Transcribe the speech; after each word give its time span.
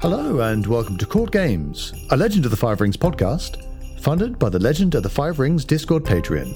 Hello, 0.00 0.38
and 0.42 0.64
welcome 0.64 0.96
to 0.98 1.04
Court 1.04 1.32
Games, 1.32 1.92
a 2.10 2.16
Legend 2.16 2.44
of 2.44 2.52
the 2.52 2.56
Five 2.56 2.80
Rings 2.80 2.96
podcast, 2.96 3.60
funded 3.98 4.38
by 4.38 4.48
the 4.48 4.60
Legend 4.60 4.94
of 4.94 5.02
the 5.02 5.08
Five 5.08 5.40
Rings 5.40 5.64
Discord 5.64 6.04
Patreon. 6.04 6.54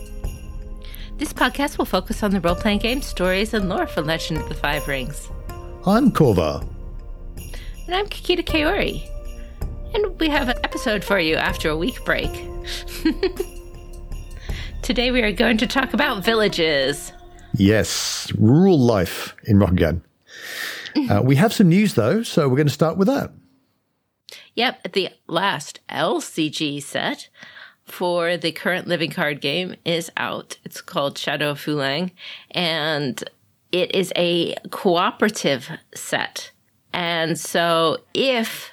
This 1.18 1.32
podcast 1.32 1.76
will 1.76 1.84
focus 1.84 2.22
on 2.22 2.30
the 2.30 2.40
role 2.40 2.54
playing 2.54 2.78
game 2.78 3.02
stories 3.02 3.52
and 3.52 3.68
lore 3.68 3.88
for 3.88 4.00
Legend 4.00 4.42
of 4.42 4.48
the 4.48 4.54
Five 4.54 4.86
Rings. 4.86 5.28
I'm 5.84 6.12
Korva. 6.12 6.64
And 7.86 7.94
I'm 7.96 8.06
Kikita 8.06 8.44
Kaori. 8.44 9.02
And 9.92 10.20
we 10.20 10.28
have 10.28 10.48
an 10.48 10.58
episode 10.62 11.02
for 11.02 11.18
you 11.18 11.34
after 11.34 11.68
a 11.68 11.76
week 11.76 12.04
break. 12.04 12.30
Today 14.82 15.10
we 15.10 15.20
are 15.20 15.32
going 15.32 15.58
to 15.58 15.66
talk 15.66 15.94
about 15.94 16.24
villages. 16.24 17.10
Yes, 17.54 18.32
rural 18.38 18.78
life 18.78 19.34
in 19.46 19.58
Rokugan. 19.58 20.02
Uh, 21.10 21.22
we 21.22 21.36
have 21.36 21.52
some 21.52 21.68
news 21.68 21.94
though, 21.94 22.22
so 22.22 22.48
we're 22.48 22.56
going 22.56 22.66
to 22.66 22.72
start 22.72 22.96
with 22.96 23.08
that. 23.08 23.32
Yep, 24.54 24.92
the 24.92 25.10
last 25.26 25.80
LCG 25.88 26.82
set 26.82 27.28
for 27.84 28.36
the 28.36 28.52
current 28.52 28.86
living 28.86 29.10
card 29.10 29.40
game 29.40 29.74
is 29.84 30.10
out. 30.16 30.58
It's 30.64 30.80
called 30.80 31.18
Shadow 31.18 31.50
of 31.50 31.60
Fu 31.60 31.76
Leng, 31.76 32.12
and 32.50 33.22
it 33.70 33.94
is 33.94 34.12
a 34.16 34.54
cooperative 34.70 35.68
set. 35.94 36.50
And 36.92 37.38
so 37.38 37.98
if 38.14 38.70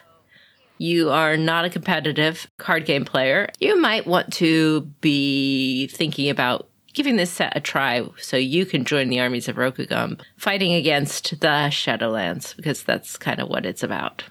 you 0.78 1.10
are 1.10 1.38
not 1.38 1.66
a 1.66 1.70
competitive 1.70 2.50
card 2.58 2.86
game 2.86 3.06
player, 3.06 3.50
you 3.60 3.80
might 3.80 4.08
want 4.08 4.32
to 4.34 4.82
be 5.02 5.88
thinking 5.88 6.30
about 6.30 6.69
giving 7.00 7.16
this 7.16 7.32
set 7.32 7.56
a 7.56 7.62
try 7.62 8.06
so 8.18 8.36
you 8.36 8.66
can 8.66 8.84
join 8.84 9.08
the 9.08 9.22
armies 9.22 9.48
of 9.48 9.56
Rokugan 9.56 10.20
fighting 10.36 10.74
against 10.74 11.30
the 11.40 11.70
Shadowlands 11.72 12.54
because 12.58 12.84
that's 12.84 13.16
kind 13.16 13.40
of 13.40 13.48
what 13.48 13.66
it's 13.66 13.84
about. 13.84 14.26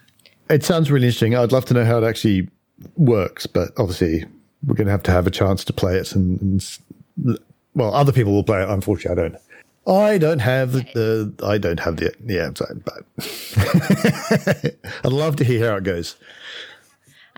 It 0.51 0.63
sounds 0.63 0.91
really 0.91 1.07
interesting. 1.07 1.35
I'd 1.35 1.51
love 1.51 1.65
to 1.65 1.73
know 1.73 1.83
how 1.83 1.97
it 1.97 2.03
actually 2.03 2.47
works, 2.95 3.47
but 3.47 3.69
obviously 3.79 4.23
we're 4.63 4.75
going 4.75 4.85
to 4.85 4.91
have 4.91 5.01
to 5.01 5.11
have 5.11 5.25
a 5.25 5.31
chance 5.31 5.65
to 5.65 5.73
play 5.73 5.95
it. 5.95 6.11
And, 6.11 6.39
and 6.43 7.39
well, 7.73 7.91
other 7.91 8.11
people 8.11 8.33
will 8.33 8.43
play 8.43 8.61
it. 8.61 8.69
Unfortunately, 8.69 9.19
I 9.19 9.29
don't. 9.29 9.41
I 9.87 10.17
don't 10.19 10.39
have 10.39 10.73
the. 10.73 11.33
I 11.43 11.57
don't 11.57 11.79
have 11.79 11.97
the. 11.97 12.13
Yeah, 12.23 12.45
I'm 12.45 12.55
sorry, 12.55 12.75
but 12.85 14.75
I'd 15.03 15.11
love 15.11 15.37
to 15.37 15.43
hear 15.43 15.71
how 15.71 15.77
it 15.77 15.83
goes. 15.83 16.17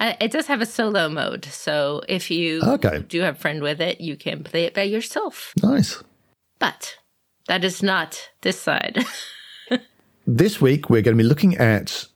Uh, 0.02 0.16
it 0.20 0.32
does 0.32 0.48
have 0.48 0.62
a 0.62 0.66
solo 0.66 1.08
mode, 1.08 1.46
so 1.46 2.02
if 2.10 2.32
you 2.32 2.60
okay. 2.64 3.06
do 3.08 3.22
have 3.22 3.36
a 3.36 3.40
friend 3.40 3.62
with 3.62 3.80
it, 3.80 4.02
you 4.02 4.18
can 4.18 4.44
play 4.44 4.64
it 4.64 4.74
by 4.74 4.82
yourself. 4.82 5.54
Nice. 5.62 6.04
But 6.58 6.98
that 7.48 7.64
is 7.64 7.84
not 7.84 8.32
this 8.42 8.60
side. 8.60 9.06
this 10.26 10.60
week, 10.60 10.90
we're 10.90 11.04
going 11.04 11.16
to 11.16 11.24
be 11.24 11.28
looking 11.30 11.56
at 11.56 12.08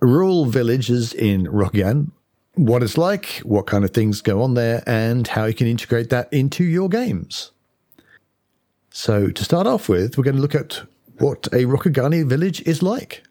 rural 0.00 0.46
villages 0.46 1.14
in 1.14 1.46
Rokugan, 1.46 2.10
what 2.56 2.82
it's 2.82 2.98
like, 2.98 3.40
what 3.44 3.68
kind 3.68 3.84
of 3.84 3.92
things 3.92 4.20
go 4.20 4.42
on 4.42 4.54
there, 4.54 4.82
and 4.84 5.28
how 5.28 5.44
you 5.44 5.54
can 5.54 5.68
integrate 5.68 6.10
that 6.10 6.32
into 6.32 6.64
your 6.64 6.88
games. 6.88 7.52
So, 8.90 9.28
to 9.28 9.44
start 9.44 9.68
off 9.68 9.88
with, 9.88 10.18
we're 10.18 10.24
going 10.24 10.34
to 10.34 10.42
look 10.42 10.56
at 10.56 10.82
what 11.18 11.46
a 11.52 11.64
Rokugani 11.64 12.28
village 12.28 12.60
is 12.62 12.82
like. 12.82 13.22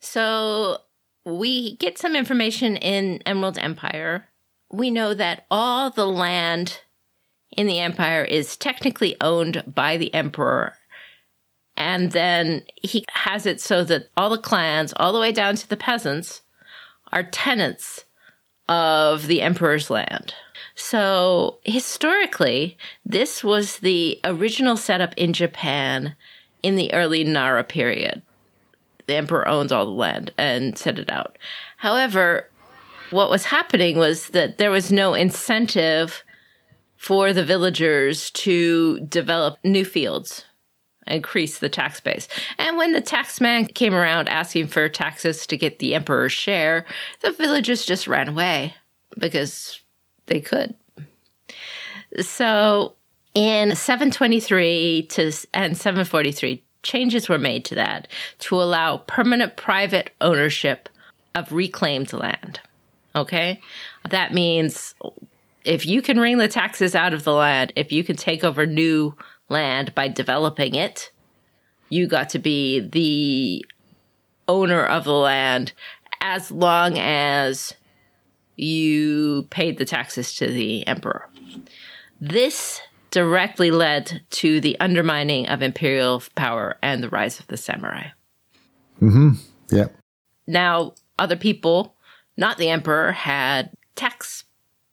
So, 0.00 0.78
we 1.26 1.76
get 1.76 1.98
some 1.98 2.14
information 2.14 2.76
in 2.76 3.20
Emerald 3.26 3.58
Empire. 3.58 4.28
We 4.70 4.90
know 4.90 5.12
that 5.12 5.44
all 5.50 5.90
the 5.90 6.06
land 6.06 6.80
in 7.56 7.66
the 7.66 7.80
empire 7.80 8.22
is 8.22 8.56
technically 8.56 9.16
owned 9.20 9.64
by 9.66 9.96
the 9.96 10.14
emperor. 10.14 10.74
And 11.76 12.12
then 12.12 12.62
he 12.76 13.04
has 13.10 13.44
it 13.44 13.60
so 13.60 13.82
that 13.84 14.08
all 14.16 14.30
the 14.30 14.38
clans, 14.38 14.94
all 14.96 15.12
the 15.12 15.20
way 15.20 15.32
down 15.32 15.56
to 15.56 15.68
the 15.68 15.76
peasants, 15.76 16.42
are 17.12 17.24
tenants 17.24 18.04
of 18.68 19.26
the 19.26 19.42
emperor's 19.42 19.90
land. 19.90 20.32
So 20.76 21.58
historically, 21.64 22.78
this 23.04 23.42
was 23.42 23.78
the 23.78 24.20
original 24.24 24.76
setup 24.76 25.12
in 25.16 25.32
Japan 25.32 26.14
in 26.62 26.76
the 26.76 26.92
early 26.94 27.24
Nara 27.24 27.64
period 27.64 28.22
the 29.06 29.14
emperor 29.14 29.46
owns 29.48 29.72
all 29.72 29.84
the 29.84 29.90
land 29.90 30.32
and 30.36 30.76
set 30.76 30.98
it 30.98 31.10
out. 31.10 31.38
However, 31.76 32.48
what 33.10 33.30
was 33.30 33.44
happening 33.44 33.98
was 33.98 34.28
that 34.28 34.58
there 34.58 34.70
was 34.70 34.90
no 34.90 35.14
incentive 35.14 36.24
for 36.96 37.32
the 37.32 37.44
villagers 37.44 38.30
to 38.32 39.00
develop 39.00 39.58
new 39.62 39.84
fields, 39.84 40.44
increase 41.06 41.58
the 41.58 41.68
tax 41.68 42.00
base. 42.00 42.26
And 42.58 42.76
when 42.76 42.92
the 42.92 43.02
taxman 43.02 43.72
came 43.74 43.94
around 43.94 44.28
asking 44.28 44.68
for 44.68 44.88
taxes 44.88 45.46
to 45.46 45.56
get 45.56 45.78
the 45.78 45.94
emperor's 45.94 46.32
share, 46.32 46.84
the 47.20 47.30
villagers 47.30 47.84
just 47.84 48.08
ran 48.08 48.28
away 48.28 48.74
because 49.18 49.80
they 50.26 50.40
could. 50.40 50.74
So 52.20 52.94
in 53.34 53.76
723 53.76 55.06
to 55.10 55.32
and 55.52 55.76
743 55.76 56.64
changes 56.86 57.28
were 57.28 57.38
made 57.38 57.64
to 57.66 57.74
that 57.74 58.08
to 58.38 58.54
allow 58.54 58.98
permanent 58.98 59.56
private 59.56 60.10
ownership 60.20 60.88
of 61.34 61.52
reclaimed 61.52 62.12
land. 62.12 62.60
Okay? 63.14 63.60
That 64.08 64.32
means 64.32 64.94
if 65.64 65.84
you 65.84 66.00
can 66.00 66.20
wring 66.20 66.38
the 66.38 66.48
taxes 66.48 66.94
out 66.94 67.12
of 67.12 67.24
the 67.24 67.32
land, 67.32 67.72
if 67.76 67.90
you 67.90 68.04
can 68.04 68.16
take 68.16 68.44
over 68.44 68.66
new 68.66 69.14
land 69.48 69.94
by 69.94 70.08
developing 70.08 70.74
it, 70.74 71.10
you 71.88 72.06
got 72.06 72.30
to 72.30 72.38
be 72.38 72.80
the 72.80 73.64
owner 74.48 74.84
of 74.84 75.04
the 75.04 75.12
land 75.12 75.72
as 76.20 76.50
long 76.50 76.98
as 76.98 77.74
you 78.56 79.46
paid 79.50 79.78
the 79.78 79.84
taxes 79.84 80.34
to 80.34 80.46
the 80.46 80.86
emperor. 80.86 81.28
This 82.20 82.80
directly 83.16 83.70
led 83.70 84.20
to 84.28 84.60
the 84.60 84.78
undermining 84.78 85.48
of 85.48 85.62
imperial 85.62 86.22
power 86.34 86.76
and 86.82 87.02
the 87.02 87.08
rise 87.08 87.40
of 87.40 87.46
the 87.46 87.56
samurai. 87.56 88.08
Mm-hmm. 89.00 89.30
Yeah. 89.70 89.86
Now, 90.46 90.92
other 91.18 91.36
people, 91.36 91.96
not 92.36 92.58
the 92.58 92.68
emperor, 92.68 93.12
had 93.12 93.70
tax 93.94 94.44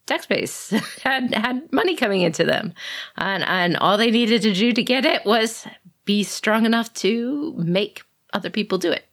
tax 0.05 0.25
base, 0.25 0.69
had 1.03 1.33
had 1.33 1.69
money 1.73 1.97
coming 1.97 2.21
into 2.21 2.45
them, 2.45 2.73
and 3.17 3.43
and 3.43 3.75
all 3.75 3.97
they 3.97 4.09
needed 4.09 4.41
to 4.43 4.53
do 4.53 4.71
to 4.71 4.83
get 4.83 5.03
it 5.03 5.25
was 5.25 5.67
be 6.05 6.23
strong 6.23 6.65
enough 6.65 6.93
to 6.93 7.53
make 7.57 8.03
other 8.31 8.49
people 8.49 8.77
do 8.77 8.89
it. 8.89 9.03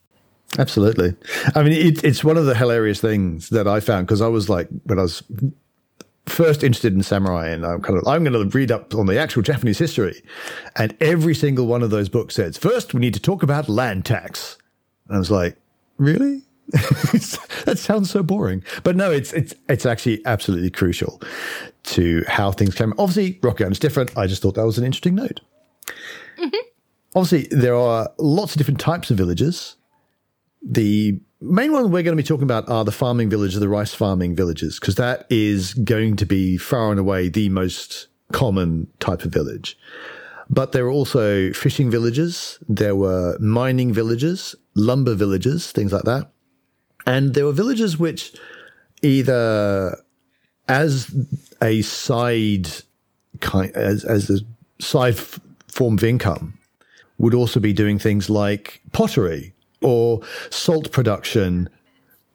Absolutely. 0.57 1.17
I 1.57 1.65
mean, 1.65 1.73
it, 1.73 2.05
it's 2.05 2.23
one 2.23 2.37
of 2.37 2.47
the 2.47 2.55
hilarious 2.55 3.01
things 3.01 3.49
that 3.49 3.67
I 3.67 3.81
found 3.81 4.07
because 4.07 4.21
I 4.21 4.29
was 4.29 4.49
like, 4.49 4.69
when 4.85 5.01
I 5.01 5.03
was 5.03 5.25
first 6.31 6.63
interested 6.63 6.95
in 6.95 7.03
samurai 7.03 7.49
and 7.49 7.65
I'm 7.65 7.83
kind 7.83 7.99
of 7.99 8.07
I'm 8.07 8.25
going 8.25 8.33
to 8.33 8.57
read 8.57 8.71
up 8.71 8.95
on 8.95 9.07
the 9.07 9.19
actual 9.19 9.43
Japanese 9.43 9.79
history. 9.79 10.23
And 10.77 10.97
every 11.01 11.35
single 11.35 11.67
one 11.67 11.83
of 11.83 11.91
those 11.91 12.09
books 12.09 12.37
says 12.37 12.57
first 12.57 12.95
we 12.95 13.01
need 13.01 13.15
to 13.15 13.21
talk 13.21 13.43
about 13.43 13.69
land 13.69 14.05
tax. 14.05 14.57
And 15.09 15.17
I 15.17 15.19
was 15.19 15.31
like 15.31 15.57
really? 15.99 16.43
That 17.67 17.79
sounds 17.79 18.11
so 18.11 18.23
boring. 18.23 18.65
But 18.83 18.97
no 18.97 19.11
it's 19.11 19.33
it's 19.33 19.55
it's 19.69 19.85
actually 19.85 20.25
absolutely 20.25 20.71
crucial 20.71 21.21
to 21.85 22.25
how 22.27 22.53
things 22.53 22.75
came 22.75 22.95
obviously 22.99 23.35
Rokugan 23.41 23.73
is 23.73 23.79
different. 23.79 24.17
I 24.17 24.27
just 24.27 24.43
thought 24.43 24.55
that 24.55 24.65
was 24.67 24.79
an 24.79 24.85
interesting 24.85 25.15
note. 25.15 25.41
Mm-hmm. 26.39 26.57
obviously 27.17 27.55
there 27.55 27.75
are 27.75 28.09
lots 28.17 28.53
of 28.53 28.59
different 28.59 28.81
types 28.81 29.11
of 29.11 29.19
villages 29.19 29.77
the 30.63 31.21
main 31.41 31.73
one 31.73 31.85
we're 31.91 32.03
going 32.03 32.17
to 32.17 32.23
be 32.23 32.27
talking 32.27 32.45
about 32.45 32.69
are 32.69 32.85
the 32.85 32.93
farming 32.93 33.31
villages, 33.31 33.59
the 33.59 33.69
rice 33.69 33.95
farming 33.95 34.37
villages, 34.37 34.79
because 34.79 34.97
that 34.97 35.27
is 35.31 35.75
going 35.75 36.17
to 36.17 36.27
be 36.27 36.57
far 36.57 36.91
and 36.91 37.01
away 37.01 37.29
the 37.29 37.49
most 37.49 38.09
common 38.33 38.87
type 38.99 39.25
of 39.25 39.33
village. 39.33 39.79
But 40.49 40.73
there 40.73 40.85
were 40.85 40.91
also 40.91 41.53
fishing 41.53 41.91
villages, 41.91 42.59
there 42.69 42.97
were 42.97 43.39
mining 43.39 43.93
villages, 43.93 44.55
lumber 44.75 45.15
villages, 45.15 45.71
things 45.71 45.93
like 45.93 46.05
that. 46.05 46.31
And 47.07 47.35
there 47.35 47.45
were 47.45 47.53
villages 47.53 47.99
which 47.99 48.35
either 49.01 49.97
as 50.69 51.15
a 51.63 51.83
side 51.83 52.69
kind, 53.41 53.71
as, 53.73 54.05
as 54.05 54.29
a 54.29 54.41
side 54.83 55.17
form 55.69 55.95
of 55.95 56.05
income 56.05 56.59
would 57.19 57.35
also 57.35 57.61
be 57.61 57.73
doing 57.73 57.99
things 57.99 58.29
like 58.29 58.81
pottery 58.93 59.55
or 59.83 60.21
salt 60.51 60.93
production, 60.93 61.69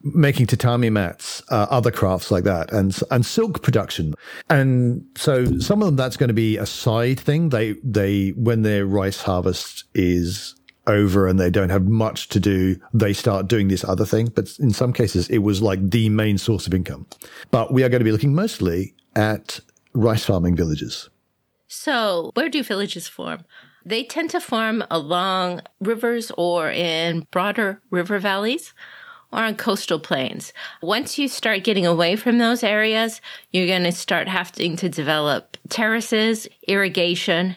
making 0.01 0.47
tatami 0.47 0.89
mats, 0.89 1.42
uh, 1.50 1.68
other 1.69 1.92
crafts 1.92 2.31
like 2.31 2.44
that, 2.44 2.71
and 2.71 2.97
and 3.12 3.25
silk 3.25 3.62
production. 3.62 4.13
And 4.50 5.06
so 5.15 5.59
some 5.59 5.81
of 5.81 5.88
them 5.88 5.95
that's 5.95 6.18
going 6.18 6.30
to 6.30 6.33
be 6.33 6.57
a 6.57 6.65
side 6.65 7.19
thing. 7.19 7.50
They 7.50 7.74
they 7.83 8.30
when 8.30 8.62
their 8.62 8.86
rice 8.86 9.21
harvest 9.21 9.86
is 9.94 10.56
over 10.88 11.27
and 11.27 11.39
they 11.39 11.50
don't 11.50 11.69
have 11.69 11.88
much 11.88 12.30
to 12.30 12.39
do, 12.39 12.75
they 12.94 13.13
start 13.13 13.47
doing 13.47 13.68
this 13.68 13.83
other 13.83 14.06
thing. 14.06 14.27
But 14.27 14.57
in 14.59 14.71
some 14.71 14.94
cases, 14.94 15.27
it 15.30 15.39
was 15.39 15.62
like 15.62 15.89
the 15.89 16.09
main 16.09 16.38
source 16.38 16.68
of 16.68 16.74
income. 16.74 17.07
But 17.51 17.74
we 17.74 17.83
are 17.83 17.89
going 17.89 18.01
to 18.01 18.06
be 18.06 18.12
looking 18.12 18.36
mostly 18.36 18.94
at 19.15 19.59
rice 19.94 20.25
farming 20.25 20.56
villages. 20.56 21.09
So, 21.68 22.31
where 22.36 22.50
do 22.50 22.62
villages 22.63 23.07
form? 23.07 23.45
They 23.85 24.03
tend 24.03 24.31
to 24.31 24.41
form 24.41 24.83
along 24.89 25.61
rivers 25.79 26.31
or 26.37 26.71
in 26.71 27.27
broader 27.29 27.81
river 27.91 28.17
valleys 28.17 28.73
or 29.31 29.39
on 29.39 29.55
coastal 29.55 29.99
plains. 29.99 30.53
Once 30.81 31.19
you 31.19 31.27
start 31.27 31.63
getting 31.63 31.85
away 31.85 32.15
from 32.15 32.37
those 32.39 32.63
areas, 32.63 33.21
you're 33.51 33.67
going 33.67 33.83
to 33.83 33.91
start 33.91 34.27
having 34.27 34.75
to 34.77 34.89
develop 34.89 35.57
terraces, 35.69 36.47
irrigation, 36.67 37.55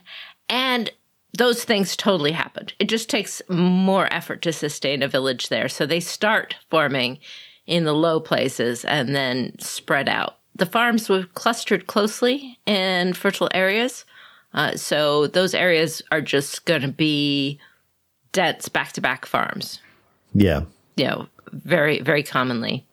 and 0.49 0.91
those 1.37 1.65
things 1.65 1.97
totally 1.97 2.33
happened. 2.33 2.73
It 2.79 2.89
just 2.89 3.09
takes 3.09 3.41
more 3.49 4.13
effort 4.13 4.43
to 4.43 4.53
sustain 4.53 5.03
a 5.03 5.09
village 5.09 5.49
there. 5.49 5.69
So 5.69 5.87
they 5.87 6.01
start 6.01 6.57
forming 6.71 7.19
in 7.67 7.85
the 7.85 7.95
low 7.95 8.19
places 8.19 8.85
and 8.85 9.15
then 9.15 9.59
spread 9.59 10.09
out. 10.09 10.39
The 10.55 10.67
farms 10.67 11.09
were 11.09 11.25
clustered 11.25 11.87
closely 11.87 12.59
in 12.67 13.13
fertile 13.13 13.51
areas. 13.55 14.05
Uh, 14.59 14.77
so 14.77 15.29
those 15.29 15.55
areas 15.55 16.03
are 16.11 16.21
just 16.21 16.65
going 16.65 16.83
to 16.83 16.89
be 16.89 17.61
dense 18.33 18.69
back 18.69 18.91
to 18.91 19.01
back 19.01 19.25
farms. 19.25 19.81
Yeah. 20.35 20.63
You 20.97 21.05
know, 21.07 21.27
very, 21.53 22.01
very 22.01 22.25
commonly. 22.25 22.85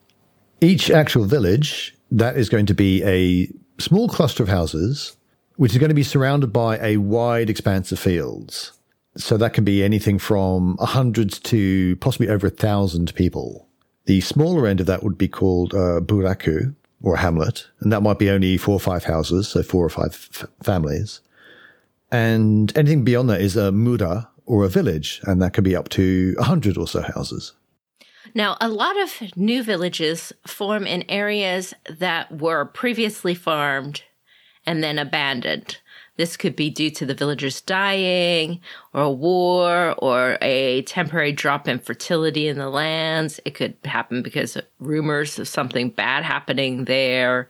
Each 0.60 0.90
actual 0.90 1.24
village, 1.24 1.92
that 2.12 2.36
is 2.36 2.48
going 2.48 2.66
to 2.66 2.74
be 2.74 3.02
a 3.02 3.50
small 3.82 4.08
cluster 4.08 4.44
of 4.44 4.48
houses, 4.48 5.16
which 5.56 5.72
is 5.72 5.78
going 5.78 5.88
to 5.90 5.94
be 5.94 6.04
surrounded 6.04 6.52
by 6.52 6.78
a 6.78 6.98
wide 6.98 7.50
expanse 7.50 7.90
of 7.90 7.98
fields. 7.98 8.72
So 9.16 9.36
that 9.36 9.52
can 9.52 9.64
be 9.64 9.82
anything 9.82 10.20
from 10.20 10.76
a 10.78 10.86
hundred 10.86 11.32
to 11.32 11.96
possibly 11.96 12.28
over 12.28 12.46
a 12.46 12.50
thousand 12.50 13.12
people. 13.16 13.66
The 14.04 14.20
smaller 14.20 14.68
end 14.68 14.78
of 14.78 14.86
that 14.86 15.02
would 15.02 15.18
be 15.18 15.26
called 15.26 15.74
uh, 15.74 15.98
buraku 16.00 16.76
or 17.02 17.14
a 17.14 17.18
hamlet, 17.18 17.66
and 17.80 17.92
that 17.92 18.02
might 18.02 18.20
be 18.20 18.30
only 18.30 18.56
four 18.56 18.74
or 18.74 18.80
five 18.80 19.02
houses, 19.04 19.48
so 19.48 19.64
four 19.64 19.84
or 19.84 19.90
five 19.90 20.28
f- 20.32 20.46
families. 20.62 21.22
And 22.10 22.76
anything 22.76 23.04
beyond 23.04 23.28
that 23.30 23.40
is 23.40 23.56
a 23.56 23.72
mura 23.72 24.28
or 24.44 24.64
a 24.64 24.68
village, 24.68 25.20
and 25.24 25.42
that 25.42 25.52
can 25.52 25.64
be 25.64 25.74
up 25.74 25.88
to 25.90 26.36
a 26.38 26.44
hundred 26.44 26.78
or 26.78 26.86
so 26.86 27.02
houses. 27.02 27.52
Now, 28.34 28.56
a 28.60 28.68
lot 28.68 29.00
of 29.00 29.36
new 29.36 29.62
villages 29.62 30.32
form 30.46 30.86
in 30.86 31.04
areas 31.08 31.74
that 31.88 32.40
were 32.40 32.66
previously 32.66 33.34
farmed 33.34 34.02
and 34.66 34.82
then 34.82 34.98
abandoned. 34.98 35.78
This 36.16 36.36
could 36.36 36.56
be 36.56 36.70
due 36.70 36.90
to 36.90 37.06
the 37.06 37.14
villagers 37.14 37.60
dying, 37.60 38.60
or 38.94 39.02
a 39.02 39.10
war, 39.10 39.94
or 39.98 40.38
a 40.40 40.82
temporary 40.82 41.32
drop 41.32 41.68
in 41.68 41.78
fertility 41.78 42.48
in 42.48 42.58
the 42.58 42.70
lands. 42.70 43.38
It 43.44 43.54
could 43.54 43.74
happen 43.84 44.22
because 44.22 44.56
rumors 44.80 45.38
of 45.38 45.46
something 45.46 45.90
bad 45.90 46.24
happening 46.24 46.84
there. 46.86 47.48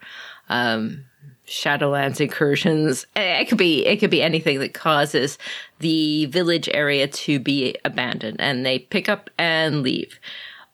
Um, 0.49 1.05
Shadowlands 1.46 2.20
incursions. 2.20 3.06
It 3.14 3.48
could 3.48 3.58
be 3.58 3.87
it 3.87 3.98
could 3.98 4.10
be 4.10 4.22
anything 4.22 4.58
that 4.60 4.75
causes 4.75 5.38
the 5.78 6.26
village 6.26 6.69
area 6.75 7.06
to 7.06 7.38
be 7.38 7.76
abandoned, 7.84 8.40
and 8.40 8.66
they 8.66 8.81
pick 8.81 9.08
up 9.08 9.31
and 9.38 9.82
leave. 9.82 10.19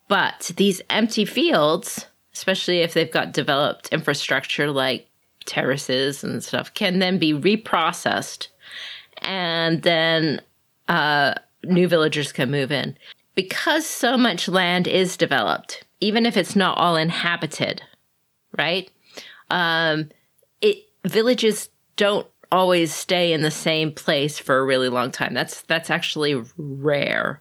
But 0.08 0.52
these 0.56 0.80
empty 0.90 1.24
fields, 1.24 2.06
especially 2.32 2.78
if 2.78 2.94
they've 2.94 3.10
got 3.10 3.32
developed 3.32 3.88
infrastructure 3.92 4.70
like 4.70 5.08
terraces 5.44 6.24
and 6.24 6.42
stuff, 6.42 6.72
can 6.74 6.98
then 6.98 7.18
be 7.18 7.32
reprocessed, 7.32 8.48
and 9.18 9.82
then 9.82 10.40
uh, 10.88 11.34
new 11.64 11.88
villagers 11.88 12.32
can 12.32 12.50
move 12.50 12.72
in. 12.72 12.96
Because 13.34 13.86
so 13.86 14.16
much 14.16 14.48
land 14.48 14.86
is 14.86 15.16
developed, 15.16 15.84
even 16.00 16.26
if 16.26 16.36
it's 16.36 16.54
not 16.56 16.76
all 16.76 16.96
inhabited, 16.96 17.82
right? 18.58 18.90
Um, 19.50 20.10
villages 21.04 21.68
don't 21.96 22.26
always 22.50 22.92
stay 22.92 23.32
in 23.32 23.42
the 23.42 23.50
same 23.50 23.92
place 23.92 24.38
for 24.38 24.58
a 24.58 24.64
really 24.64 24.88
long 24.88 25.10
time. 25.10 25.34
That's 25.34 25.62
that's 25.62 25.90
actually 25.90 26.42
rare. 26.56 27.40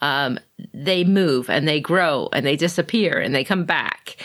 Um, 0.00 0.38
they 0.74 1.04
move 1.04 1.48
and 1.48 1.66
they 1.66 1.80
grow 1.80 2.28
and 2.32 2.44
they 2.44 2.56
disappear 2.56 3.18
and 3.18 3.34
they 3.34 3.44
come 3.44 3.64
back. 3.64 4.16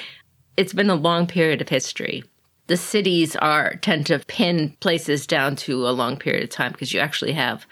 It's 0.57 0.73
been 0.73 0.89
a 0.89 0.95
long 0.95 1.27
period 1.27 1.61
of 1.61 1.69
history. 1.69 2.23
The 2.65 2.77
cities 2.77 3.35
are 3.37 3.75
tend 3.75 4.07
to 4.07 4.19
pin 4.19 4.75
places 4.79 5.27
down 5.27 5.55
to 5.57 5.87
a 5.87 5.91
long 5.91 6.17
period 6.17 6.43
of 6.43 6.49
time 6.49 6.71
because 6.71 6.93
you 6.93 6.99
actually 6.99 7.31
have 7.33 7.65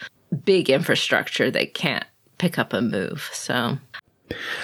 big 0.46 0.70
infrastructure 0.70 1.52
that 1.52 1.74
can't 1.74 2.06
pick 2.38 2.60
up 2.60 2.74
and 2.74 2.92
move. 2.92 3.30
So 3.34 3.78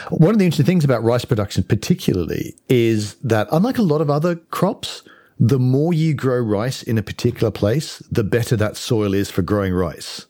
one 0.10 0.32
of 0.32 0.40
the 0.40 0.46
interesting 0.46 0.66
things 0.66 0.86
about 0.86 1.04
rice 1.04 1.26
production, 1.26 1.64
particularly, 1.64 2.56
is 2.70 3.16
that 3.16 3.48
unlike 3.52 3.78
a 3.78 3.84
lot 3.84 4.02
of 4.02 4.10
other 4.10 4.36
crops, 4.36 5.04
the 5.42 5.58
more 5.58 5.92
you 5.92 6.14
grow 6.14 6.38
rice 6.38 6.84
in 6.84 7.00
a 7.00 7.04
particular 7.04 7.50
place, 7.50 7.98
the 8.12 8.24
better 8.24 8.56
that 8.56 8.78
soil 8.78 9.16
is 9.16 9.32
for 9.32 9.42
growing 9.42 9.74
rice. 9.74 10.28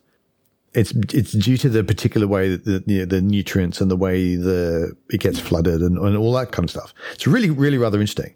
It's 0.73 0.93
it's 1.13 1.33
due 1.33 1.57
to 1.57 1.67
the 1.67 1.83
particular 1.83 2.27
way 2.27 2.55
that 2.55 2.63
the, 2.63 2.81
you 2.87 2.99
know, 2.99 3.05
the 3.05 3.21
nutrients 3.21 3.81
and 3.81 3.91
the 3.91 3.97
way 3.97 4.37
the 4.37 4.95
it 5.09 5.19
gets 5.19 5.37
flooded 5.37 5.81
and, 5.81 5.97
and 5.97 6.15
all 6.15 6.31
that 6.31 6.53
kind 6.53 6.63
of 6.63 6.69
stuff. 6.69 6.93
It's 7.11 7.27
really 7.27 7.49
really 7.49 7.77
rather 7.77 7.99
interesting, 7.99 8.33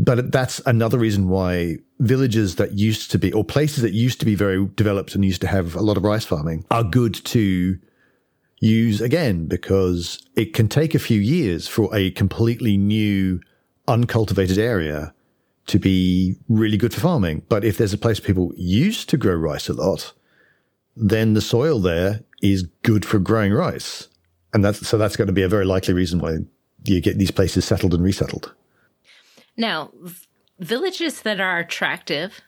but 0.00 0.32
that's 0.32 0.60
another 0.66 0.98
reason 0.98 1.28
why 1.28 1.76
villages 2.00 2.56
that 2.56 2.72
used 2.72 3.12
to 3.12 3.18
be 3.20 3.32
or 3.32 3.44
places 3.44 3.82
that 3.82 3.92
used 3.92 4.18
to 4.18 4.26
be 4.26 4.34
very 4.34 4.66
developed 4.74 5.14
and 5.14 5.24
used 5.24 5.42
to 5.42 5.46
have 5.46 5.76
a 5.76 5.80
lot 5.80 5.96
of 5.96 6.02
rice 6.02 6.24
farming 6.24 6.64
are 6.72 6.82
good 6.82 7.14
to 7.26 7.78
use 8.58 9.00
again 9.00 9.46
because 9.46 10.26
it 10.34 10.54
can 10.54 10.66
take 10.66 10.92
a 10.92 10.98
few 10.98 11.20
years 11.20 11.68
for 11.68 11.94
a 11.94 12.10
completely 12.12 12.76
new 12.76 13.40
uncultivated 13.86 14.58
area 14.58 15.14
to 15.66 15.78
be 15.78 16.36
really 16.48 16.76
good 16.76 16.94
for 16.94 17.00
farming. 17.00 17.42
But 17.48 17.64
if 17.64 17.76
there's 17.76 17.92
a 17.92 17.98
place 17.98 18.20
people 18.20 18.52
used 18.56 19.08
to 19.10 19.16
grow 19.16 19.34
rice 19.34 19.68
a 19.68 19.72
lot, 19.72 20.12
then 20.96 21.34
the 21.34 21.40
soil 21.40 21.80
there 21.80 22.20
is 22.42 22.64
good 22.82 23.04
for 23.04 23.18
growing 23.18 23.52
rice. 23.52 24.08
And 24.54 24.64
that's, 24.64 24.86
so 24.86 24.96
that's 24.96 25.16
going 25.16 25.26
to 25.26 25.32
be 25.32 25.42
a 25.42 25.48
very 25.48 25.64
likely 25.64 25.92
reason 25.92 26.20
why 26.20 26.38
you 26.84 27.00
get 27.00 27.18
these 27.18 27.30
places 27.30 27.64
settled 27.64 27.94
and 27.94 28.02
resettled. 28.02 28.54
Now, 29.56 29.90
v- 30.02 30.26
villages 30.60 31.22
that 31.22 31.40
are 31.40 31.58
attractive 31.58 32.40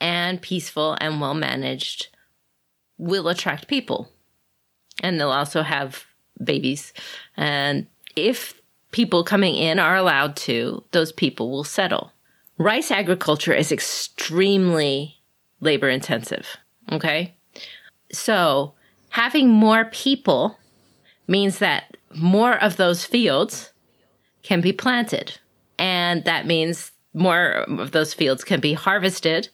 and 0.00 0.42
peaceful 0.42 0.96
and 1.00 1.20
well 1.20 1.34
managed 1.34 2.08
will 2.98 3.28
attract 3.28 3.68
people. 3.68 4.10
And 5.00 5.18
they'll 5.18 5.30
also 5.30 5.62
have 5.62 6.04
babies. 6.42 6.92
And 7.36 7.86
if 8.16 8.60
people 8.90 9.24
coming 9.24 9.54
in 9.54 9.78
are 9.78 9.96
allowed 9.96 10.36
to, 10.36 10.84
those 10.90 11.12
people 11.12 11.50
will 11.50 11.64
settle 11.64 12.12
rice 12.58 12.90
agriculture 12.90 13.52
is 13.52 13.72
extremely 13.72 15.18
labor 15.60 15.88
intensive. 15.88 16.56
Okay. 16.90 17.34
So 18.12 18.74
having 19.10 19.48
more 19.48 19.86
people 19.86 20.58
means 21.26 21.58
that 21.58 21.96
more 22.14 22.62
of 22.62 22.76
those 22.76 23.04
fields 23.04 23.72
can 24.42 24.60
be 24.60 24.72
planted. 24.72 25.38
And 25.78 26.24
that 26.24 26.46
means 26.46 26.92
more 27.14 27.64
of 27.68 27.92
those 27.92 28.14
fields 28.14 28.44
can 28.44 28.60
be 28.60 28.74
harvested 28.74 29.48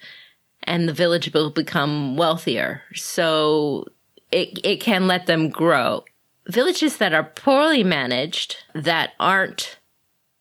and 0.65 0.89
the 0.89 0.93
village 0.93 1.33
will 1.33 1.51
become 1.51 2.17
wealthier. 2.17 2.83
So 2.95 3.87
it, 4.31 4.59
it 4.65 4.81
can 4.81 5.07
let 5.07 5.27
them 5.27 5.49
grow. 5.49 6.05
Villages 6.47 6.97
that 6.97 7.13
are 7.13 7.25
poorly 7.25 7.85
managed, 7.85 8.57
that 8.75 9.11
aren't 9.21 9.78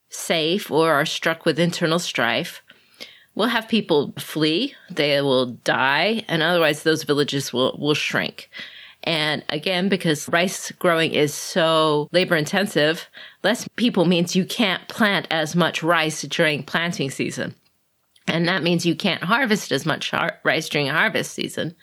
safe 0.10 0.72
or 0.72 0.92
are 0.92 1.06
struck 1.06 1.46
with 1.46 1.60
internal 1.60 2.00
strife 2.00 2.62
we'll 3.38 3.48
have 3.48 3.68
people 3.68 4.14
flee, 4.18 4.74
they 4.90 5.22
will 5.22 5.46
die, 5.46 6.26
and 6.28 6.42
otherwise 6.42 6.82
those 6.82 7.04
villages 7.04 7.54
will, 7.54 7.78
will 7.80 7.94
shrink. 7.94 8.50
And 9.04 9.46
again, 9.50 9.90
because 9.90 10.28
rice 10.28 10.72
growing 10.72 11.14
is 11.14 11.36
so 11.36 12.10
labor 12.12 12.36
intensive, 12.36 13.08
less 13.44 13.68
people 13.76 14.06
means 14.06 14.36
you 14.36 14.44
can't 14.44 14.86
plant 14.88 15.28
as 15.30 15.56
much 15.56 15.84
rice 15.84 16.24
during 16.24 16.64
planting 16.64 17.12
season. 17.12 17.54
And 18.28 18.48
that 18.48 18.64
means 18.64 18.88
you 18.88 18.96
can't 18.96 19.24
harvest 19.24 19.72
as 19.72 19.86
much 19.86 20.10
har- 20.10 20.40
rice 20.44 20.68
during 20.68 20.88
harvest 20.88 21.34
season. 21.34 21.76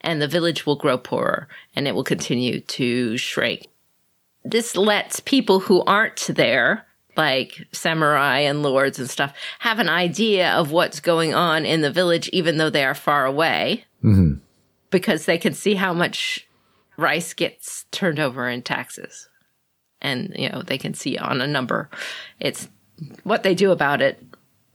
And 0.00 0.20
the 0.20 0.28
village 0.28 0.66
will 0.66 0.76
grow 0.76 0.98
poorer 0.98 1.48
and 1.76 1.86
it 1.86 1.94
will 1.94 2.04
continue 2.04 2.60
to 2.60 3.16
shrink. 3.16 3.68
This 4.44 4.76
lets 4.76 5.20
people 5.20 5.60
who 5.60 5.82
aren't 5.84 6.26
there 6.26 6.84
like 7.16 7.66
samurai 7.72 8.40
and 8.40 8.62
lords 8.62 8.98
and 8.98 9.08
stuff 9.08 9.34
have 9.60 9.78
an 9.78 9.88
idea 9.88 10.50
of 10.52 10.70
what's 10.70 11.00
going 11.00 11.34
on 11.34 11.64
in 11.64 11.80
the 11.80 11.90
village, 11.90 12.28
even 12.28 12.56
though 12.56 12.70
they 12.70 12.84
are 12.84 12.94
far 12.94 13.26
away, 13.26 13.84
mm-hmm. 14.02 14.34
because 14.90 15.24
they 15.24 15.38
can 15.38 15.54
see 15.54 15.74
how 15.74 15.92
much 15.92 16.46
rice 16.96 17.34
gets 17.34 17.84
turned 17.90 18.18
over 18.18 18.48
in 18.48 18.62
taxes. 18.62 19.28
And, 20.00 20.34
you 20.36 20.48
know, 20.48 20.62
they 20.62 20.78
can 20.78 20.94
see 20.94 21.16
on 21.16 21.40
a 21.40 21.46
number. 21.46 21.88
It's 22.38 22.68
what 23.24 23.42
they 23.42 23.54
do 23.54 23.70
about 23.70 24.02
it, 24.02 24.22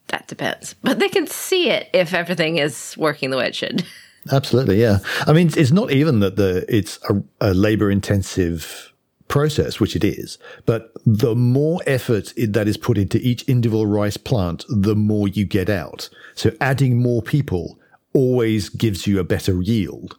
that 0.08 0.28
depends. 0.28 0.76
But 0.82 1.00
they 1.00 1.10
can 1.10 1.28
see 1.28 1.70
it 1.70 1.90
if 1.94 2.14
everything 2.14 2.58
is 2.58 2.96
working 2.98 3.30
the 3.30 3.38
way 3.38 3.48
it 3.48 3.56
should. 3.56 3.86
Absolutely, 4.32 4.80
yeah. 4.80 5.00
I 5.26 5.34
mean, 5.34 5.50
it's 5.56 5.72
not 5.72 5.92
even 5.92 6.20
that 6.20 6.36
the 6.36 6.64
it's 6.70 7.00
a, 7.10 7.24
a 7.40 7.54
labor 7.56 7.90
intensive 7.90 8.91
process, 9.32 9.80
which 9.80 9.96
it 9.96 10.04
is, 10.04 10.38
but 10.66 10.92
the 11.06 11.36
more 11.36 11.80
effort 11.88 12.34
that 12.38 12.68
is 12.68 12.78
put 12.78 12.98
into 12.98 13.18
each 13.30 13.42
individual 13.44 13.88
rice 13.88 14.18
plant, 14.18 14.66
the 14.70 14.96
more 14.96 15.28
you 15.28 15.46
get 15.46 15.70
out. 15.70 16.10
So 16.36 16.52
adding 16.60 17.02
more 17.02 17.22
people 17.22 17.80
always 18.14 18.70
gives 18.70 19.08
you 19.08 19.20
a 19.20 19.24
better 19.24 19.62
yield. 19.62 20.18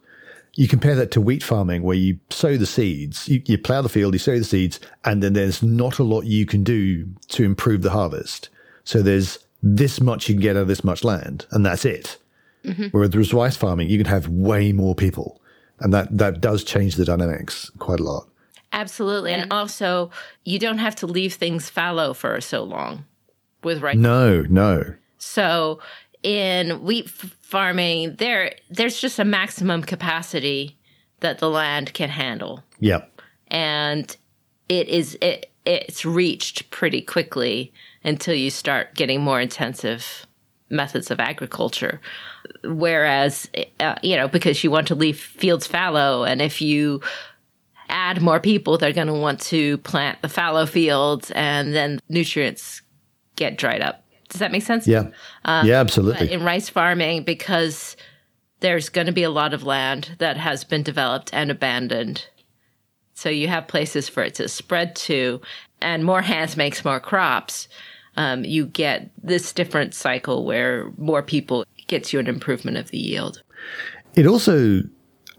you 0.55 0.67
compare 0.67 0.95
that 0.95 1.11
to 1.11 1.21
wheat 1.21 1.43
farming 1.43 1.81
where 1.81 1.95
you 1.95 2.19
sow 2.29 2.57
the 2.57 2.65
seeds, 2.65 3.27
you, 3.27 3.41
you 3.45 3.57
plow 3.57 3.81
the 3.81 3.89
field, 3.89 4.13
you 4.13 4.19
sow 4.19 4.37
the 4.37 4.43
seeds, 4.43 4.79
and 5.03 5.23
then 5.23 5.33
there's 5.33 5.63
not 5.63 5.97
a 5.97 6.03
lot 6.03 6.25
you 6.25 6.45
can 6.45 6.63
do 6.63 7.07
to 7.29 7.43
improve 7.43 7.81
the 7.81 7.89
harvest. 7.89 8.49
So 8.83 9.01
there's 9.01 9.39
this 9.63 9.99
much 9.99 10.29
you 10.29 10.35
can 10.35 10.41
get 10.41 10.55
out 10.55 10.63
of 10.63 10.67
this 10.67 10.83
much 10.83 11.03
land, 11.03 11.47
and 11.51 11.65
that's 11.65 11.85
it. 11.85 12.17
Mm-hmm. 12.63 12.87
Whereas 12.91 13.15
with 13.15 13.33
rice 13.33 13.57
farming, 13.57 13.89
you 13.89 13.97
can 13.97 14.07
have 14.07 14.27
way 14.27 14.71
more 14.71 14.93
people, 14.93 15.41
and 15.79 15.93
that 15.93 16.15
that 16.17 16.39
does 16.39 16.63
change 16.63 16.95
the 16.95 17.05
dynamics 17.05 17.71
quite 17.79 17.99
a 17.99 18.03
lot. 18.03 18.27
Absolutely, 18.73 19.31
and 19.31 19.53
also 19.53 20.09
you 20.43 20.59
don't 20.59 20.79
have 20.79 20.95
to 20.97 21.07
leave 21.07 21.35
things 21.35 21.69
fallow 21.69 22.13
for 22.13 22.41
so 22.41 22.63
long 22.63 23.05
with 23.63 23.81
rice. 23.81 23.95
No, 23.95 24.41
no. 24.41 24.95
So 25.19 25.79
in 26.23 26.83
wheat 26.83 27.09
farming, 27.09 28.15
there 28.15 28.55
there's 28.69 28.99
just 28.99 29.19
a 29.19 29.25
maximum 29.25 29.83
capacity 29.83 30.77
that 31.19 31.39
the 31.39 31.49
land 31.49 31.93
can 31.93 32.09
handle. 32.09 32.63
Yep. 32.79 33.21
And 33.47 34.15
it 34.69 34.89
is 34.89 35.17
it 35.21 35.51
it's 35.65 36.03
reached 36.03 36.69
pretty 36.71 37.01
quickly 37.01 37.71
until 38.03 38.35
you 38.35 38.49
start 38.49 38.95
getting 38.95 39.21
more 39.21 39.39
intensive 39.39 40.25
methods 40.69 41.11
of 41.11 41.19
agriculture. 41.19 42.01
Whereas, 42.63 43.49
uh, 43.79 43.95
you 44.01 44.17
know, 44.17 44.27
because 44.27 44.63
you 44.63 44.71
want 44.71 44.87
to 44.87 44.95
leave 44.95 45.19
fields 45.19 45.67
fallow, 45.67 46.23
and 46.23 46.41
if 46.41 46.61
you 46.61 47.01
add 47.93 48.21
more 48.21 48.39
people, 48.39 48.77
they're 48.77 48.91
going 48.91 49.07
to 49.07 49.13
want 49.13 49.39
to 49.41 49.77
plant 49.79 50.21
the 50.21 50.27
fallow 50.27 50.65
fields, 50.65 51.31
and 51.31 51.73
then 51.73 51.99
nutrients 52.09 52.81
get 53.35 53.57
dried 53.57 53.81
up. 53.81 54.03
Does 54.29 54.39
that 54.39 54.51
make 54.51 54.63
sense? 54.63 54.87
Yeah. 54.87 55.11
Um, 55.45 55.67
yeah, 55.67 55.79
absolutely. 55.79 56.31
in 56.31 56.43
rice 56.43 56.67
farming, 56.67 57.23
because 57.23 57.95
there's 58.59 58.89
going 58.89 59.07
to 59.07 59.13
be 59.13 59.23
a 59.23 59.29
lot 59.29 59.53
of 59.53 59.63
land 59.63 60.15
that 60.17 60.37
has 60.37 60.63
been 60.63 60.83
developed 60.83 61.29
and 61.33 61.51
abandoned. 61.51 62.27
So 63.13 63.29
you 63.29 63.47
have 63.47 63.67
places 63.67 64.09
for 64.09 64.23
it 64.23 64.35
to 64.35 64.49
spread 64.49 64.95
to, 64.95 65.39
and 65.81 66.03
more 66.03 66.21
hands 66.21 66.57
makes 66.57 66.83
more 66.83 66.99
crops. 66.99 67.67
Um, 68.17 68.43
you 68.43 68.65
get 68.65 69.11
this 69.21 69.53
different 69.53 69.93
cycle 69.93 70.45
where 70.45 70.91
more 70.97 71.21
people 71.21 71.65
gets 71.87 72.11
you 72.11 72.19
an 72.19 72.27
improvement 72.27 72.77
of 72.77 72.89
the 72.89 72.97
yield. 72.97 73.43
It 74.15 74.25
also 74.25 74.81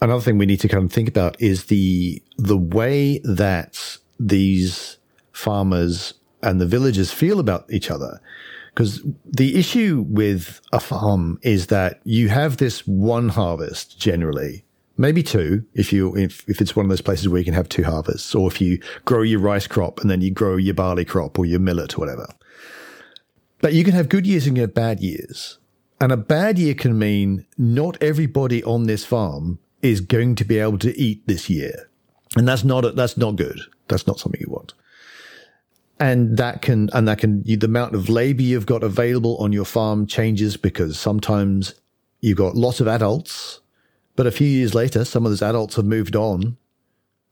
another 0.04 0.20
thing 0.20 0.36
we 0.38 0.46
need 0.46 0.60
to 0.60 0.68
kind 0.68 0.84
of 0.84 0.92
think 0.92 1.08
about 1.08 1.40
is 1.40 1.64
the 1.64 2.22
the 2.36 2.58
way 2.58 3.18
that 3.24 3.98
these 4.20 4.98
farmers 5.32 6.14
and 6.42 6.60
the 6.60 6.66
villagers 6.66 7.10
feel 7.10 7.40
about 7.40 7.64
each 7.72 7.90
other. 7.90 8.20
Because 8.74 9.02
the 9.24 9.56
issue 9.56 10.04
with 10.08 10.60
a 10.72 10.80
farm 10.80 11.38
is 11.42 11.68
that 11.68 12.00
you 12.04 12.28
have 12.28 12.56
this 12.56 12.86
one 12.86 13.28
harvest 13.28 13.98
generally, 13.98 14.64
maybe 14.96 15.22
two, 15.22 15.64
if 15.74 15.92
you 15.92 16.14
if, 16.16 16.48
if 16.48 16.60
it's 16.60 16.76
one 16.76 16.84
of 16.84 16.90
those 16.90 17.00
places 17.00 17.28
where 17.28 17.38
you 17.38 17.44
can 17.44 17.54
have 17.54 17.68
two 17.68 17.84
harvests, 17.84 18.34
or 18.34 18.50
if 18.50 18.60
you 18.60 18.80
grow 19.04 19.22
your 19.22 19.40
rice 19.40 19.66
crop 19.66 20.00
and 20.00 20.10
then 20.10 20.20
you 20.20 20.30
grow 20.30 20.56
your 20.56 20.74
barley 20.74 21.04
crop 21.04 21.38
or 21.38 21.46
your 21.46 21.60
millet 21.60 21.96
or 21.96 22.00
whatever. 22.00 22.26
But 23.60 23.72
you 23.72 23.84
can 23.84 23.94
have 23.94 24.10
good 24.10 24.26
years 24.26 24.46
and 24.46 24.56
get 24.56 24.74
bad 24.74 25.00
years. 25.00 25.58
And 26.00 26.12
a 26.12 26.18
bad 26.18 26.58
year 26.58 26.74
can 26.74 26.98
mean 26.98 27.46
not 27.56 27.96
everybody 28.02 28.62
on 28.64 28.84
this 28.84 29.06
farm 29.06 29.60
is 29.84 30.00
going 30.00 30.34
to 30.36 30.44
be 30.44 30.58
able 30.58 30.78
to 30.78 30.98
eat 30.98 31.26
this 31.26 31.48
year. 31.48 31.88
And 32.36 32.48
that's 32.48 32.64
not, 32.64 32.96
that's 32.96 33.16
not 33.16 33.36
good. 33.36 33.60
That's 33.88 34.06
not 34.06 34.18
something 34.18 34.40
you 34.40 34.50
want 34.50 34.74
and 36.00 36.36
that 36.36 36.62
can 36.62 36.90
and 36.92 37.06
that 37.06 37.18
can 37.18 37.42
the 37.42 37.66
amount 37.66 37.94
of 37.94 38.08
labor 38.08 38.42
you've 38.42 38.66
got 38.66 38.82
available 38.82 39.36
on 39.38 39.52
your 39.52 39.64
farm 39.64 40.06
changes 40.06 40.56
because 40.56 40.98
sometimes 40.98 41.74
you've 42.20 42.38
got 42.38 42.56
lots 42.56 42.80
of 42.80 42.88
adults 42.88 43.60
but 44.16 44.26
a 44.26 44.30
few 44.30 44.46
years 44.46 44.74
later 44.74 45.04
some 45.04 45.24
of 45.24 45.30
those 45.30 45.42
adults 45.42 45.76
have 45.76 45.84
moved 45.84 46.16
on 46.16 46.56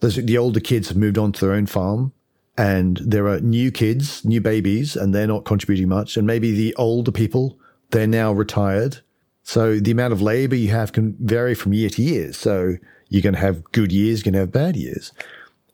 There's, 0.01 0.17
the 0.17 0.39
older 0.39 0.61
kids 0.61 0.89
have 0.89 0.97
moved 0.97 1.19
on 1.19 1.33
to 1.33 1.41
their 1.45 1.55
own 1.55 1.67
farm 1.67 2.13
and 2.57 2.99
there 2.99 3.27
are 3.27 3.41
new 3.41 3.73
kids 3.73 4.25
new 4.25 4.41
babies 4.41 4.95
and 4.95 5.15
they're 5.15 5.27
not 5.27 5.45
contributing 5.45 5.89
much 5.89 6.17
and 6.17 6.27
maybe 6.27 6.53
the 6.53 6.75
older 6.77 7.13
people 7.13 7.59
they're 7.91 8.07
now 8.07 8.33
retired 8.33 9.01
so 9.43 9.79
the 9.79 9.91
amount 9.91 10.13
of 10.13 10.23
labor 10.23 10.55
you 10.55 10.69
have 10.69 10.93
can 10.93 11.17
vary 11.21 11.55
from 11.55 11.73
year 11.73 11.91
to 11.91 12.03
year 12.03 12.33
so 12.33 12.77
you're 13.09 13.23
going 13.23 13.35
to 13.35 13.41
have 13.41 13.65
good 13.73 13.93
years 13.93 14.21
you're 14.21 14.33
going 14.33 14.35
to 14.35 14.41
have 14.41 14.53
bad 14.53 14.77
years 14.77 15.13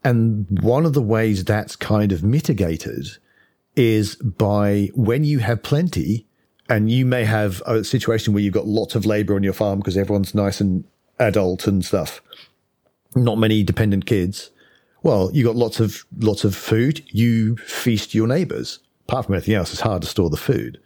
and 0.04 0.46
one 0.62 0.86
of 0.86 0.92
the 0.92 1.02
ways 1.02 1.44
that's 1.44 1.76
kind 1.76 2.12
of 2.12 2.22
mitigated 2.22 3.06
is 3.76 4.16
by 4.16 4.90
when 4.94 5.24
you 5.24 5.38
have 5.38 5.62
plenty 5.62 6.26
and 6.68 6.90
you 6.90 7.06
may 7.06 7.24
have 7.24 7.62
a 7.66 7.82
situation 7.82 8.34
where 8.34 8.42
you've 8.42 8.54
got 8.54 8.66
lots 8.66 8.94
of 8.94 9.06
labor 9.06 9.34
on 9.34 9.42
your 9.42 9.52
farm 9.52 9.78
because 9.78 9.96
everyone's 9.96 10.34
nice 10.34 10.60
and 10.60 10.84
adult 11.18 11.66
and 11.66 11.84
stuff. 11.84 12.20
Not 13.14 13.38
many 13.38 13.62
dependent 13.62 14.06
kids. 14.06 14.50
Well, 15.02 15.30
you 15.32 15.44
got 15.44 15.56
lots 15.56 15.80
of 15.80 16.04
lots 16.18 16.44
of 16.44 16.54
food. 16.54 17.04
You 17.08 17.56
feast 17.56 18.14
your 18.14 18.26
neighbors. 18.26 18.80
Apart 19.08 19.26
from 19.26 19.36
anything 19.36 19.54
else, 19.54 19.72
it's 19.72 19.80
hard 19.80 20.02
to 20.02 20.08
store 20.08 20.28
the 20.28 20.36
food. 20.36 20.78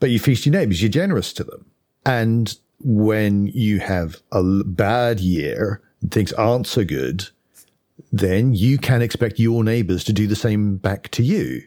But 0.00 0.10
you 0.10 0.18
feast 0.18 0.44
your 0.44 0.52
neighbors. 0.52 0.82
You're 0.82 0.90
generous 0.90 1.32
to 1.34 1.44
them. 1.44 1.64
And 2.06 2.56
when 2.78 3.48
you 3.48 3.80
have 3.80 4.16
a 4.30 4.42
bad 4.64 5.18
year, 5.20 5.82
and 6.00 6.10
things 6.10 6.32
aren't 6.32 6.68
so 6.68 6.84
good, 6.84 7.28
then 8.12 8.54
you 8.54 8.78
can 8.78 9.02
expect 9.02 9.40
your 9.40 9.64
neighbors 9.64 10.04
to 10.04 10.12
do 10.12 10.26
the 10.26 10.36
same 10.36 10.76
back 10.76 11.08
to 11.10 11.22
you. 11.22 11.62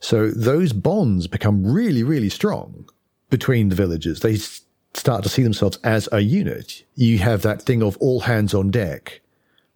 So 0.00 0.30
those 0.30 0.72
bonds 0.72 1.26
become 1.26 1.66
really, 1.66 2.02
really 2.02 2.28
strong 2.28 2.88
between 3.30 3.70
the 3.70 3.74
villages. 3.74 4.20
They 4.20 4.36
start 4.94 5.22
to 5.22 5.28
see 5.28 5.42
themselves 5.42 5.78
as 5.82 6.08
a 6.12 6.20
unit. 6.20 6.84
You 6.94 7.18
have 7.18 7.42
that 7.42 7.62
thing 7.62 7.82
of 7.82 7.96
all 7.96 8.20
hands 8.20 8.52
on 8.52 8.70
deck, 8.70 9.20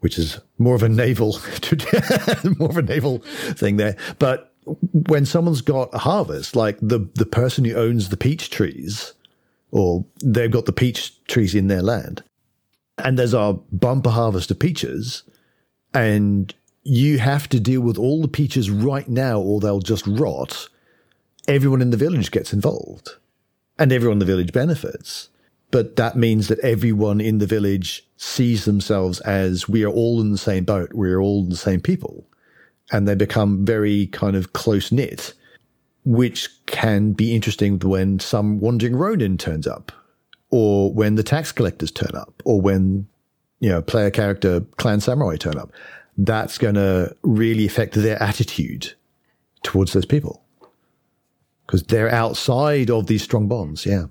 which 0.00 0.18
is 0.18 0.40
more 0.58 0.74
of 0.74 0.82
a 0.82 0.88
naval, 0.88 1.38
more 2.58 2.70
of 2.70 2.76
a 2.76 2.82
naval 2.82 3.18
thing 3.54 3.78
there. 3.78 3.96
But 4.18 4.52
when 4.92 5.26
someone's 5.26 5.62
got 5.62 5.88
a 5.94 5.98
harvest, 5.98 6.54
like 6.54 6.78
the, 6.80 7.08
the 7.14 7.26
person 7.26 7.64
who 7.64 7.74
owns 7.74 8.10
the 8.10 8.16
peach 8.16 8.50
trees, 8.50 9.14
or 9.72 10.04
they've 10.22 10.50
got 10.50 10.66
the 10.66 10.72
peach 10.72 11.24
trees 11.24 11.56
in 11.56 11.66
their 11.66 11.82
land, 11.82 12.22
and 12.98 13.18
there's 13.18 13.34
a 13.34 13.58
bumper 13.72 14.10
harvest 14.10 14.52
of 14.52 14.60
peaches, 14.60 15.24
and 15.92 16.54
you 16.84 17.18
have 17.18 17.48
to 17.48 17.60
deal 17.60 17.80
with 17.80 17.98
all 17.98 18.22
the 18.22 18.28
peaches 18.28 18.70
right 18.70 19.08
now 19.08 19.40
or 19.40 19.60
they'll 19.60 19.80
just 19.80 20.06
rot, 20.06 20.68
everyone 21.46 21.82
in 21.82 21.90
the 21.90 21.96
village 21.96 22.30
gets 22.30 22.52
involved 22.52 23.16
and 23.78 23.92
everyone 23.92 24.16
in 24.16 24.18
the 24.20 24.24
village 24.24 24.52
benefits. 24.52 25.28
But 25.70 25.96
that 25.96 26.16
means 26.16 26.48
that 26.48 26.60
everyone 26.60 27.20
in 27.20 27.38
the 27.38 27.46
village 27.46 28.06
sees 28.16 28.64
themselves 28.64 29.20
as 29.20 29.68
we 29.68 29.84
are 29.84 29.90
all 29.90 30.20
in 30.20 30.32
the 30.32 30.38
same 30.38 30.64
boat, 30.64 30.92
we're 30.92 31.20
all 31.20 31.44
the 31.44 31.56
same 31.56 31.80
people. 31.80 32.26
And 32.90 33.08
they 33.08 33.14
become 33.14 33.64
very 33.64 34.06
kind 34.08 34.36
of 34.36 34.52
close 34.52 34.92
knit, 34.92 35.32
which 36.04 36.48
can 36.66 37.12
be 37.12 37.34
interesting 37.34 37.78
when 37.78 38.18
some 38.18 38.60
wandering 38.60 38.96
Ronin 38.96 39.38
turns 39.38 39.66
up, 39.66 39.92
or 40.50 40.92
when 40.92 41.14
the 41.14 41.22
tax 41.22 41.52
collectors 41.52 41.90
turn 41.90 42.14
up, 42.14 42.42
or 42.44 42.60
when 42.60 43.06
you 43.62 43.68
know, 43.68 43.80
player 43.80 44.10
character 44.10 44.60
clan 44.76 45.00
samurai 45.00 45.36
turn 45.36 45.56
up, 45.56 45.70
that's 46.18 46.58
going 46.58 46.74
to 46.74 47.14
really 47.22 47.64
affect 47.64 47.94
their 47.94 48.20
attitude 48.20 48.92
towards 49.62 49.92
those 49.92 50.04
people 50.04 50.42
because 51.64 51.84
they're 51.84 52.10
outside 52.10 52.90
of 52.90 53.06
these 53.06 53.22
strong 53.22 53.46
bonds. 53.46 53.86
Yeah. 53.86 54.06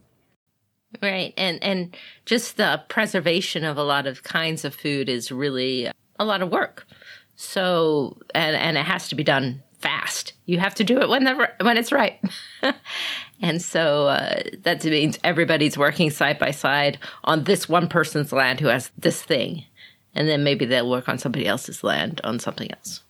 Right. 1.02 1.34
And, 1.36 1.62
and 1.62 1.98
just 2.26 2.56
the 2.56 2.82
preservation 2.88 3.66
of 3.66 3.78
a 3.78 3.84
lot 3.84 4.08
of 4.08 4.24
kinds 4.24 4.64
of 4.64 4.74
food 4.74 5.10
is 5.10 5.34
really 5.34 5.92
a 6.18 6.24
lot 6.24 6.42
of 6.42 6.50
work. 6.50 6.88
So, 7.36 8.18
and, 8.34 8.56
and 8.56 8.78
it 8.78 8.86
has 8.86 9.10
to 9.10 9.16
be 9.16 9.24
done 9.24 9.64
fast. 9.82 10.34
You 10.46 10.60
have 10.60 10.76
to 10.76 10.84
do 10.84 11.02
it 11.02 11.10
when 11.10 11.24
the, 11.24 11.50
when 11.62 11.78
it's 11.78 11.92
right. 11.92 12.20
and 13.42 13.62
so 13.62 14.08
uh, 14.08 14.44
that 14.64 14.84
means 14.86 15.20
everybody's 15.24 15.78
working 15.78 16.10
side 16.10 16.40
by 16.40 16.52
side 16.52 17.00
on 17.24 17.44
this 17.44 17.68
one 17.68 17.88
person's 17.88 18.32
land 18.32 18.60
who 18.60 18.68
has 18.68 18.92
this 18.98 19.22
thing, 19.22 19.66
and 20.14 20.28
then 20.28 20.44
maybe 20.44 20.66
they'll 20.66 20.90
work 20.90 21.10
on 21.10 21.18
somebody 21.18 21.48
else's 21.48 21.84
land 21.84 22.22
on 22.24 22.40
something 22.40 22.72
else. 22.72 23.02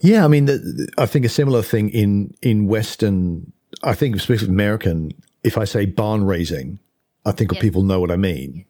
Yeah, 0.00 0.24
I 0.24 0.28
mean, 0.28 0.46
the, 0.46 0.88
I 0.96 1.06
think 1.06 1.26
a 1.26 1.28
similar 1.28 1.62
thing 1.62 1.90
in 1.90 2.34
in 2.40 2.66
Western, 2.66 3.52
I 3.82 3.94
think 3.94 4.16
especially 4.16 4.48
American. 4.48 5.12
If 5.42 5.56
I 5.56 5.64
say 5.64 5.86
barn 5.86 6.24
raising, 6.24 6.78
I 7.24 7.32
think 7.32 7.52
yeah. 7.52 7.60
people 7.60 7.82
know 7.82 8.00
what 8.00 8.10
I 8.10 8.16
mean, 8.16 8.64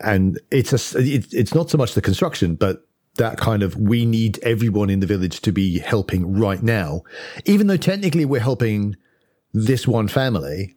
and 0.00 0.40
it's 0.50 0.72
a 0.72 0.98
it, 0.98 1.32
it's 1.32 1.54
not 1.54 1.70
so 1.70 1.78
much 1.78 1.94
the 1.94 2.02
construction, 2.02 2.56
but 2.56 2.86
that 3.20 3.36
kind 3.36 3.62
of 3.62 3.76
we 3.76 4.06
need 4.06 4.38
everyone 4.42 4.88
in 4.88 5.00
the 5.00 5.06
village 5.06 5.40
to 5.42 5.52
be 5.52 5.78
helping 5.78 6.38
right 6.38 6.62
now, 6.62 7.02
even 7.44 7.66
though 7.66 7.76
technically 7.76 8.24
we're 8.24 8.40
helping 8.40 8.96
this 9.52 9.86
one 9.86 10.08
family. 10.08 10.74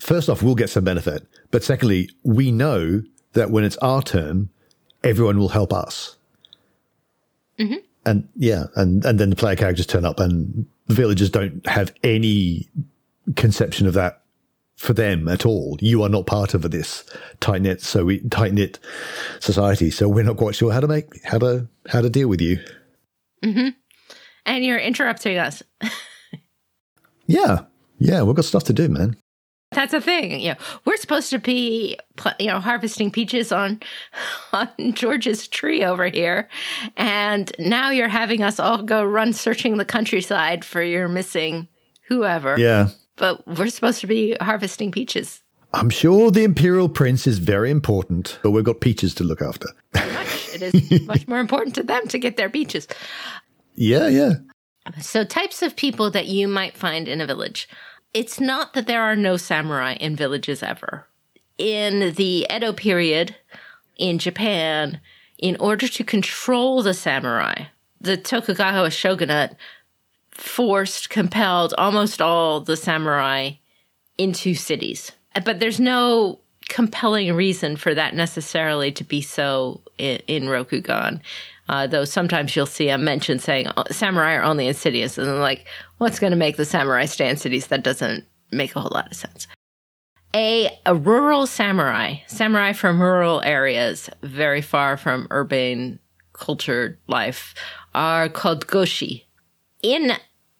First 0.00 0.30
off, 0.30 0.42
we'll 0.42 0.54
get 0.54 0.70
some 0.70 0.82
benefit, 0.82 1.26
but 1.50 1.62
secondly, 1.62 2.08
we 2.24 2.50
know 2.50 3.02
that 3.34 3.50
when 3.50 3.64
it's 3.64 3.76
our 3.78 4.00
turn, 4.02 4.48
everyone 5.04 5.38
will 5.38 5.50
help 5.50 5.74
us. 5.74 6.16
Mm-hmm. 7.58 7.84
And 8.06 8.28
yeah, 8.34 8.64
and 8.74 9.04
and 9.04 9.20
then 9.20 9.28
the 9.28 9.36
player 9.36 9.54
characters 9.54 9.86
turn 9.86 10.06
up, 10.06 10.18
and 10.20 10.66
the 10.86 10.94
villagers 10.94 11.28
don't 11.28 11.64
have 11.66 11.92
any 12.02 12.66
conception 13.36 13.86
of 13.86 13.92
that 13.92 14.21
for 14.76 14.92
them 14.92 15.28
at 15.28 15.46
all. 15.46 15.76
You 15.80 16.02
are 16.02 16.08
not 16.08 16.26
part 16.26 16.54
of 16.54 16.68
this 16.70 17.04
tight 17.40 17.62
knit, 17.62 17.82
so 17.82 18.04
we 18.04 18.20
tight 18.28 18.52
knit 18.52 18.78
society. 19.40 19.90
So 19.90 20.08
we're 20.08 20.24
not 20.24 20.36
quite 20.36 20.54
sure 20.54 20.72
how 20.72 20.80
to 20.80 20.88
make 20.88 21.22
how 21.24 21.38
to 21.38 21.68
how 21.88 22.00
to 22.00 22.10
deal 22.10 22.28
with 22.28 22.40
you. 22.40 22.58
Mm-hmm. 23.44 23.68
And 24.44 24.64
you're 24.64 24.78
interrupting 24.78 25.38
us. 25.38 25.62
yeah, 27.26 27.60
yeah, 27.98 28.22
we've 28.22 28.36
got 28.36 28.44
stuff 28.44 28.64
to 28.64 28.72
do, 28.72 28.88
man. 28.88 29.16
That's 29.72 29.94
a 29.94 30.00
thing. 30.00 30.40
You 30.40 30.50
know, 30.50 30.56
we're 30.84 30.96
supposed 30.96 31.30
to 31.30 31.38
be, 31.38 31.98
you 32.38 32.46
know, 32.46 32.60
harvesting 32.60 33.10
peaches 33.10 33.52
on 33.52 33.80
on 34.52 34.68
George's 34.92 35.48
tree 35.48 35.84
over 35.84 36.06
here, 36.06 36.48
and 36.96 37.50
now 37.58 37.90
you're 37.90 38.08
having 38.08 38.42
us 38.42 38.60
all 38.60 38.82
go 38.82 39.04
run 39.04 39.32
searching 39.32 39.76
the 39.76 39.84
countryside 39.84 40.64
for 40.64 40.82
your 40.82 41.08
missing 41.08 41.68
whoever. 42.08 42.58
Yeah, 42.58 42.88
but 43.22 43.46
we're 43.46 43.68
supposed 43.68 44.00
to 44.00 44.08
be 44.08 44.36
harvesting 44.40 44.90
peaches. 44.90 45.44
I'm 45.72 45.90
sure 45.90 46.32
the 46.32 46.42
imperial 46.42 46.88
prince 46.88 47.24
is 47.28 47.38
very 47.38 47.70
important, 47.70 48.40
but 48.42 48.50
we've 48.50 48.64
got 48.64 48.80
peaches 48.80 49.14
to 49.14 49.22
look 49.22 49.40
after. 49.40 49.68
Much. 49.94 50.54
It 50.56 50.62
is 50.62 51.00
much 51.06 51.28
more 51.28 51.38
important 51.38 51.76
to 51.76 51.84
them 51.84 52.08
to 52.08 52.18
get 52.18 52.36
their 52.36 52.50
peaches. 52.50 52.88
Yeah, 53.76 54.08
yeah. 54.08 54.32
So, 55.00 55.22
types 55.22 55.62
of 55.62 55.76
people 55.76 56.10
that 56.10 56.26
you 56.26 56.48
might 56.48 56.76
find 56.76 57.06
in 57.06 57.20
a 57.20 57.26
village. 57.26 57.68
It's 58.12 58.40
not 58.40 58.74
that 58.74 58.88
there 58.88 59.02
are 59.02 59.14
no 59.14 59.36
samurai 59.36 59.92
in 59.92 60.16
villages 60.16 60.60
ever. 60.60 61.06
In 61.58 62.14
the 62.14 62.44
Edo 62.52 62.72
period 62.72 63.36
in 63.98 64.18
Japan, 64.18 65.00
in 65.38 65.56
order 65.60 65.86
to 65.86 66.02
control 66.02 66.82
the 66.82 66.92
samurai, 66.92 67.66
the 68.00 68.16
Tokugawa 68.16 68.90
shogunate 68.90 69.54
forced, 70.32 71.10
compelled 71.10 71.74
almost 71.78 72.20
all 72.20 72.60
the 72.60 72.76
samurai 72.76 73.52
into 74.18 74.54
cities. 74.54 75.12
But 75.44 75.60
there's 75.60 75.80
no 75.80 76.40
compelling 76.68 77.32
reason 77.34 77.76
for 77.76 77.94
that 77.94 78.14
necessarily 78.14 78.92
to 78.92 79.04
be 79.04 79.20
so 79.20 79.80
in, 79.98 80.20
in 80.26 80.44
Rokugan. 80.44 81.20
Uh, 81.68 81.86
though 81.86 82.04
sometimes 82.04 82.54
you'll 82.54 82.66
see 82.66 82.88
a 82.88 82.98
mention 82.98 83.38
saying 83.38 83.68
oh, 83.76 83.84
samurai 83.90 84.34
are 84.34 84.42
only 84.42 84.66
in 84.66 84.74
cities, 84.74 85.16
and 85.16 85.40
like, 85.40 85.66
what's 85.98 86.18
going 86.18 86.32
to 86.32 86.36
make 86.36 86.56
the 86.56 86.64
samurai 86.64 87.04
stay 87.04 87.28
in 87.28 87.36
cities? 87.36 87.68
That 87.68 87.84
doesn't 87.84 88.24
make 88.50 88.74
a 88.74 88.80
whole 88.80 88.90
lot 88.92 89.06
of 89.06 89.16
sense. 89.16 89.46
A, 90.34 90.78
a 90.86 90.94
rural 90.94 91.46
samurai, 91.46 92.16
samurai 92.26 92.72
from 92.72 93.00
rural 93.00 93.42
areas, 93.44 94.10
very 94.22 94.62
far 94.62 94.96
from 94.96 95.28
urban 95.30 95.98
cultured 96.32 96.98
life, 97.06 97.54
are 97.94 98.28
called 98.28 98.66
goshi. 98.66 99.26
In 99.82 100.12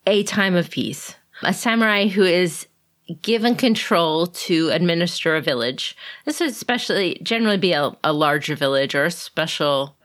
a 0.06 0.24
time 0.24 0.56
of 0.56 0.70
peace, 0.70 1.14
a 1.42 1.54
samurai 1.54 2.08
who 2.08 2.24
is 2.24 2.66
given 3.20 3.54
control 3.54 4.26
to 4.26 4.70
administer 4.70 5.36
a 5.36 5.40
village. 5.40 5.96
This 6.24 6.40
would 6.40 6.50
especially 6.50 7.20
generally 7.22 7.58
be 7.58 7.72
a, 7.72 7.92
a 8.02 8.12
larger 8.12 8.56
village 8.56 8.94
or 8.94 9.04
a 9.04 9.10
special 9.10 9.96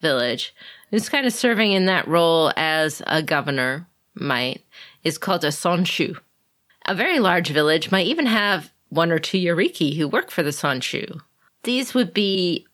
village. 0.00 0.54
Who's 0.90 1.08
kind 1.08 1.26
of 1.26 1.32
serving 1.32 1.72
in 1.72 1.86
that 1.86 2.08
role 2.08 2.52
as 2.56 3.02
a 3.06 3.22
governor 3.22 3.86
might 4.14 4.62
is 5.04 5.18
called 5.18 5.44
a 5.44 5.48
sonshu. 5.48 6.16
A 6.86 6.94
very 6.94 7.18
large 7.18 7.50
village 7.50 7.90
might 7.90 8.06
even 8.06 8.26
have 8.26 8.72
one 8.88 9.10
or 9.10 9.18
two 9.18 9.38
yoriki 9.38 9.96
who 9.96 10.08
work 10.08 10.30
for 10.30 10.42
the 10.42 10.50
sonshu. 10.50 11.20
These 11.64 11.94
would 11.94 12.14
be 12.14 12.66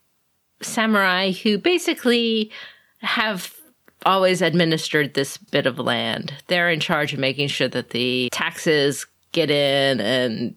samurai 0.60 1.32
who 1.32 1.58
basically 1.58 2.50
have 2.98 3.56
always 4.04 4.42
administered 4.42 5.14
this 5.14 5.36
bit 5.36 5.66
of 5.66 5.78
land. 5.78 6.34
They're 6.46 6.70
in 6.70 6.80
charge 6.80 7.12
of 7.12 7.18
making 7.18 7.48
sure 7.48 7.68
that 7.68 7.90
the 7.90 8.28
taxes 8.32 9.06
get 9.32 9.50
in 9.50 10.00
and 10.00 10.54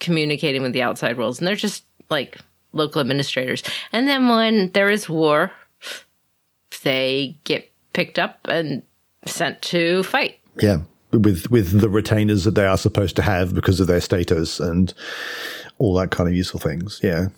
communicating 0.00 0.62
with 0.62 0.72
the 0.72 0.82
outside 0.82 1.18
worlds. 1.18 1.38
And 1.38 1.48
they're 1.48 1.56
just 1.56 1.84
like 2.10 2.38
local 2.72 3.00
administrators. 3.00 3.62
And 3.92 4.06
then 4.06 4.28
when 4.28 4.70
there 4.72 4.90
is 4.90 5.08
war, 5.08 5.50
they 6.82 7.36
get 7.44 7.70
picked 7.92 8.18
up 8.18 8.38
and 8.48 8.82
sent 9.26 9.62
to 9.62 10.02
fight. 10.04 10.38
Yeah. 10.60 10.78
With 11.10 11.50
with 11.50 11.80
the 11.80 11.88
retainers 11.88 12.44
that 12.44 12.54
they 12.54 12.66
are 12.66 12.76
supposed 12.76 13.16
to 13.16 13.22
have 13.22 13.54
because 13.54 13.80
of 13.80 13.86
their 13.86 14.00
status 14.00 14.60
and 14.60 14.92
all 15.78 15.94
that 15.94 16.10
kind 16.10 16.28
of 16.28 16.34
useful 16.34 16.60
things. 16.60 17.00
Yeah. 17.02 17.28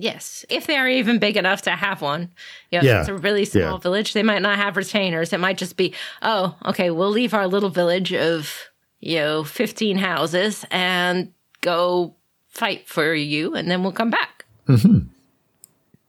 Yes, 0.00 0.44
if 0.48 0.66
they 0.66 0.76
are 0.76 0.88
even 0.88 1.18
big 1.18 1.36
enough 1.36 1.62
to 1.62 1.70
have 1.70 2.00
one. 2.00 2.30
You 2.70 2.78
know, 2.78 2.84
yeah, 2.84 3.00
it's 3.00 3.08
a 3.08 3.14
really 3.14 3.44
small 3.44 3.72
yeah. 3.72 3.78
village. 3.78 4.12
They 4.12 4.22
might 4.22 4.42
not 4.42 4.56
have 4.56 4.76
retainers. 4.76 5.32
It 5.32 5.40
might 5.40 5.58
just 5.58 5.76
be, 5.76 5.92
oh, 6.22 6.56
okay, 6.66 6.90
we'll 6.90 7.10
leave 7.10 7.34
our 7.34 7.48
little 7.48 7.70
village 7.70 8.12
of 8.12 8.68
you 9.00 9.16
know 9.16 9.44
fifteen 9.44 9.98
houses 9.98 10.64
and 10.70 11.32
go 11.62 12.14
fight 12.48 12.88
for 12.88 13.12
you, 13.12 13.54
and 13.54 13.70
then 13.70 13.82
we'll 13.82 13.92
come 13.92 14.10
back. 14.10 14.44
Mm-hmm. 14.68 15.08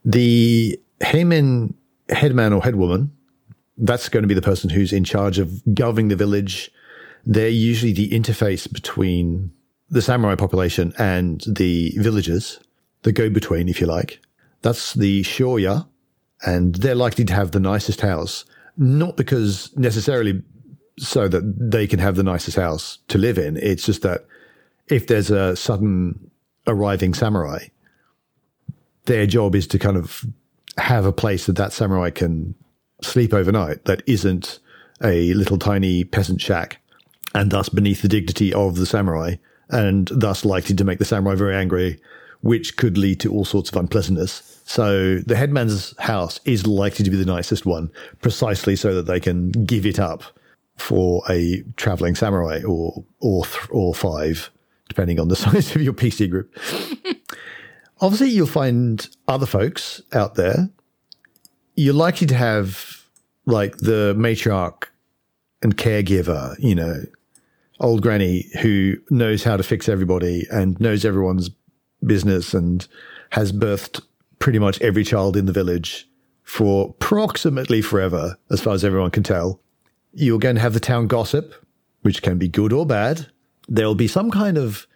The 0.05 0.79
Heimin 1.01 1.73
headman 2.09 2.53
or 2.53 2.61
headwoman, 2.61 3.09
that's 3.77 4.07
going 4.09 4.23
to 4.23 4.27
be 4.27 4.33
the 4.33 4.41
person 4.41 4.69
who's 4.69 4.93
in 4.93 5.03
charge 5.03 5.39
of 5.39 5.61
governing 5.73 6.09
the 6.09 6.15
village. 6.15 6.71
They're 7.25 7.49
usually 7.49 7.93
the 7.93 8.09
interface 8.09 8.71
between 8.71 9.51
the 9.89 10.01
samurai 10.01 10.35
population 10.35 10.93
and 10.97 11.43
the 11.47 11.93
villagers 11.97 12.59
the 13.03 13.11
go 13.11 13.29
between, 13.29 13.69
if 13.69 13.79
you 13.81 13.87
like. 13.87 14.19
That's 14.61 14.93
the 14.93 15.23
shoya, 15.23 15.87
and 16.45 16.75
they're 16.75 16.95
likely 16.95 17.25
to 17.25 17.33
have 17.33 17.51
the 17.51 17.59
nicest 17.59 18.01
house, 18.01 18.45
not 18.77 19.17
because 19.17 19.75
necessarily 19.77 20.41
so 20.97 21.27
that 21.27 21.71
they 21.71 21.87
can 21.87 21.99
have 21.99 22.15
the 22.15 22.23
nicest 22.23 22.57
house 22.57 22.99
to 23.07 23.17
live 23.17 23.37
in. 23.37 23.57
It's 23.57 23.85
just 23.85 24.01
that 24.01 24.25
if 24.87 25.07
there's 25.07 25.31
a 25.31 25.55
sudden 25.55 26.29
arriving 26.67 27.13
samurai, 27.13 27.67
their 29.05 29.25
job 29.25 29.55
is 29.55 29.65
to 29.67 29.79
kind 29.79 29.97
of 29.97 30.25
have 30.77 31.05
a 31.05 31.13
place 31.13 31.45
that 31.45 31.55
that 31.55 31.73
samurai 31.73 32.09
can 32.09 32.55
sleep 33.01 33.33
overnight 33.33 33.85
that 33.85 34.03
isn't 34.05 34.59
a 35.03 35.33
little 35.33 35.57
tiny 35.57 36.03
peasant 36.03 36.41
shack 36.41 36.81
and 37.33 37.51
thus 37.51 37.69
beneath 37.69 38.01
the 38.01 38.07
dignity 38.07 38.53
of 38.53 38.75
the 38.75 38.85
samurai 38.85 39.35
and 39.69 40.09
thus 40.11 40.43
likely 40.43 40.75
to 40.75 40.83
make 40.83 40.99
the 40.99 41.05
samurai 41.05 41.35
very 41.35 41.55
angry 41.55 41.99
which 42.41 42.77
could 42.77 42.97
lead 42.97 43.19
to 43.21 43.31
all 43.31 43.45
sorts 43.45 43.69
of 43.69 43.75
unpleasantness. 43.75 44.61
So 44.65 45.17
the 45.19 45.35
headman's 45.35 45.97
house 45.99 46.39
is 46.45 46.67
likely 46.67 47.03
to 47.03 47.11
be 47.11 47.17
the 47.17 47.25
nicest 47.25 47.65
one, 47.65 47.91
precisely 48.21 48.75
so 48.75 48.93
that 48.93 49.07
they 49.07 49.19
can 49.19 49.51
give 49.51 49.85
it 49.85 49.99
up 49.99 50.23
for 50.77 51.23
a 51.29 51.63
traveling 51.75 52.15
samurai 52.15 52.61
or 52.63 53.03
or 53.19 53.45
th- 53.45 53.67
or 53.71 53.93
five, 53.93 54.49
depending 54.87 55.19
on 55.19 55.27
the 55.27 55.35
size 55.45 55.75
of 55.75 55.81
your 55.81 55.93
PC 55.93 56.29
group. 56.29 56.55
Obviously, 58.01 58.29
you'll 58.29 58.47
find 58.47 59.09
other 59.27 59.45
folks 59.45 60.01
out 60.13 60.35
there. 60.35 60.69
You're 61.75 61.93
likely 61.93 62.27
to 62.27 62.35
have 62.35 63.03
like 63.45 63.77
the 63.77 64.15
matriarch 64.17 64.83
and 65.61 65.75
caregiver, 65.75 66.55
you 66.59 66.75
know, 66.75 67.03
old 67.79 68.01
granny 68.01 68.49
who 68.61 68.95
knows 69.09 69.43
how 69.43 69.57
to 69.57 69.63
fix 69.63 69.89
everybody 69.89 70.45
and 70.51 70.79
knows 70.79 71.05
everyone's 71.05 71.49
business 72.05 72.53
and 72.53 72.87
has 73.31 73.51
birthed 73.51 74.01
pretty 74.39 74.59
much 74.59 74.81
every 74.81 75.03
child 75.03 75.35
in 75.35 75.45
the 75.45 75.51
village 75.51 76.07
for 76.43 76.89
approximately 76.89 77.81
forever, 77.81 78.37
as 78.49 78.61
far 78.61 78.73
as 78.73 78.83
everyone 78.83 79.11
can 79.11 79.23
tell. 79.23 79.61
You're 80.13 80.39
going 80.39 80.55
to 80.55 80.61
have 80.61 80.73
the 80.73 80.79
town 80.79 81.07
gossip, 81.07 81.53
which 82.01 82.23
can 82.23 82.37
be 82.37 82.47
good 82.47 82.73
or 82.73 82.85
bad. 82.85 83.27
There'll 83.67 83.93
be 83.93 84.07
some 84.07 84.31
kind 84.31 84.57
of 84.57 84.87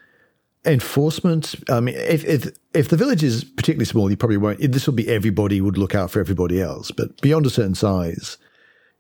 enforcement. 0.66 1.56
I 1.70 1.80
mean, 1.80 1.96
if 1.96 2.26
if 2.26 2.58
if 2.74 2.90
the 2.90 2.98
village 2.98 3.24
is 3.24 3.44
particularly 3.44 3.86
small, 3.86 4.10
you 4.10 4.18
probably 4.18 4.38
won't. 4.38 4.60
This 4.72 4.88
will 4.88 4.96
be 4.96 5.08
everybody 5.10 5.62
would 5.62 5.78
look 5.78 5.94
out 5.94 6.10
for 6.10 6.20
everybody 6.20 6.60
else. 6.60 6.90
But 6.90 7.22
beyond 7.22 7.46
a 7.46 7.52
certain 7.52 7.76
size, 7.76 8.38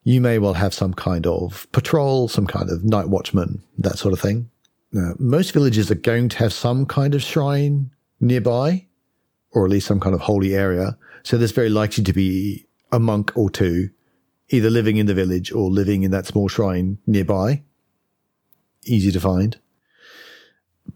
you 0.04 0.22
may 0.22 0.38
well 0.38 0.54
have 0.54 0.74
some 0.74 0.94
kind 0.94 1.26
of 1.26 1.68
patrol, 1.72 2.28
some 2.28 2.46
kind 2.46 2.70
of 2.70 2.84
night 2.84 3.10
watchman, 3.10 3.63
that 3.80 3.98
sort 3.98 4.13
of 4.13 4.20
thing. 4.20 4.50
Now, 4.92 5.13
most 5.18 5.54
villages 5.54 5.89
are 5.89 5.96
going 5.96 6.30
to 6.30 6.38
have 6.38 6.54
some 6.54 6.86
kind 6.86 7.16
of 7.16 7.24
shrine 7.24 7.89
nearby, 8.24 8.88
or 9.52 9.66
at 9.66 9.72
least 9.72 9.88
some 9.88 10.00
kind 10.00 10.16
of 10.16 10.22
holy 10.22 10.56
area. 10.56 10.98
So 11.24 11.38
there's 11.38 11.52
very 11.52 11.70
likely 11.70 12.04
to 12.04 12.14
be 12.14 12.66
a 12.92 13.00
monk 13.00 13.32
or 13.36 13.50
two 13.50 13.90
either 14.50 14.70
living 14.70 14.98
in 14.98 15.08
the 15.08 15.14
village 15.14 15.52
or 15.52 15.70
living 15.70 16.04
in 16.04 16.12
that 16.12 16.28
small 16.28 16.48
shrine 16.48 17.00
nearby. 17.08 17.64
Easy 18.86 19.12
to 19.12 19.20
find. 19.20 19.58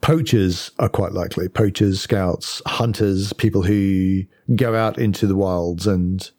Poachers 0.01 0.71
are 0.77 0.89
quite 0.89 1.13
likely. 1.13 1.47
Poachers, 1.47 2.01
scouts, 2.01 2.61
hunters, 2.65 3.33
people 3.33 3.63
who 3.63 4.23
go 4.55 4.75
out 4.75 4.99
into 4.99 5.25
the 5.25 5.35
wilds 5.35 5.87
and 5.87 6.29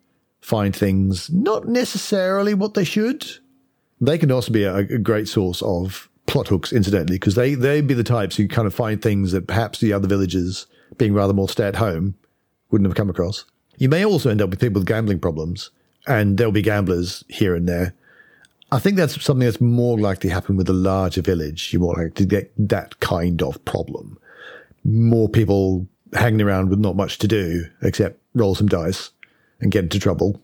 find 0.40 0.76
things 0.76 1.28
not 1.30 1.66
necessarily 1.66 2.54
what 2.54 2.74
they 2.74 2.84
should. 2.84 3.26
They 4.00 4.18
can 4.18 4.30
also 4.30 4.52
be 4.52 4.64
a, 4.64 4.76
a 4.76 4.98
great 4.98 5.26
source 5.28 5.60
of 5.62 6.08
plot 6.26 6.48
hooks, 6.48 6.72
incidentally, 6.72 7.16
because 7.16 7.34
they, 7.34 7.54
they'd 7.54 7.86
be 7.86 7.94
the 7.94 8.04
types 8.04 8.36
who 8.36 8.46
kind 8.46 8.66
of 8.66 8.74
find 8.74 9.02
things 9.02 9.32
that 9.32 9.48
perhaps 9.48 9.80
the 9.80 9.92
other 9.92 10.06
villagers, 10.06 10.66
being 10.96 11.12
rather 11.12 11.32
more 11.32 11.48
stay 11.48 11.66
at 11.66 11.76
home, 11.76 12.14
wouldn't 12.70 12.88
have 12.88 12.96
come 12.96 13.10
across. 13.10 13.44
You 13.76 13.88
may 13.88 14.04
also 14.04 14.30
end 14.30 14.42
up 14.42 14.50
with 14.50 14.60
people 14.60 14.80
with 14.80 14.88
gambling 14.88 15.20
problems, 15.20 15.70
and 16.06 16.38
there'll 16.38 16.52
be 16.52 16.62
gamblers 16.62 17.24
here 17.28 17.54
and 17.54 17.68
there. 17.68 17.94
I 18.70 18.78
think 18.78 18.96
that's 18.96 19.22
something 19.22 19.46
that's 19.46 19.60
more 19.60 19.98
likely 19.98 20.28
to 20.28 20.34
happen 20.34 20.56
with 20.56 20.68
a 20.68 20.74
larger 20.74 21.22
village. 21.22 21.72
You're 21.72 21.80
more 21.80 21.94
likely 21.94 22.10
to 22.10 22.26
get 22.26 22.52
that 22.58 23.00
kind 23.00 23.42
of 23.42 23.64
problem. 23.64 24.18
more 24.84 25.28
people 25.28 25.86
hanging 26.14 26.40
around 26.40 26.70
with 26.70 26.78
not 26.78 26.96
much 26.96 27.18
to 27.18 27.28
do 27.28 27.64
except 27.82 28.18
roll 28.34 28.54
some 28.54 28.68
dice 28.68 29.10
and 29.60 29.72
get 29.72 29.84
into 29.84 29.98
trouble. 29.98 30.40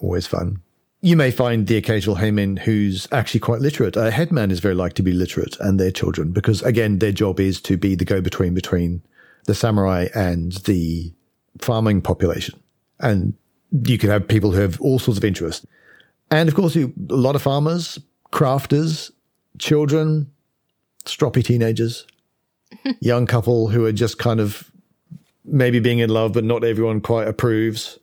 Always 0.00 0.26
fun. 0.26 0.62
You 1.02 1.16
may 1.16 1.30
find 1.30 1.66
the 1.66 1.76
occasional 1.76 2.16
Heimin 2.16 2.58
who's 2.60 3.08
actually 3.10 3.40
quite 3.40 3.60
literate. 3.60 3.96
A 3.96 4.10
headman 4.10 4.50
is 4.50 4.60
very 4.60 4.74
likely 4.74 4.94
to 4.96 5.02
be 5.02 5.12
literate 5.12 5.58
and 5.60 5.80
their 5.80 5.90
children 5.90 6.32
because, 6.32 6.62
again, 6.62 6.98
their 6.98 7.12
job 7.12 7.40
is 7.40 7.60
to 7.62 7.76
be 7.76 7.94
the 7.94 8.04
go 8.04 8.20
between 8.20 8.54
between 8.54 9.02
the 9.46 9.54
samurai 9.54 10.08
and 10.14 10.52
the 10.64 11.12
farming 11.58 12.02
population. 12.02 12.60
And 12.98 13.34
you 13.86 13.98
can 13.98 14.10
have 14.10 14.26
people 14.28 14.52
who 14.52 14.60
have 14.60 14.80
all 14.80 14.98
sorts 14.98 15.18
of 15.18 15.24
interests. 15.24 15.66
And 16.30 16.48
of 16.48 16.54
course, 16.54 16.74
you, 16.74 16.92
a 17.08 17.14
lot 17.14 17.34
of 17.34 17.42
farmers, 17.42 17.98
crafters, 18.32 19.10
children, 19.58 20.30
stroppy 21.04 21.44
teenagers, 21.44 22.06
young 23.00 23.26
couple 23.26 23.68
who 23.68 23.84
are 23.84 23.92
just 23.92 24.18
kind 24.18 24.40
of 24.40 24.70
maybe 25.44 25.80
being 25.80 25.98
in 25.98 26.10
love, 26.10 26.32
but 26.32 26.44
not 26.44 26.64
everyone 26.64 27.00
quite 27.00 27.26
approves. 27.26 27.98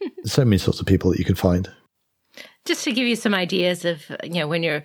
so 0.24 0.44
many 0.44 0.58
sorts 0.58 0.80
of 0.80 0.86
people 0.86 1.10
that 1.10 1.18
you 1.18 1.24
can 1.24 1.34
find. 1.34 1.70
Just 2.64 2.84
to 2.84 2.92
give 2.92 3.06
you 3.06 3.16
some 3.16 3.34
ideas 3.34 3.84
of, 3.84 4.04
you 4.22 4.34
know, 4.34 4.48
when 4.48 4.62
you're, 4.62 4.82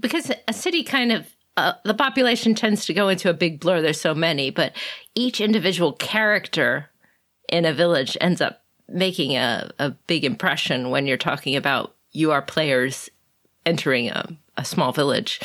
because 0.00 0.30
a 0.48 0.52
city 0.52 0.82
kind 0.82 1.12
of, 1.12 1.26
uh, 1.60 1.74
the 1.84 1.94
population 1.94 2.54
tends 2.54 2.86
to 2.86 2.94
go 2.94 3.08
into 3.08 3.28
a 3.28 3.34
big 3.34 3.60
blur. 3.60 3.82
There's 3.82 4.00
so 4.00 4.14
many, 4.14 4.50
but 4.50 4.72
each 5.14 5.40
individual 5.40 5.92
character 5.92 6.88
in 7.48 7.64
a 7.64 7.74
village 7.74 8.16
ends 8.20 8.40
up 8.40 8.62
making 8.88 9.36
a, 9.36 9.70
a 9.78 9.90
big 9.90 10.24
impression 10.24 10.90
when 10.90 11.06
you're 11.06 11.16
talking 11.16 11.56
about 11.56 11.94
you 12.12 12.32
are 12.32 12.42
players 12.42 13.10
entering 13.66 14.08
a, 14.08 14.36
a 14.56 14.64
small 14.64 14.92
village. 14.92 15.40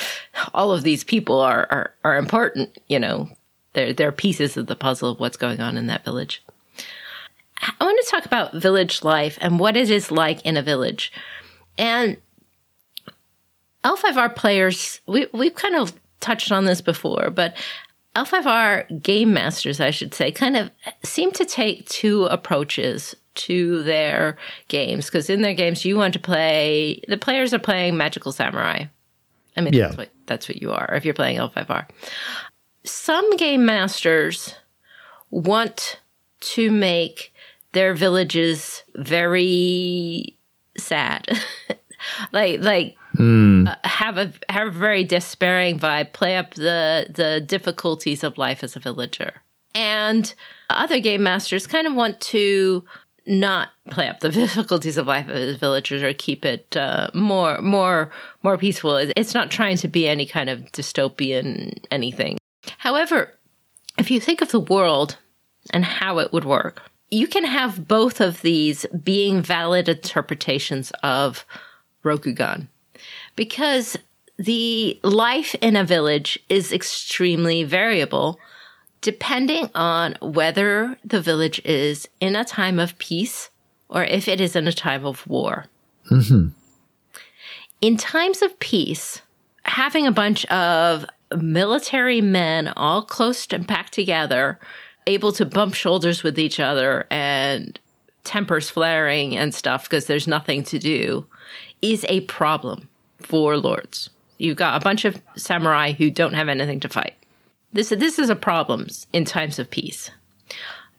All 0.54 0.72
of 0.72 0.84
these 0.84 1.04
people 1.04 1.40
are, 1.40 1.68
are, 1.70 1.94
are 2.04 2.18
important, 2.18 2.78
you 2.88 3.00
know, 3.00 3.30
they're, 3.74 3.94
they're 3.94 4.12
pieces 4.12 4.56
of 4.56 4.68
the 4.68 4.76
puzzle 4.76 5.12
of 5.12 5.20
what's 5.20 5.38
going 5.38 5.60
on 5.60 5.78
in 5.78 5.88
that 5.88 6.06
village. 6.06 6.44
I 7.62 7.84
want 7.84 8.00
to 8.04 8.12
talk 8.12 8.26
about 8.26 8.54
village 8.54 9.04
life 9.04 9.38
and 9.42 9.60
what 9.60 9.76
it 9.76 9.90
is 9.90 10.12
like 10.12 10.42
in 10.46 10.56
a 10.56 10.62
village. 10.62 11.12
And 11.78 12.18
L5R 13.84 14.36
players, 14.36 15.02
we, 15.06 15.28
we've 15.34 15.56
kind 15.56 15.76
of 15.76 15.94
touched 16.20 16.52
on 16.52 16.66
this 16.66 16.82
before, 16.82 17.30
but 17.30 17.56
L5R 18.16 19.02
game 19.02 19.34
masters, 19.34 19.80
I 19.80 19.92
should 19.92 20.14
say, 20.14 20.32
kind 20.32 20.56
of 20.56 20.72
seem 21.04 21.32
to 21.34 21.46
take 21.46 21.88
two 21.90 22.26
approaches 22.26 23.16
to 23.36 23.84
their 23.84 24.38
games 24.70 25.08
because 25.08 25.30
in 25.30 25.42
their 25.42 25.54
games 25.54 25.84
you 25.84 25.98
want 25.98 26.14
to 26.14 26.20
play 26.20 27.02
the 27.10 27.18
players 27.18 27.54
are 27.54 27.60
playing 27.60 27.98
magical 27.98 28.32
samurai. 28.32 28.86
I 29.58 29.62
mean 29.62 29.74
yeah. 29.74 29.88
that's, 29.88 29.98
what, 29.98 30.10
that's 30.26 30.48
what 30.48 30.62
you 30.62 30.72
are 30.72 30.94
if 30.94 31.04
you're 31.04 31.14
playing 31.14 31.38
l5r 31.38 31.86
some 32.86 33.36
game 33.36 33.66
masters 33.66 34.56
want 35.32 36.00
to 36.40 36.72
make 36.72 37.34
their 37.74 37.94
villages 37.94 38.84
very 38.96 40.38
sad. 40.78 41.28
Like 42.32 42.62
like 42.62 42.98
mm. 43.16 43.68
uh, 43.68 43.76
have 43.84 44.18
a 44.18 44.32
have 44.50 44.68
a 44.68 44.72
very 44.72 45.04
despairing 45.04 45.80
vibe 45.80 46.14
play 46.14 46.38
up 46.38 46.54
the 46.56 47.08
the 47.10 47.42
difficulties 47.42 48.24
of 48.24 48.38
life 48.38 48.64
as 48.64 48.76
a 48.76 48.80
villager 48.80 49.42
and 49.74 50.34
other 50.70 51.00
game 51.00 51.24
masters 51.24 51.68
kind 51.68 51.86
of 51.86 51.94
want 51.94 52.20
to 52.22 52.84
not 53.28 53.70
play 53.90 54.08
up 54.08 54.20
the 54.20 54.30
difficulties 54.44 54.98
of 54.98 55.08
life 55.08 55.28
as 55.28 55.58
villagers 55.58 56.02
or 56.02 56.14
keep 56.14 56.46
it 56.46 56.76
uh, 56.78 57.10
more 57.14 57.62
more 57.62 58.12
more 58.44 58.58
peaceful. 58.58 58.96
It's 58.96 59.34
not 59.34 59.52
trying 59.52 59.78
to 59.78 59.88
be 59.88 60.08
any 60.08 60.26
kind 60.26 60.50
of 60.50 60.72
dystopian 60.72 61.84
anything. 61.92 62.38
However, 62.78 63.34
if 63.98 64.10
you 64.10 64.20
think 64.20 64.42
of 64.42 64.52
the 64.52 64.60
world 64.60 65.18
and 65.72 65.84
how 65.84 66.20
it 66.20 66.32
would 66.34 66.46
work, 66.46 66.82
you 67.10 67.28
can 67.28 67.44
have 67.44 67.88
both 67.88 68.22
of 68.22 68.42
these 68.42 68.86
being 69.04 69.42
valid 69.42 69.90
interpretations 69.90 70.92
of 71.04 71.46
Rokugan. 72.04 72.68
Because 73.36 73.98
the 74.38 75.00
life 75.04 75.56
in 75.62 75.76
a 75.76 75.84
village 75.84 76.40
is 76.50 76.74
extremely 76.74 77.64
variable 77.64 78.40
depending 79.02 79.70
on 79.76 80.18
whether 80.20 80.98
the 81.06 81.22
village 81.22 81.62
is 81.64 82.08
in 82.20 82.36
a 82.36 82.44
time 82.44 82.80
of 82.80 82.98
peace 82.98 83.52
or 83.88 84.04
if 84.04 84.28
it 84.28 84.42
is 84.42 84.56
in 84.56 84.68
a 84.68 84.74
time 84.74 85.06
of 85.06 85.28
war. 85.28 85.66
Mm-hmm. 86.10 86.48
In 87.82 87.98
times 87.98 88.42
of 88.42 88.58
peace, 88.60 89.22
having 89.64 90.08
a 90.08 90.12
bunch 90.12 90.44
of 90.48 91.06
military 91.38 92.20
men 92.20 92.70
all 92.70 93.04
close 93.04 93.46
and 93.52 93.68
packed 93.68 93.94
together, 93.94 94.60
able 95.06 95.32
to 95.34 95.46
bump 95.46 95.76
shoulders 95.76 96.24
with 96.24 96.40
each 96.40 96.60
other 96.60 97.06
and 97.12 97.80
tempers 98.24 98.72
flaring 98.72 99.38
and 99.38 99.54
stuff 99.54 99.84
because 99.84 100.08
there's 100.08 100.28
nothing 100.28 100.64
to 100.64 100.80
do, 100.80 101.28
is 101.84 102.06
a 102.10 102.22
problem 102.22 102.90
for 103.20 103.58
lords. 103.58 104.10
You've 104.38 104.58
got 104.58 104.82
a 104.82 104.84
bunch 104.84 105.06
of 105.06 105.22
samurai 105.36 105.94
who 105.94 106.12
don't 106.12 106.34
have 106.34 106.50
anything 106.50 106.80
to 106.82 106.90
fight. 106.90 107.14
This, 107.74 107.90
this 107.90 108.20
is 108.20 108.30
a 108.30 108.36
problem 108.36 108.88
in 109.14 109.26
times 109.26 109.60
of 109.60 109.70
peace. 109.70 110.12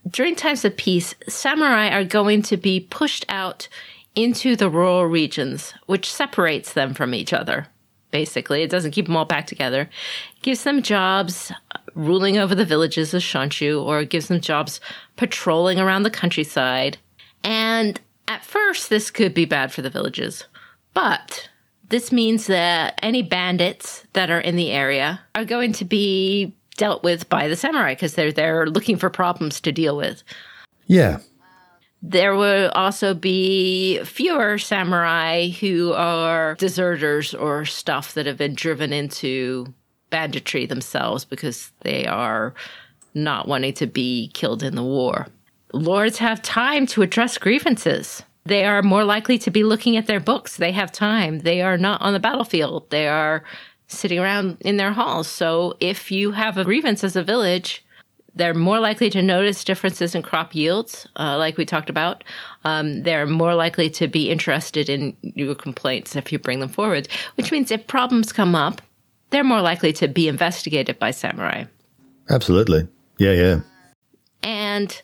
During 0.09 0.37
times 0.37 0.65
of 0.65 0.77
peace, 0.77 1.15
samurai 1.29 1.89
are 1.89 2.05
going 2.05 2.43
to 2.43 2.57
be 2.57 2.81
pushed 2.81 3.25
out 3.29 3.69
into 4.15 4.57
the 4.57 4.71
rural 4.71 5.07
regions, 5.07 5.75
which 5.87 6.13
separates 6.13 6.73
them 6.73 6.95
from 6.95 7.15
each 7.15 7.33
other. 7.33 7.67
Basically, 8.11 8.63
it 8.63 8.71
doesn't 8.71 8.93
keep 8.93 9.07
them 9.07 9.17
all 9.17 9.25
back 9.25 9.47
together. 9.47 9.91
Gives 10.43 10.63
them 10.63 10.83
jobs 10.83 11.53
uh, 11.75 11.79
ruling 11.95 12.39
over 12.39 12.55
the 12.55 12.65
villages 12.65 13.13
of 13.13 13.23
Shonshu, 13.23 13.83
or 13.83 14.05
gives 14.05 14.29
them 14.29 14.41
jobs 14.41 14.81
patrolling 15.17 15.79
around 15.79 16.05
the 16.05 16.11
countryside. 16.11 16.99
And 17.43 18.01
at 18.29 18.45
first, 18.45 18.89
this 18.89 19.11
could 19.11 19.35
be 19.35 19.45
bad 19.45 19.73
for 19.73 19.83
the 19.83 19.91
villages. 19.91 20.45
But 20.95 21.51
this 21.89 22.11
means 22.13 22.47
that 22.47 22.99
any 23.03 23.23
bandits 23.23 24.07
that 24.13 24.31
are 24.31 24.41
in 24.41 24.57
the 24.57 24.71
area 24.71 25.21
are 25.35 25.45
going 25.45 25.73
to 25.75 25.85
be 25.85 26.55
dealt 26.77 27.03
with 27.03 27.29
by 27.29 27.49
the 27.49 27.57
samurai 27.57 27.95
because 27.95 28.15
they're 28.15 28.33
they're 28.33 28.67
looking 28.67 28.97
for 28.97 29.11
problems 29.11 29.61
to 29.61 29.73
deal 29.73 29.97
with. 29.97 30.23
Yeah. 30.87 31.19
There 32.03 32.35
will 32.35 32.71
also 32.71 33.15
be 33.15 34.01
fewer 34.05 34.59
samurai 34.59 35.49
who 35.49 35.93
are 35.93 36.55
deserters 36.57 37.35
or 37.35 37.65
stuff 37.65 38.15
that 38.15 38.27
have 38.27 38.37
been 38.37 38.55
driven 38.55 38.93
into 38.93 39.73
banditry 40.11 40.67
themselves 40.67 41.25
because 41.25 41.73
they 41.81 42.07
are 42.07 42.55
not 43.15 43.49
wanting 43.49 43.73
to 43.75 43.87
be 43.87 44.31
killed 44.35 44.63
in 44.63 44.77
the 44.77 44.85
war. 44.85 45.27
Lords 45.73 46.19
have 46.19 46.43
time 46.43 46.87
to 46.87 47.03
address 47.03 47.39
grievances. 47.39 48.23
They 48.47 48.65
are 48.65 48.83
more 48.83 49.05
likely 49.05 49.39
to 49.39 49.51
be 49.51 49.65
looking 49.65 49.97
at 49.97 50.07
their 50.07 50.21
books. 50.21 50.57
They 50.57 50.73
have 50.73 50.93
time. 50.93 51.41
They 51.41 51.63
are 51.63 51.77
not 51.77 52.01
on 52.01 52.13
the 52.13 52.21
battlefield. 52.21 52.89
They 52.91 53.09
are 53.09 53.43
sitting 53.89 54.19
around 54.19 54.59
in 54.61 54.77
their 54.77 54.93
halls. 54.93 55.29
So 55.29 55.77
if 55.81 56.11
you 56.11 56.33
have 56.33 56.57
a 56.57 56.65
grievance 56.65 57.03
as 57.05 57.17
a 57.17 57.23
village, 57.23 57.85
they're 58.37 58.55
more 58.55 58.79
likely 58.79 59.11
to 59.11 59.23
notice 59.23 59.65
differences 59.65 60.15
in 60.15 60.23
crop 60.23 60.55
yields, 60.55 61.09
uh, 61.17 61.39
like 61.39 61.57
we 61.57 61.65
talked 61.65 61.91
about. 61.91 62.23
Um, 62.65 63.03
they're 63.03 63.27
more 63.27 63.55
likely 63.55 63.89
to 63.91 64.07
be 64.07 64.31
interested 64.31 64.89
in 64.89 65.17
your 65.23 65.55
complaints 65.55 66.15
if 66.15 66.31
you 66.31 66.39
bring 66.39 66.61
them 66.61 66.69
forward, 66.69 67.09
which 67.37 67.51
means 67.51 67.71
if 67.71 67.87
problems 67.87 68.33
come 68.33 68.55
up, 68.55 68.83
they're 69.31 69.43
more 69.43 69.63
likely 69.63 69.93
to 69.95 70.07
be 70.07 70.29
investigated 70.29 70.99
by 70.99 71.11
samurai. 71.11 71.65
Absolutely. 72.29 72.87
Yeah, 73.19 73.33
yeah. 73.33 73.61
And 74.43 75.03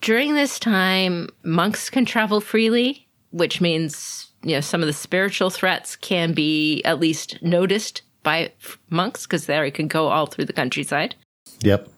during 0.00 0.34
this 0.34 0.58
time, 0.58 1.28
monks 1.42 1.90
can 1.90 2.04
travel 2.04 2.40
freely, 2.40 3.08
which 3.30 3.60
means 3.60 4.30
you 4.42 4.52
know 4.52 4.60
some 4.60 4.82
of 4.82 4.86
the 4.86 4.92
spiritual 4.92 5.50
threats 5.50 5.96
can 5.96 6.32
be 6.32 6.82
at 6.84 7.00
least 7.00 7.42
noticed 7.42 8.02
by 8.22 8.52
monks 8.88 9.26
because 9.26 9.46
there 9.46 9.64
you 9.64 9.72
can 9.72 9.88
go 9.88 10.08
all 10.08 10.26
through 10.26 10.44
the 10.44 10.52
countryside. 10.52 11.14
Yep. 11.62 11.88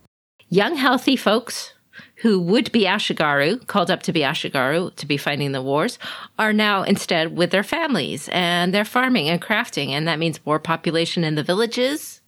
Young, 0.49 0.77
healthy 0.77 1.17
folks 1.17 1.73
who 2.17 2.39
would 2.39 2.71
be 2.73 2.85
Ashigaru, 2.85 3.67
called 3.67 3.91
up 3.91 4.03
to 4.05 4.13
be 4.13 4.21
Ashigaru 4.21 4.95
to 4.95 5.07
be 5.07 5.17
fighting 5.17 5.53
the 5.53 5.63
wars, 5.63 5.99
are 6.39 6.53
now 6.53 6.83
instead 6.85 7.37
with 7.37 7.51
their 7.51 7.65
families 7.65 8.29
and 8.33 8.73
they're 8.73 8.85
farming 8.85 9.29
and 9.29 9.43
crafting. 9.43 9.89
And 9.89 10.07
that 10.07 10.19
means 10.19 10.45
more 10.47 10.59
population 10.59 11.25
in 11.25 11.35
the 11.35 11.43
villages, 11.43 12.21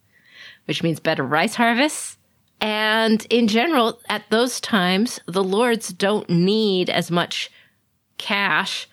which 0.64 0.83
means 0.83 1.01
better 1.01 1.23
rice 1.23 1.55
harvests. 1.55 2.19
And 2.61 3.27
in 3.31 3.49
general, 3.49 4.01
at 4.09 4.29
those 4.31 4.61
times, 4.61 5.21
the 5.27 5.45
lords 5.45 5.93
don't 5.93 6.29
need 6.31 6.88
as 6.88 7.11
much 7.11 7.51
cash 8.17 8.88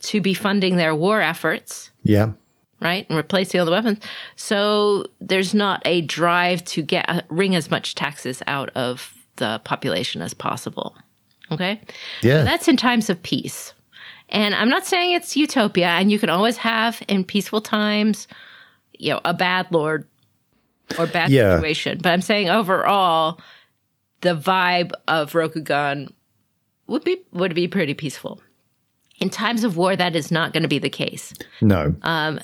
to 0.00 0.20
be 0.20 0.34
funding 0.34 0.76
their 0.76 0.94
war 0.94 1.20
efforts. 1.20 1.90
Yeah 2.02 2.32
right? 2.80 3.06
And 3.08 3.16
replacing 3.16 3.60
all 3.60 3.66
the 3.66 3.72
weapons. 3.72 3.98
So 4.36 5.04
there's 5.20 5.54
not 5.54 5.82
a 5.84 6.02
drive 6.02 6.64
to 6.66 6.82
get 6.82 7.04
uh, 7.08 7.22
wring 7.28 7.54
as 7.54 7.70
much 7.70 7.94
taxes 7.94 8.42
out 8.46 8.70
of 8.70 9.14
the 9.36 9.60
population 9.64 10.22
as 10.22 10.34
possible. 10.34 10.96
Okay? 11.50 11.80
Yeah. 12.22 12.40
So 12.40 12.44
that's 12.44 12.68
in 12.68 12.76
times 12.76 13.10
of 13.10 13.22
peace. 13.22 13.72
And 14.28 14.54
I'm 14.54 14.68
not 14.68 14.86
saying 14.86 15.12
it's 15.12 15.36
utopia, 15.36 15.88
and 15.88 16.12
you 16.12 16.18
can 16.18 16.28
always 16.28 16.58
have 16.58 17.02
in 17.08 17.24
peaceful 17.24 17.62
times, 17.62 18.28
you 18.92 19.12
know, 19.14 19.20
a 19.24 19.32
bad 19.32 19.68
lord 19.70 20.06
or 20.98 21.06
bad 21.06 21.30
Yeah. 21.30 21.56
situation. 21.56 21.98
But 22.02 22.12
I'm 22.12 22.22
saying 22.22 22.48
overall, 22.48 23.40
the 24.20 24.34
vibe 24.34 24.92
of 25.06 25.32
Rokugan 25.32 26.12
would 26.86 27.04
be 27.04 27.18
would 27.32 27.54
be 27.54 27.68
pretty 27.68 27.94
peaceful. 27.94 28.40
In 29.20 29.30
times 29.30 29.64
of 29.64 29.76
war, 29.76 29.96
that 29.96 30.14
is 30.14 30.30
not 30.30 30.52
going 30.52 30.62
to 30.62 30.68
be 30.68 30.78
the 30.78 30.88
case. 30.90 31.34
No. 31.60 31.94
Um, 32.02 32.38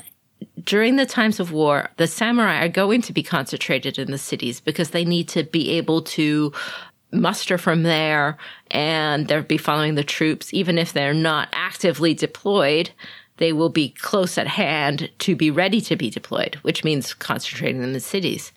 during 0.64 0.96
the 0.96 1.06
times 1.06 1.38
of 1.40 1.52
war, 1.52 1.90
the 1.98 2.06
samurai 2.06 2.64
are 2.64 2.68
going 2.68 3.00
to 3.02 3.12
be 3.12 3.22
concentrated 3.22 3.98
in 3.98 4.10
the 4.10 4.18
cities 4.18 4.60
because 4.60 4.90
they 4.90 5.04
need 5.04 5.28
to 5.28 5.44
be 5.44 5.70
able 5.70 6.02
to 6.02 6.52
muster 7.12 7.58
from 7.58 7.84
there 7.84 8.36
and 8.72 9.28
they'll 9.28 9.42
be 9.42 9.56
following 9.58 9.94
the 9.94 10.02
troops. 10.02 10.52
Even 10.52 10.78
if 10.78 10.92
they're 10.92 11.14
not 11.14 11.48
actively 11.52 12.12
deployed, 12.12 12.90
they 13.38 13.52
will 13.52 13.68
be 13.68 13.90
close 13.90 14.38
at 14.38 14.46
hand 14.46 15.10
to 15.20 15.34
be 15.34 15.50
ready 15.50 15.80
to 15.82 15.96
be 15.96 16.10
deployed, 16.10 16.56
which 16.62 16.84
means 16.84 17.14
concentrating 17.14 17.80
them 17.80 17.88
in 17.88 17.92
the 17.92 18.00
cities. 18.00 18.52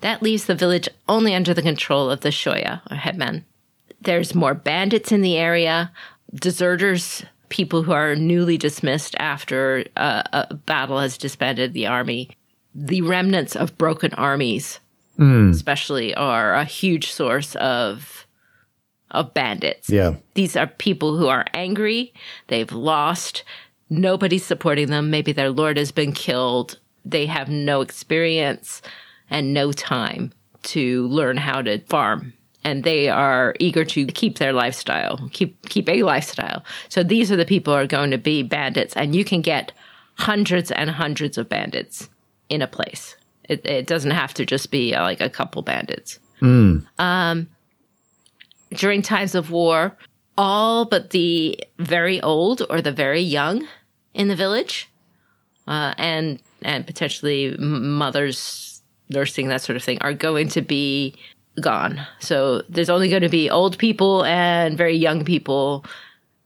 That 0.00 0.22
leaves 0.22 0.46
the 0.46 0.54
village 0.54 0.88
only 1.08 1.34
under 1.34 1.52
the 1.52 1.62
control 1.62 2.10
of 2.10 2.20
the 2.20 2.30
shoya 2.30 2.80
or 2.90 2.96
headman. 2.96 3.44
There's 4.00 4.34
more 4.34 4.54
bandits 4.54 5.12
in 5.12 5.20
the 5.20 5.36
area, 5.36 5.92
deserters, 6.34 7.24
people 7.50 7.82
who 7.82 7.92
are 7.92 8.16
newly 8.16 8.56
dismissed 8.56 9.14
after 9.18 9.84
a, 9.94 10.46
a 10.50 10.54
battle 10.54 10.98
has 10.98 11.18
disbanded 11.18 11.74
the 11.74 11.86
army. 11.86 12.30
The 12.74 13.02
remnants 13.02 13.54
of 13.54 13.76
broken 13.76 14.14
armies, 14.14 14.80
hmm. 15.16 15.50
especially, 15.50 16.14
are 16.14 16.54
a 16.54 16.64
huge 16.64 17.12
source 17.12 17.54
of 17.56 18.26
of 19.10 19.34
bandits. 19.34 19.90
yeah. 19.90 20.14
These 20.32 20.56
are 20.56 20.66
people 20.66 21.18
who 21.18 21.28
are 21.28 21.44
angry. 21.52 22.14
They've 22.46 22.72
lost. 22.72 23.44
Nobody's 23.92 24.44
supporting 24.44 24.88
them. 24.88 25.10
Maybe 25.10 25.32
their 25.32 25.50
lord 25.50 25.76
has 25.76 25.92
been 25.92 26.12
killed. 26.12 26.78
They 27.04 27.26
have 27.26 27.50
no 27.50 27.82
experience 27.82 28.80
and 29.28 29.52
no 29.52 29.70
time 29.70 30.32
to 30.62 31.06
learn 31.08 31.36
how 31.36 31.60
to 31.60 31.78
farm. 31.80 32.32
And 32.64 32.84
they 32.84 33.10
are 33.10 33.54
eager 33.60 33.84
to 33.84 34.06
keep 34.06 34.38
their 34.38 34.54
lifestyle, 34.54 35.28
keep 35.32 35.68
keep 35.68 35.90
a 35.90 36.04
lifestyle. 36.04 36.64
So 36.88 37.02
these 37.02 37.30
are 37.30 37.36
the 37.36 37.44
people 37.44 37.74
who 37.74 37.80
are 37.80 37.86
going 37.86 38.12
to 38.12 38.18
be 38.18 38.42
bandits, 38.42 38.96
and 38.96 39.14
you 39.14 39.24
can 39.24 39.42
get 39.42 39.72
hundreds 40.14 40.70
and 40.70 40.88
hundreds 40.88 41.36
of 41.36 41.50
bandits 41.50 42.08
in 42.48 42.62
a 42.62 42.66
place. 42.66 43.16
It, 43.46 43.66
it 43.66 43.86
doesn't 43.86 44.12
have 44.12 44.32
to 44.34 44.46
just 44.46 44.70
be 44.70 44.94
uh, 44.94 45.02
like 45.02 45.20
a 45.20 45.28
couple 45.28 45.60
bandits 45.60 46.18
during 48.72 49.02
times 49.02 49.34
of 49.34 49.50
war, 49.50 49.96
all 50.38 50.86
but 50.86 51.10
the 51.10 51.58
very 51.78 52.22
old 52.22 52.62
or 52.70 52.80
the 52.80 52.92
very 52.92 53.20
young 53.20 53.66
in 54.14 54.28
the 54.28 54.36
village, 54.36 54.90
uh, 55.66 55.94
and 55.98 56.40
and 56.62 56.86
potentially 56.86 57.56
mothers 57.58 58.82
nursing 59.08 59.48
that 59.48 59.62
sort 59.62 59.76
of 59.76 59.82
thing 59.82 59.98
are 60.00 60.14
going 60.14 60.48
to 60.48 60.62
be 60.62 61.14
gone. 61.60 62.00
So 62.20 62.62
there's 62.68 62.90
only 62.90 63.08
going 63.08 63.22
to 63.22 63.28
be 63.28 63.50
old 63.50 63.78
people 63.78 64.24
and 64.24 64.76
very 64.76 64.96
young 64.96 65.24
people, 65.24 65.84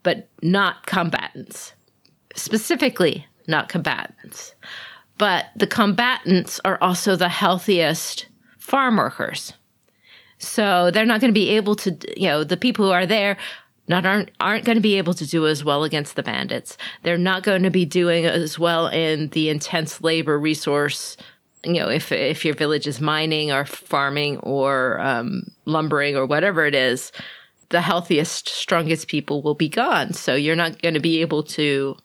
but 0.02 0.28
not 0.42 0.86
combatants. 0.86 1.72
Specifically, 2.34 3.26
not 3.46 3.68
combatants. 3.68 4.54
But 5.18 5.46
the 5.56 5.66
combatants 5.66 6.60
are 6.64 6.78
also 6.80 7.16
the 7.16 7.28
healthiest 7.28 8.26
farm 8.58 8.96
workers. 8.96 9.52
So 10.38 10.90
they're 10.90 11.06
not 11.06 11.20
going 11.20 11.32
to 11.32 11.40
be 11.40 11.50
able 11.50 11.76
to, 11.76 11.96
you 12.20 12.28
know, 12.28 12.44
the 12.44 12.58
people 12.58 12.84
who 12.84 12.90
are 12.90 13.06
there 13.06 13.38
not 13.88 14.06
aren't 14.06 14.30
aren't 14.40 14.64
going 14.64 14.76
to 14.76 14.82
be 14.82 14.98
able 14.98 15.14
to 15.14 15.26
do 15.26 15.46
as 15.46 15.64
well 15.64 15.84
against 15.84 16.16
the 16.16 16.22
bandits. 16.22 16.76
They're 17.02 17.18
not 17.18 17.42
going 17.42 17.62
to 17.62 17.70
be 17.70 17.84
doing 17.84 18.26
as 18.26 18.58
well 18.58 18.88
in 18.88 19.28
the 19.28 19.48
intense 19.48 20.02
labor 20.02 20.38
resource. 20.38 21.16
You 21.64 21.74
know, 21.74 21.88
if 21.88 22.12
if 22.12 22.44
your 22.44 22.54
village 22.54 22.86
is 22.86 23.00
mining 23.00 23.52
or 23.52 23.64
farming 23.64 24.38
or 24.38 25.00
um, 25.00 25.50
lumbering 25.64 26.16
or 26.16 26.26
whatever 26.26 26.64
it 26.66 26.74
is, 26.74 27.12
the 27.70 27.80
healthiest, 27.80 28.48
strongest 28.48 29.08
people 29.08 29.42
will 29.42 29.54
be 29.54 29.68
gone. 29.68 30.12
So 30.12 30.34
you're 30.34 30.56
not 30.56 30.80
going 30.82 30.94
to 30.94 31.00
be 31.00 31.20
able 31.20 31.42
to 31.44 31.96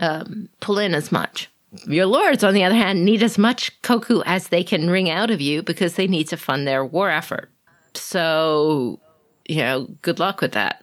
um, 0.00 0.48
pull 0.60 0.78
in 0.78 0.94
as 0.94 1.12
much. 1.12 1.50
Your 1.86 2.06
lords, 2.06 2.42
on 2.42 2.54
the 2.54 2.64
other 2.64 2.74
hand, 2.74 3.04
need 3.04 3.22
as 3.22 3.36
much 3.36 3.80
koku 3.82 4.22
as 4.24 4.48
they 4.48 4.64
can 4.64 4.88
wring 4.88 5.10
out 5.10 5.30
of 5.30 5.40
you 5.40 5.62
because 5.62 5.94
they 5.94 6.06
need 6.06 6.28
to 6.28 6.36
fund 6.36 6.66
their 6.66 6.84
war 6.84 7.10
effort. 7.10 7.50
So, 7.94 9.00
you 9.46 9.58
know, 9.58 9.88
good 10.00 10.18
luck 10.18 10.40
with 10.40 10.52
that. 10.52 10.82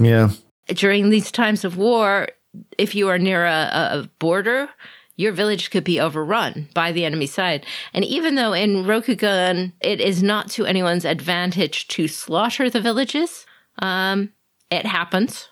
Yeah. 0.00 0.30
During 0.68 1.10
these 1.10 1.30
times 1.30 1.64
of 1.64 1.76
war, 1.76 2.28
if 2.76 2.94
you 2.94 3.08
are 3.08 3.18
near 3.18 3.44
a, 3.46 3.70
a 3.92 4.10
border, 4.18 4.68
your 5.16 5.32
village 5.32 5.70
could 5.70 5.84
be 5.84 6.00
overrun 6.00 6.68
by 6.74 6.92
the 6.92 7.04
enemy 7.04 7.26
side. 7.26 7.66
And 7.92 8.04
even 8.04 8.34
though 8.36 8.52
in 8.52 8.84
Rokugan 8.84 9.72
it 9.80 10.00
is 10.00 10.22
not 10.22 10.50
to 10.50 10.64
anyone's 10.66 11.04
advantage 11.04 11.88
to 11.88 12.06
slaughter 12.08 12.70
the 12.70 12.80
villages, 12.80 13.46
um, 13.80 14.32
it 14.70 14.84
happens 14.86 15.48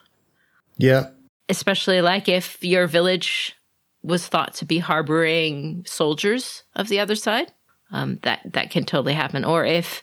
Yeah. 0.79 1.09
especially 1.49 2.01
like 2.03 2.29
if 2.29 2.63
your 2.63 2.87
village 2.87 3.55
was 4.03 4.27
thought 4.29 4.55
to 4.55 4.65
be 4.65 4.79
harboring 4.79 5.85
soldiers 5.87 6.63
of 6.75 6.89
the 6.89 7.01
other 7.01 7.15
side 7.17 7.51
um, 7.93 8.19
that 8.23 8.41
that 8.53 8.71
can 8.71 8.85
totally 8.85 9.15
happen 9.15 9.45
or 9.45 9.65
if 9.65 10.03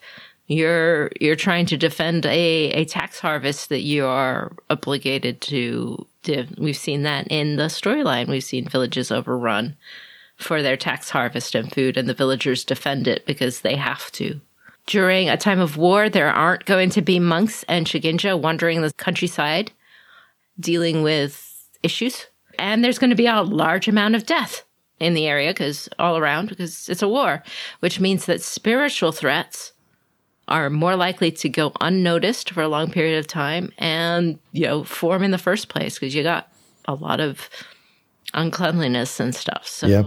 you're 0.54 1.12
you're 1.20 1.36
trying 1.36 1.66
to 1.68 1.78
defend 1.78 2.26
a, 2.26 2.72
a 2.72 2.86
tax 2.86 3.20
harvest 3.20 3.70
that 3.70 3.82
you 3.82 4.06
are 4.06 4.52
obligated 4.70 5.42
to, 5.42 6.06
we've 6.58 6.78
seen 6.78 7.04
that 7.04 7.28
in 7.30 7.58
the 7.58 7.64
storyline 7.64 8.28
we've 8.28 8.44
seen 8.44 8.68
villages 8.68 9.12
overrun 9.12 9.76
for 10.38 10.62
their 10.62 10.78
tax 10.78 11.10
harvest 11.10 11.56
and 11.56 11.72
food 11.74 11.98
and 11.98 12.08
the 12.08 12.14
villagers 12.14 12.64
defend 12.64 13.08
it 13.08 13.26
because 13.26 13.62
they 13.62 13.76
have 13.76 14.12
to 14.12 14.40
during 14.86 15.30
a 15.30 15.38
time 15.38 15.60
of 15.60 15.78
war 15.78 16.10
there 16.10 16.32
aren't 16.32 16.66
going 16.66 16.90
to 16.90 17.02
be 17.02 17.20
monks 17.20 17.64
and 17.68 17.86
shugenja 17.86 18.40
wandering 18.40 18.82
the 18.82 18.92
countryside 18.94 19.72
dealing 20.60 21.04
with 21.04 21.68
issues. 21.82 22.28
And 22.60 22.84
there's 22.84 23.00
going 23.00 23.10
to 23.10 23.16
be 23.16 23.28
a 23.28 23.42
large 23.42 23.88
amount 23.88 24.16
of 24.16 24.26
death 24.26 24.64
in 25.00 25.14
the 25.14 25.28
area 25.28 25.52
because 25.52 25.90
all 26.00 26.18
around 26.18 26.50
because 26.50 26.88
it's 26.88 27.02
a 27.02 27.08
war, 27.08 27.44
which 27.80 28.00
means 28.00 28.26
that 28.26 28.42
spiritual 28.42 29.12
threats 29.12 29.73
are 30.48 30.70
more 30.70 30.96
likely 30.96 31.32
to 31.32 31.50
go 31.50 31.72
unnoticed 31.82 32.52
for 32.52 32.62
a 32.62 32.68
long 32.68 32.92
period 32.92 33.18
of 33.18 33.28
time 33.28 33.72
and 33.78 34.38
you 34.52 34.66
know 34.66 34.84
form 34.84 35.24
in 35.24 35.32
the 35.32 35.38
first 35.38 35.70
place 35.70 35.98
because 35.98 36.14
you 36.14 36.24
got 36.24 36.52
a 36.86 36.94
lot 36.94 37.20
of 37.20 37.50
uncleanliness 38.34 39.20
and 39.20 39.34
stuff. 39.36 39.68
So 39.68 39.88
Yeah. 39.88 40.04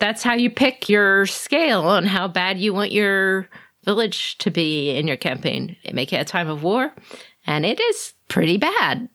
that's 0.00 0.22
how 0.22 0.34
you 0.34 0.50
pick 0.50 0.88
your 0.88 1.26
scale 1.26 1.82
on 1.82 2.06
how 2.06 2.28
bad 2.28 2.58
you 2.58 2.72
want 2.72 2.92
your 2.92 3.48
village 3.84 4.38
to 4.38 4.50
be 4.50 4.90
in 4.90 5.06
your 5.08 5.16
campaign. 5.16 5.76
Make 5.92 6.12
it 6.12 6.16
a 6.20 6.24
time 6.24 6.48
of 6.48 6.62
war, 6.62 6.92
and 7.46 7.66
it 7.66 7.80
is 7.80 8.14
pretty 8.28 8.56
bad. 8.58 9.08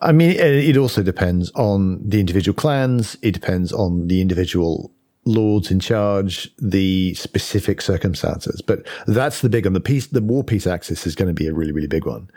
I 0.00 0.12
mean, 0.12 0.30
it 0.30 0.76
also 0.76 1.02
depends 1.02 1.50
on 1.52 2.00
the 2.06 2.20
individual 2.20 2.54
clans. 2.54 3.16
It 3.22 3.32
depends 3.32 3.72
on 3.72 4.06
the 4.08 4.20
individual 4.20 4.92
lords 5.24 5.70
in 5.70 5.80
charge, 5.80 6.50
the 6.58 7.14
specific 7.14 7.80
circumstances. 7.80 8.60
But 8.60 8.86
that's 9.06 9.40
the 9.40 9.48
big 9.48 9.66
one. 9.66 9.72
The 9.72 9.80
peace, 9.80 10.06
the 10.06 10.22
war 10.22 10.44
peace 10.44 10.66
axis 10.66 11.06
is 11.06 11.14
going 11.14 11.28
to 11.28 11.34
be 11.34 11.46
a 11.46 11.54
really, 11.54 11.72
really 11.72 11.86
big 11.86 12.06
one. 12.06 12.30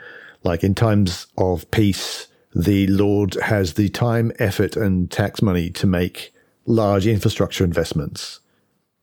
Like 0.43 0.63
in 0.63 0.75
times 0.75 1.27
of 1.37 1.69
peace, 1.71 2.27
the 2.55 2.87
lord 2.87 3.35
has 3.35 3.73
the 3.73 3.89
time, 3.89 4.31
effort, 4.39 4.75
and 4.75 5.11
tax 5.11 5.41
money 5.41 5.69
to 5.71 5.87
make 5.87 6.33
large 6.65 7.07
infrastructure 7.07 7.63
investments. 7.63 8.39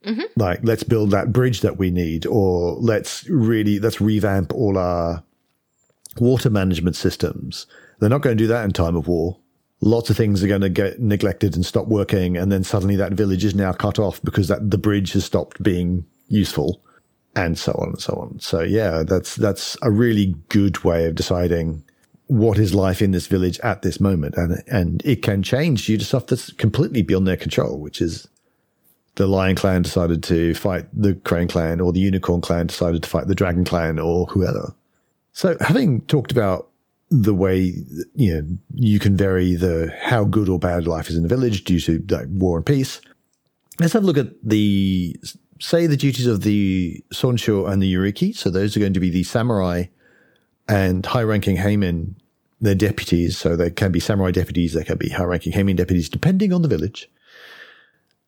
Mm-hmm. 0.05 0.23
Like, 0.35 0.59
let's 0.63 0.83
build 0.83 1.11
that 1.11 1.31
bridge 1.31 1.61
that 1.61 1.77
we 1.77 1.89
need, 1.89 2.25
or 2.25 2.73
let's 2.73 3.27
really 3.27 3.79
let's 3.79 3.99
revamp 3.99 4.53
all 4.53 4.77
our 4.77 5.23
water 6.19 6.49
management 6.49 6.95
systems. 6.95 7.65
They're 7.99 8.09
not 8.09 8.21
going 8.21 8.37
to 8.37 8.43
do 8.43 8.47
that 8.47 8.65
in 8.65 8.71
time 8.71 8.95
of 8.95 9.07
war. 9.07 9.37
Lots 9.81 10.09
of 10.09 10.17
things 10.17 10.43
are 10.43 10.47
going 10.47 10.61
to 10.61 10.69
get 10.69 10.99
neglected 10.99 11.55
and 11.55 11.65
stop 11.65 11.87
working, 11.87 12.37
and 12.37 12.51
then 12.51 12.63
suddenly 12.63 12.95
that 12.95 13.13
village 13.13 13.43
is 13.43 13.55
now 13.55 13.73
cut 13.73 13.99
off 13.99 14.21
because 14.23 14.47
that 14.47 14.71
the 14.71 14.77
bridge 14.77 15.13
has 15.13 15.25
stopped 15.25 15.61
being 15.61 16.05
useful, 16.27 16.81
and 17.35 17.57
so 17.57 17.73
on 17.73 17.89
and 17.89 18.01
so 18.01 18.13
on. 18.13 18.39
So 18.39 18.61
yeah, 18.61 19.03
that's 19.03 19.35
that's 19.35 19.77
a 19.81 19.91
really 19.91 20.35
good 20.49 20.83
way 20.83 21.05
of 21.05 21.15
deciding 21.15 21.83
what 22.27 22.57
is 22.57 22.73
life 22.73 23.01
in 23.01 23.11
this 23.11 23.27
village 23.27 23.59
at 23.59 23.81
this 23.81 23.99
moment, 23.99 24.35
and 24.35 24.63
and 24.67 25.01
it 25.05 25.21
can 25.21 25.43
change 25.43 25.85
due 25.85 25.97
to 25.97 26.05
stuff 26.05 26.27
that's 26.27 26.51
completely 26.53 27.01
beyond 27.01 27.27
their 27.27 27.37
control, 27.37 27.79
which 27.79 28.01
is 28.01 28.27
the 29.15 29.27
Lion 29.27 29.55
Clan 29.55 29.81
decided 29.81 30.23
to 30.23 30.53
fight 30.53 30.85
the 30.93 31.15
Crane 31.15 31.47
Clan, 31.47 31.79
or 31.79 31.91
the 31.91 31.99
Unicorn 31.99 32.41
Clan 32.41 32.67
decided 32.67 33.03
to 33.03 33.09
fight 33.09 33.27
the 33.27 33.35
Dragon 33.35 33.65
Clan, 33.65 33.99
or 33.99 34.25
whoever. 34.27 34.73
So, 35.33 35.57
having 35.59 36.01
talked 36.01 36.31
about 36.31 36.69
the 37.09 37.33
way 37.33 37.73
you 38.15 38.33
know 38.33 38.47
you 38.73 38.99
can 38.99 39.15
vary 39.15 39.55
the 39.55 39.95
how 40.01 40.23
good 40.23 40.49
or 40.49 40.57
bad 40.57 40.87
life 40.87 41.09
is 41.09 41.15
in 41.15 41.23
the 41.23 41.29
village 41.29 41.63
due 41.63 41.79
to 41.79 42.03
like, 42.09 42.27
war 42.29 42.57
and 42.57 42.65
peace, 42.65 42.99
let's 43.79 43.93
have 43.93 44.03
a 44.03 44.05
look 44.05 44.17
at 44.17 44.33
the 44.43 45.15
say 45.59 45.87
the 45.87 45.97
duties 45.97 46.27
of 46.27 46.41
the 46.41 47.03
Sonsho 47.13 47.69
and 47.71 47.81
the 47.81 47.93
Yoriki. 47.93 48.35
So 48.35 48.49
those 48.49 48.75
are 48.75 48.79
going 48.79 48.93
to 48.93 48.99
be 48.99 49.09
the 49.09 49.23
samurai 49.23 49.85
and 50.67 51.05
high-ranking 51.05 51.57
heimin. 51.57 52.15
They're 52.59 52.73
deputies, 52.73 53.37
so 53.37 53.55
they 53.55 53.69
can 53.69 53.91
be 53.91 53.99
samurai 53.99 54.31
deputies, 54.31 54.73
they 54.73 54.83
can 54.83 54.97
be 54.97 55.09
high-ranking 55.09 55.53
heimin 55.53 55.75
deputies, 55.75 56.09
depending 56.09 56.51
on 56.53 56.61
the 56.61 56.67
village. 56.67 57.09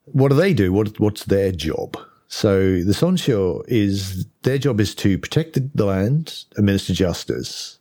What 0.05 0.29
do 0.29 0.35
they 0.35 0.53
do? 0.53 0.71
What 0.71 0.99
what's 0.99 1.25
their 1.25 1.51
job? 1.51 1.97
So 2.27 2.59
the 2.83 2.93
Sonsho 2.93 3.63
is 3.67 4.25
their 4.43 4.57
job 4.57 4.79
is 4.79 4.93
to 4.95 5.17
protect 5.17 5.59
the 5.75 5.85
land, 5.85 6.43
administer 6.57 6.93
justice. 6.93 7.76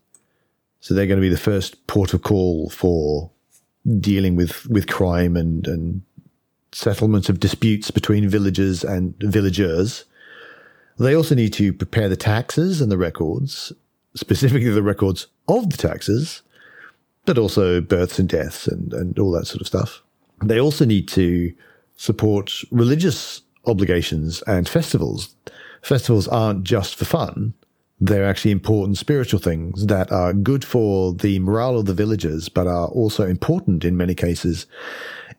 So 0.87 0.95
they're 0.95 1.09
going 1.09 1.19
to 1.19 1.21
be 1.21 1.29
the 1.29 1.37
first 1.37 1.85
port 1.89 2.15
of 2.15 2.23
call 2.23 2.71
for 2.71 3.29
dealing 3.99 4.37
with, 4.37 4.71
with 4.71 4.87
crime 4.87 5.37
and, 5.37 5.67
and 5.67 6.03
settlement 6.71 7.29
of 7.29 7.41
disputes 7.41 7.91
between 7.91 8.29
villagers 8.29 8.85
and 8.85 9.13
villagers. 9.19 10.05
They 10.97 11.17
also 11.17 11.35
need 11.35 11.53
to 11.55 11.73
prepare 11.73 12.09
the 12.09 12.17
taxes 12.17 12.81
and 12.81 12.93
the 12.93 12.97
records, 12.97 13.73
specifically 14.15 14.69
the 14.69 14.81
records 14.81 15.27
of 15.49 15.71
the 15.71 15.77
taxes, 15.77 16.43
but 17.25 17.37
also 17.37 17.81
births 17.81 18.21
and 18.21 18.29
deaths 18.29 18.69
and, 18.69 18.95
and 18.95 19.19
all 19.19 19.33
that 19.33 19.49
sort 19.49 19.63
of 19.63 19.67
stuff. 19.67 20.05
They 20.45 20.61
also 20.61 20.85
need 20.85 21.09
to 21.09 21.53
support 21.97 22.63
religious 22.71 23.43
obligations 23.65 24.41
and 24.43 24.69
festivals. 24.69 25.35
Festivals 25.83 26.29
aren't 26.29 26.63
just 26.63 26.95
for 26.95 27.07
fun. 27.07 27.55
They're 27.99 28.27
actually 28.27 28.51
important 28.51 28.99
spiritual 28.99 29.41
things 29.41 29.87
that 29.87 30.13
are 30.13 30.35
good 30.35 30.65
for 30.65 31.15
the 31.15 31.39
morale 31.39 31.79
of 31.79 31.87
the 31.87 31.95
villagers, 31.95 32.49
but 32.49 32.67
are 32.67 32.89
also 32.89 33.27
important 33.27 33.85
in 33.85 33.97
many 33.97 34.15
cases 34.15 34.67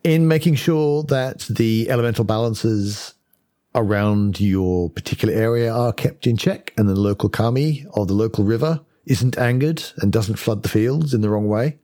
in 0.04 0.28
making 0.28 0.56
sure 0.56 1.04
that 1.04 1.40
the 1.50 1.90
elemental 1.90 2.24
balances 2.24 3.14
around 3.76 4.40
your 4.40 4.90
particular 4.90 5.34
area 5.34 5.74
are 5.74 5.94
kept 5.94 6.26
in 6.26 6.38
check 6.38 6.74
and 6.78 6.90
the 6.90 6.96
local 6.96 7.30
kami 7.30 7.86
of 7.94 8.08
the 8.08 8.14
local 8.14 8.44
river 8.44 8.80
isn't 9.06 9.38
angered 9.38 9.84
and 9.98 10.12
doesn't 10.12 10.38
flood 10.38 10.64
the 10.64 10.70
fields 10.70 11.14
in 11.14 11.22
the 11.22 11.30
wrong 11.30 11.48
way. 11.48 11.78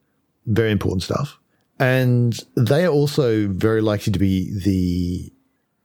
Very 0.46 0.70
important 0.70 1.02
stuff. 1.02 1.38
And 1.78 2.38
they 2.56 2.84
are 2.84 2.92
also 2.92 3.48
very 3.48 3.80
likely 3.80 4.12
to 4.12 4.18
be 4.18 4.50
the 4.58 5.32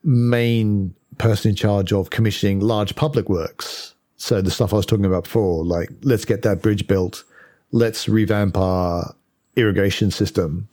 main 0.03 0.95
person 1.17 1.49
in 1.49 1.55
charge 1.55 1.91
of 1.91 2.09
commissioning 2.09 2.59
large 2.59 2.95
public 2.95 3.29
works. 3.29 3.95
So 4.19 4.41
the 4.41 4.51
stuff 4.51 4.73
I 4.73 4.75
was 4.75 4.85
talking 4.85 5.05
about 5.05 5.23
before, 5.23 5.63
like 5.63 5.89
let's 6.03 6.25
get 6.25 6.41
that 6.41 6.61
bridge 6.61 6.87
built, 6.87 7.23
let's 7.71 8.09
revamp 8.09 8.57
our 8.57 9.15
irrigation 9.55 10.11
system, 10.11 10.67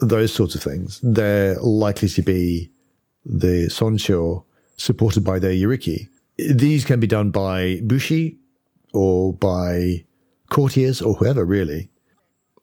those 0.00 0.32
sorts 0.32 0.54
of 0.54 0.62
things. 0.62 0.98
They're 1.02 1.56
likely 1.60 2.08
to 2.08 2.22
be 2.22 2.70
the 3.26 3.66
Sonshu 3.68 4.42
supported 4.78 5.24
by 5.24 5.38
their 5.38 5.52
Yoriki. 5.52 6.08
These 6.38 6.86
can 6.86 7.00
be 7.00 7.06
done 7.06 7.30
by 7.30 7.80
Bushi 7.84 8.38
or 8.94 9.34
by 9.34 10.06
courtiers 10.48 11.02
or 11.02 11.14
whoever, 11.14 11.44
really. 11.44 11.90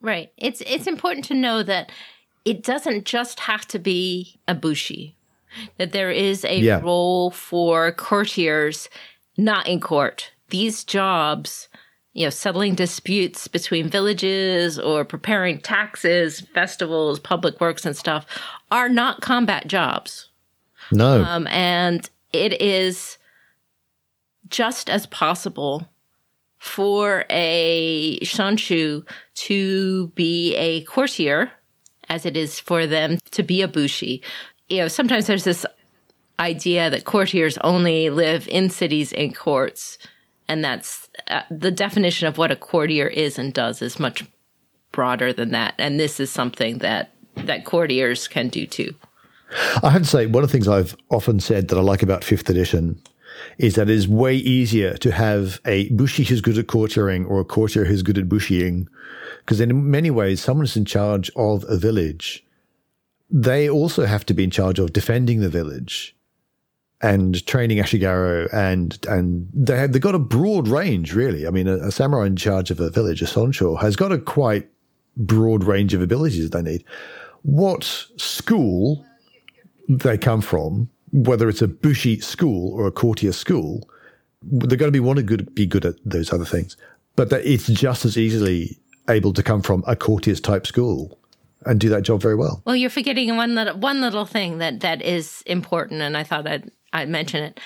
Right. 0.02 0.32
It's 0.36 0.62
it's 0.66 0.88
important 0.88 1.26
to 1.26 1.36
know 1.36 1.62
that 1.62 1.92
it 2.44 2.64
doesn't 2.64 3.06
just 3.06 3.42
have 3.42 3.68
to 3.68 3.78
be 3.78 4.40
a 4.48 4.56
Bushi 4.56 5.16
that 5.78 5.92
there 5.92 6.12
is 6.12 6.44
a 6.44 6.60
yeah. 6.60 6.80
role 6.80 7.30
for 7.30 7.92
courtiers 7.92 8.90
not 9.38 9.68
in 9.68 9.80
court. 9.80 10.32
These 10.50 10.84
jobs, 10.84 11.68
you 12.14 12.26
know, 12.26 12.30
settling 12.30 12.76
disputes 12.76 13.48
between 13.48 13.90
villages 13.90 14.80
or 14.80 15.06
preparing 15.06 15.60
taxes, 15.60 16.42
festivals, 16.54 17.20
public 17.20 17.60
works, 17.62 17.86
and 17.86 17.96
stuff, 17.96 18.26
are 18.72 18.90
not 18.90 19.22
combat 19.22 19.68
jobs. 19.68 20.30
No. 20.92 21.24
Um, 21.24 21.48
and 21.48 22.10
it 22.34 22.62
is 22.62 23.18
just 24.50 24.90
as 24.90 25.06
possible 25.06 25.88
for 26.58 27.26
a 27.30 28.18
Sonshu 28.24 29.06
to 29.36 30.08
be 30.16 30.56
a 30.56 30.84
courtier 30.84 31.52
as 32.10 32.26
it 32.26 32.38
is 32.38 32.60
for 32.60 32.88
them 32.88 33.18
to 33.32 33.44
be 33.44 33.62
a 33.62 33.68
bushi 33.68 34.24
you 34.70 34.78
know, 34.80 34.88
sometimes 34.88 35.28
there's 35.28 35.44
this 35.44 35.66
idea 36.40 36.90
that 36.90 37.06
courtiers 37.06 37.58
only 37.60 38.10
live 38.10 38.48
in 38.48 38.70
cities 38.70 39.14
and 39.14 39.36
courts, 39.36 39.98
and 40.48 40.64
that's 40.64 41.10
uh, 41.30 41.42
the 41.50 41.72
definition 41.72 42.28
of 42.28 42.38
what 42.38 42.52
a 42.52 42.56
courtier 42.56 43.08
is 43.08 43.38
and 43.38 43.54
does 43.54 43.82
is 43.82 44.00
much 44.00 44.26
broader 44.92 45.34
than 45.34 45.52
that. 45.52 45.76
And 45.78 46.00
this 46.00 46.20
is 46.20 46.30
something 46.30 46.80
that 46.80 47.12
that 47.36 47.66
courtiers 47.66 48.28
can 48.28 48.50
do 48.50 48.66
too. 48.66 48.96
I 49.84 49.92
have 49.92 50.02
to 50.02 50.08
say, 50.08 50.26
one 50.26 50.44
of 50.44 50.50
the 50.50 50.54
things 50.54 50.68
I've 50.68 50.98
often 51.10 51.40
said 51.40 51.68
that 51.68 51.78
I 51.78 51.82
like 51.82 52.04
about 52.04 52.24
fifth 52.24 52.50
edition 52.50 53.02
is 53.60 53.76
that 53.76 53.90
it 53.90 53.94
is 53.94 54.08
way 54.08 54.36
easier 54.36 54.98
to 54.98 55.12
have 55.12 55.62
a 55.66 55.90
bushi 55.90 56.24
who's 56.24 56.42
good 56.42 56.58
at 56.58 56.68
courtiering 56.68 57.26
or 57.26 57.40
a 57.40 57.46
courtier 57.46 57.86
who's 57.86 58.02
good 58.02 58.18
at 58.18 58.28
bushying. 58.28 58.88
Because 59.40 59.62
in 59.62 59.90
many 59.90 60.10
ways, 60.10 60.42
someone's 60.42 60.76
in 60.76 60.86
charge 60.86 61.30
of 61.36 61.64
a 61.70 61.78
village 61.78 62.44
they 63.30 63.70
also 63.70 64.06
have 64.06 64.26
to 64.26 64.34
be 64.34 64.44
in 64.44 64.50
charge 64.50 64.80
of 64.80 64.94
defending 64.94 65.42
the 65.42 65.50
village 65.50 66.16
and 67.02 67.46
training 67.46 67.78
Ashigaru 67.78 68.52
and 68.54 68.98
and 69.08 69.48
they 69.54 69.78
have, 69.78 69.94
they've 69.94 70.02
got 70.02 70.16
a 70.16 70.20
broad 70.20 70.68
range 70.68 71.14
really. 71.14 71.46
I 71.46 71.52
mean, 71.52 71.68
a, 71.68 71.78
a 71.78 71.92
samurai 71.92 72.26
in 72.26 72.36
charge 72.36 72.72
of 72.72 72.80
a 72.80 72.90
village, 72.90 73.22
a 73.22 73.26
Sonshu, 73.26 73.80
has 73.80 73.96
got 73.96 74.12
a 74.12 74.18
quite 74.18 74.68
broad 75.16 75.64
range 75.64 75.94
of 75.94 76.02
abilities 76.02 76.50
that 76.50 76.58
they 76.58 76.72
need. 76.72 76.84
What 77.44 77.84
school 78.18 79.06
they 79.88 80.18
come 80.18 80.42
from, 80.42 80.90
whether 81.12 81.48
it's 81.50 81.62
a 81.62 81.68
bushi 81.68 82.20
school 82.20 82.74
or 82.74 82.88
a 82.88 82.92
courtier 82.92 83.32
school, 83.32 83.88
they're 84.42 84.78
going 84.78 84.92
to 84.92 84.92
be 84.92 85.00
want 85.00 85.18
to 85.18 85.24
good, 85.24 85.54
be 85.56 85.66
good 85.66 85.86
at 85.86 85.96
those 86.06 86.34
other 86.34 86.46
things. 86.46 86.78
But 87.16 87.30
that 87.30 87.46
it's 87.46 87.68
just 87.68 88.06
as 88.06 88.18
easily 88.18 88.78
able 89.10 89.34
to 89.34 89.44
come 89.44 89.62
from 89.62 89.84
a 89.88 89.96
courtier's 89.96 90.42
type 90.42 90.68
school 90.68 91.18
and 91.66 91.80
do 91.80 91.90
that 91.90 92.04
job 92.04 92.22
very 92.22 92.36
well. 92.36 92.62
Well, 92.66 92.76
you're 92.76 92.90
forgetting 92.90 93.36
one 93.36 93.56
little 93.56 93.78
one 93.78 94.02
little 94.02 94.26
thing 94.26 94.60
that 94.60 94.82
that 94.82 95.02
is 95.02 95.42
important, 95.46 96.02
and 96.02 96.16
I 96.16 96.24
thought 96.24 96.48
I'd 96.48 96.72
I'd 96.94 97.10
mention 97.10 97.44
it. 97.44 97.60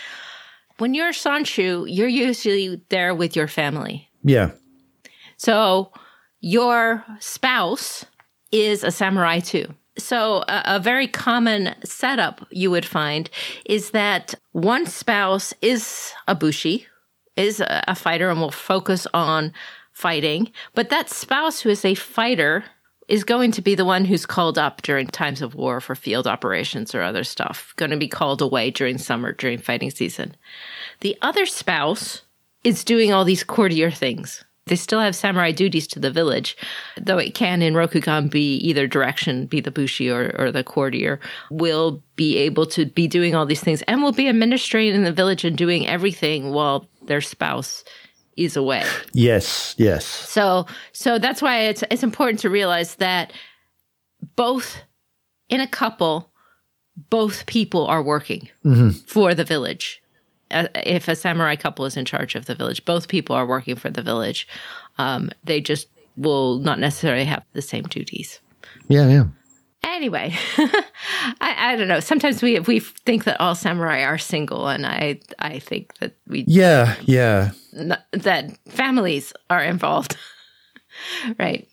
When 0.78 0.94
you're 0.94 1.12
Sonshu, 1.12 1.86
you're 1.88 2.08
usually 2.08 2.82
there 2.90 3.14
with 3.14 3.36
your 3.36 3.48
family. 3.48 4.10
Yeah. 4.24 4.52
So 5.38 5.92
your 6.40 7.06
spouse 7.20 8.06
is 8.52 8.84
a 8.84 8.92
samurai 8.92 9.40
too. 9.40 9.74
So 9.98 10.44
a, 10.48 10.64
a 10.66 10.80
very 10.80 11.08
common 11.08 11.76
setup 11.84 12.46
you 12.50 12.72
would 12.72 12.86
find 12.86 13.30
is 13.66 13.92
that 13.92 14.34
one 14.52 14.86
spouse 14.86 15.54
is 15.62 16.14
a 16.28 16.36
bushi, 16.36 16.88
is 17.36 17.60
a, 17.60 17.84
a 17.88 17.96
fighter, 17.96 18.30
and 18.30 18.40
will 18.40 18.52
focus 18.52 19.06
on 19.14 19.54
fighting, 19.94 20.52
but 20.74 20.90
that 20.90 21.10
spouse 21.10 21.62
who 21.62 21.70
is 21.70 21.86
a 21.86 21.96
fighter 21.96 22.64
is 23.12 23.26
going 23.26 23.52
to 23.52 23.62
be 23.62 23.76
the 23.76 23.84
one 23.84 24.06
who's 24.06 24.26
called 24.26 24.58
up 24.58 24.82
during 24.84 25.06
times 25.06 25.42
of 25.42 25.54
war 25.54 25.82
for 25.82 25.96
field 25.96 26.26
operations 26.26 26.96
or 26.96 27.02
other 27.02 27.26
stuff, 27.26 27.74
going 27.76 27.92
to 27.92 27.98
be 27.98 28.08
called 28.08 28.42
away 28.42 28.72
during 28.72 28.98
summer, 28.98 29.34
during 29.34 29.58
fighting 29.58 29.92
season. 29.92 30.34
The 31.02 31.18
other 31.22 31.46
spouse 31.46 32.22
is 32.64 32.86
doing 32.86 33.12
all 33.12 33.26
these 33.26 33.44
courtier 33.44 33.92
things. 33.92 34.46
They 34.68 34.78
still 34.78 35.02
have 35.02 35.14
samurai 35.14 35.52
duties 35.52 35.88
to 35.88 36.00
the 36.00 36.10
village, 36.10 36.56
though 36.96 37.18
it 37.18 37.36
can 37.36 37.62
in 37.62 37.74
Rokugan 37.74 38.32
be 38.32 38.56
either 38.60 38.88
direction, 38.88 39.46
be 39.46 39.60
the 39.60 39.72
bushi 39.72 40.10
or, 40.10 40.34
or 40.40 40.50
the 40.50 40.64
courtier, 40.64 41.20
will 41.50 42.02
be 42.16 42.38
able 42.38 42.66
to 42.68 42.86
be 42.86 43.10
doing 43.10 43.36
all 43.36 43.46
these 43.46 43.60
things 43.60 43.82
and 43.90 44.02
will 44.02 44.14
be 44.14 44.30
administrating 44.30 44.96
in 44.96 45.04
the 45.04 45.12
village 45.12 45.44
and 45.44 45.58
doing 45.58 45.86
everything 45.86 46.52
while 46.54 46.88
their 47.02 47.20
spouse 47.20 47.84
is 48.38 48.56
away. 48.56 48.84
Yes, 49.14 49.76
yes. 49.78 50.06
So 50.06 50.66
so 50.92 51.20
that's 51.20 51.42
why 51.42 51.62
it's 51.62 51.84
it's 51.90 52.04
important 52.04 52.40
to 52.40 52.50
realize 52.50 52.96
that 52.96 53.34
both 54.36 54.82
in 55.50 55.62
a 55.62 55.68
couple 55.68 56.32
both 57.10 57.46
people 57.46 57.86
are 57.88 58.04
working 58.04 58.50
mm-hmm. 58.66 58.90
for 58.90 59.34
the 59.34 59.44
village. 59.44 60.02
Uh, 60.52 60.68
if 60.76 61.08
a 61.08 61.16
samurai 61.16 61.56
couple 61.56 61.86
is 61.86 61.96
in 61.96 62.06
charge 62.06 62.36
of 62.36 62.46
the 62.46 62.56
village, 62.56 62.84
both 62.84 63.08
people 63.08 63.36
are 63.36 63.46
working 63.46 63.76
for 63.76 63.90
the 63.90 64.02
village. 64.02 64.48
Um, 64.98 65.30
they 65.44 65.62
just 65.62 65.88
will 66.18 66.60
not 66.60 66.80
necessarily 66.80 67.26
have 67.26 67.44
the 67.54 67.62
same 67.62 67.84
duties. 67.84 68.40
Yeah, 68.90 69.08
yeah. 69.08 69.24
Anyway, 69.84 70.34
I, 71.42 71.56
I 71.58 71.76
don't 71.76 71.88
know. 71.88 72.00
Sometimes 72.00 72.42
we 72.42 72.60
we 72.60 72.80
think 72.80 73.24
that 73.24 73.40
all 73.42 73.56
samurai 73.56 74.04
are 74.04 74.18
single, 74.18 74.68
and 74.68 74.86
I 74.86 75.20
I 75.40 75.60
think 75.60 75.98
that 75.98 76.16
we 76.28 76.46
yeah 76.48 76.96
yeah 77.02 77.52
that 78.12 78.58
families 78.68 79.34
are 79.50 79.64
involved, 79.64 80.18
right? 81.40 81.68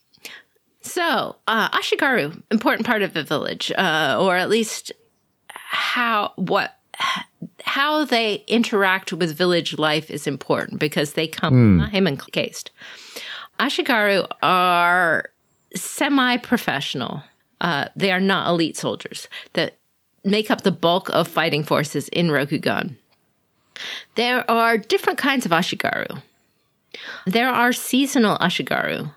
So 0.80 1.36
uh, 1.46 1.68
Ashigaru, 1.70 2.42
important 2.50 2.86
part 2.86 3.02
of 3.02 3.12
the 3.12 3.22
village, 3.22 3.70
uh, 3.76 4.16
or 4.18 4.36
at 4.36 4.48
least 4.48 4.90
how 5.52 6.32
what 6.36 6.78
how 7.62 8.04
they 8.04 8.44
interact 8.46 9.12
with 9.12 9.36
village 9.36 9.78
life 9.78 10.10
is 10.10 10.26
important 10.26 10.80
because 10.80 11.12
they 11.12 11.28
come 11.28 11.80
mm. 11.80 11.90
him 11.90 12.06
encased. 12.06 12.70
Ashigaru 13.60 14.26
are 14.42 15.30
semi-professional 15.74 17.22
uh, 17.60 17.88
they 17.96 18.12
are 18.12 18.20
not 18.20 18.48
elite 18.48 18.76
soldiers 18.76 19.28
that 19.54 19.78
make 20.24 20.50
up 20.50 20.62
the 20.62 20.72
bulk 20.72 21.08
of 21.10 21.28
fighting 21.28 21.62
forces 21.62 22.08
in 22.08 22.28
Rokugan. 22.28 22.96
There 24.16 24.48
are 24.50 24.76
different 24.76 25.18
kinds 25.18 25.46
of 25.46 25.52
Ashigaru. 25.52 26.22
There 27.26 27.48
are 27.48 27.72
seasonal 27.72 28.38
Ashigaru. 28.38 29.12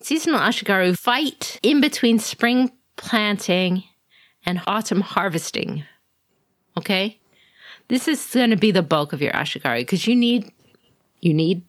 Seasonal 0.00 0.40
Ashigaru 0.40 0.96
fight 0.98 1.58
in 1.62 1.80
between 1.80 2.18
spring 2.18 2.72
planting 2.96 3.84
and 4.44 4.62
autumn 4.66 5.00
harvesting. 5.00 5.84
Okay? 6.76 7.20
this 7.92 8.08
is 8.08 8.26
going 8.32 8.48
to 8.48 8.56
be 8.56 8.70
the 8.70 8.82
bulk 8.82 9.12
of 9.12 9.20
your 9.20 9.32
ashigaru 9.32 9.80
because 9.80 10.06
you 10.06 10.16
need 10.16 10.50
you 11.20 11.34
need 11.34 11.62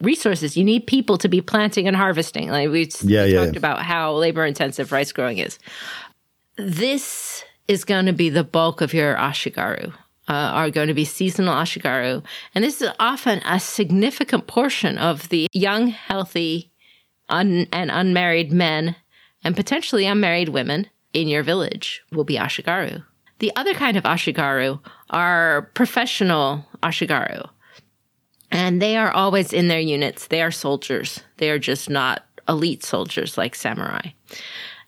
resources. 0.00 0.56
You 0.56 0.64
need 0.64 0.86
people 0.86 1.18
to 1.18 1.28
be 1.28 1.40
planting 1.40 1.86
and 1.88 1.96
harvesting. 1.96 2.48
Like 2.50 2.70
we, 2.70 2.88
Yeah, 3.02 3.24
yeah, 3.24 3.40
talked 3.44 3.52
yeah. 3.54 3.58
about 3.58 3.82
how 3.82 4.12
labor 4.14 4.44
intensive 4.44 4.92
rice 4.92 5.12
growing 5.12 5.38
is. 5.38 5.58
This 6.56 7.44
is 7.68 7.84
going 7.84 8.06
to 8.06 8.12
be 8.12 8.28
the 8.30 8.44
bulk 8.44 8.80
of 8.80 8.94
your 8.94 9.14
ashigaru. 9.16 9.92
Uh, 10.26 10.32
are 10.32 10.70
going 10.70 10.88
to 10.88 10.94
be 10.94 11.04
seasonal 11.04 11.52
ashigaru, 11.54 12.24
and 12.54 12.64
this 12.64 12.80
is 12.80 12.88
often 12.98 13.42
a 13.44 13.60
significant 13.60 14.46
portion 14.46 14.96
of 14.96 15.28
the 15.28 15.46
young, 15.52 15.88
healthy, 15.88 16.70
un- 17.28 17.66
and 17.70 17.90
unmarried 17.90 18.50
men, 18.50 18.96
and 19.42 19.54
potentially 19.54 20.06
unmarried 20.06 20.48
women 20.48 20.88
in 21.12 21.28
your 21.28 21.42
village 21.42 22.02
will 22.10 22.24
be 22.24 22.36
ashigaru. 22.38 23.04
The 23.40 23.52
other 23.54 23.74
kind 23.74 23.98
of 23.98 24.04
ashigaru 24.04 24.80
are 25.10 25.70
professional 25.74 26.64
ashigaru. 26.82 27.46
And 28.54 28.80
they 28.80 28.96
are 28.96 29.10
always 29.10 29.52
in 29.52 29.66
their 29.66 29.80
units. 29.80 30.28
They 30.28 30.40
are 30.40 30.52
soldiers. 30.52 31.20
They 31.38 31.50
are 31.50 31.58
just 31.58 31.90
not 31.90 32.24
elite 32.48 32.84
soldiers 32.84 33.36
like 33.36 33.54
samurai. 33.54 34.12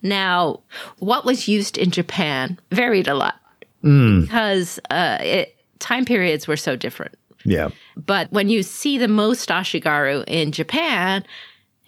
Now, 0.02 0.60
what 0.98 1.24
was 1.24 1.48
used 1.48 1.76
in 1.76 1.90
Japan 1.90 2.60
varied 2.70 3.08
a 3.08 3.14
lot 3.14 3.40
because 3.82 4.78
uh, 4.90 5.18
it, 5.20 5.56
time 5.80 6.04
periods 6.04 6.46
were 6.46 6.56
so 6.56 6.76
different. 6.76 7.16
Yeah. 7.44 7.70
But 7.96 8.30
when 8.32 8.48
you 8.48 8.62
see 8.62 8.98
the 8.98 9.08
most 9.08 9.48
ashigaru 9.48 10.24
in 10.26 10.52
Japan, 10.52 11.24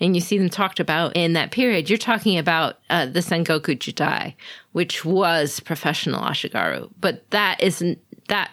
and 0.01 0.14
you 0.14 0.20
see 0.20 0.39
them 0.39 0.49
talked 0.49 0.81
about 0.81 1.16
in 1.16 1.33
that 1.33 1.51
period, 1.51 1.91
you're 1.91 1.99
talking 1.99 2.39
about 2.39 2.79
uh, 2.91 3.07
the 3.07 3.20
Sengoku 3.20 3.76
Jidai, 3.76 4.35
which 4.72 5.05
was 5.05 5.61
professional 5.61 6.22
ashigaru. 6.22 6.91
But 7.01 7.29
that 7.31 7.61
isn't 7.61 7.99
that 8.29 8.51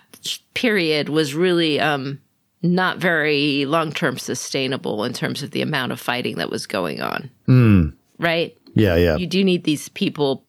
period 0.55 1.09
was 1.09 1.36
really 1.36 1.80
um, 1.80 2.19
not 2.74 2.97
very 2.97 3.66
long 3.66 3.91
term 3.91 4.18
sustainable 4.18 5.03
in 5.03 5.13
terms 5.13 5.43
of 5.43 5.51
the 5.51 5.61
amount 5.61 5.91
of 5.91 5.99
fighting 5.99 6.38
that 6.38 6.49
was 6.49 6.66
going 6.66 7.01
on. 7.01 7.30
Hmm. 7.45 7.89
Right? 8.18 8.57
Yeah. 8.74 8.95
Yeah. 8.95 9.18
You 9.18 9.28
do 9.28 9.43
need 9.43 9.63
these 9.63 9.89
people 9.89 10.45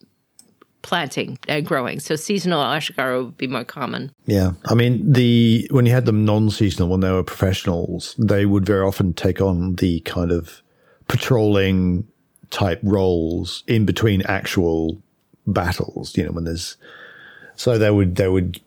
planting 0.87 1.37
and 1.49 1.67
growing. 1.67 1.99
So 1.99 2.15
seasonal 2.15 2.63
ashigaru 2.63 3.27
would 3.27 3.37
be 3.37 3.49
more 3.49 3.65
common. 3.65 4.13
Yeah, 4.25 4.53
I 4.67 4.75
mean 4.75 5.13
the 5.13 5.67
when 5.71 5.85
you 5.85 5.93
had 5.93 6.07
them 6.07 6.25
non-seasonal 6.25 6.89
when 6.89 7.01
they 7.01 7.11
were 7.11 7.25
professionals, 7.25 8.15
they 8.19 8.47
would 8.47 8.65
very 8.65 8.87
often 8.87 9.13
take 9.13 9.41
on 9.41 9.75
the 9.75 10.01
kind 10.01 10.31
of 10.31 10.63
patrolling 11.09 12.07
type 12.51 12.81
roles 12.83 13.65
in 13.67 13.85
between 13.85 14.23
actual 14.23 15.03
battles. 15.47 16.17
You 16.17 16.25
know, 16.25 16.33
when 16.33 16.45
there's 16.45 16.77
so 17.57 17.79
they 17.79 17.91
would 17.91 18.15
they 18.15 18.29
would 18.29 18.61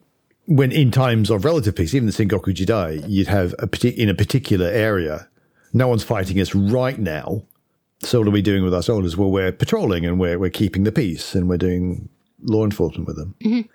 when 0.50 0.72
in 0.72 0.90
times 0.90 1.30
of 1.30 1.46
relative 1.46 1.76
peace, 1.76 1.94
even 1.94 2.08
the 2.08 2.12
Sengoku 2.12 2.52
Jidai, 2.52 3.04
you'd 3.08 3.28
have 3.28 3.54
a 3.60 3.68
partic- 3.68 3.96
in 3.96 4.10
a 4.10 4.16
particular 4.16 4.66
area, 4.66 5.28
no 5.74 5.88
one's 5.88 6.04
fighting 6.04 6.42
us 6.42 6.56
right 6.56 6.98
now. 6.98 7.44
So 8.02 8.18
what 8.18 8.30
are 8.30 8.32
we 8.32 8.42
doing 8.42 8.64
with 8.64 8.74
our 8.74 8.82
soldiers? 8.82 9.16
Well, 9.16 9.30
we're 9.30 9.52
patrolling 9.52 10.08
and 10.08 10.20
we're 10.20 10.40
we're 10.40 10.50
keeping 10.50 10.86
the 10.86 10.92
peace 10.92 11.36
and 11.36 11.48
we're 11.48 11.58
doing 11.58 12.10
law 12.42 12.64
enforcement 12.64 13.06
with 13.06 13.16
them. 13.18 13.36
Mm-hmm. 13.44 13.70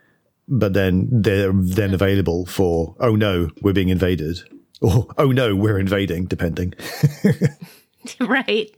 But 0.49 0.72
then 0.72 1.09
they're 1.12 1.53
then 1.53 1.95
available 1.95 2.45
for 2.45 2.97
oh 2.99 3.14
no 3.14 3.51
we're 3.62 3.72
being 3.72 3.91
invaded. 3.91 4.41
Or 4.81 5.07
oh 5.16 5.31
no 5.31 5.55
we're 5.55 5.79
invading 5.79 6.27
depending. 6.27 6.75
Right. 8.20 8.70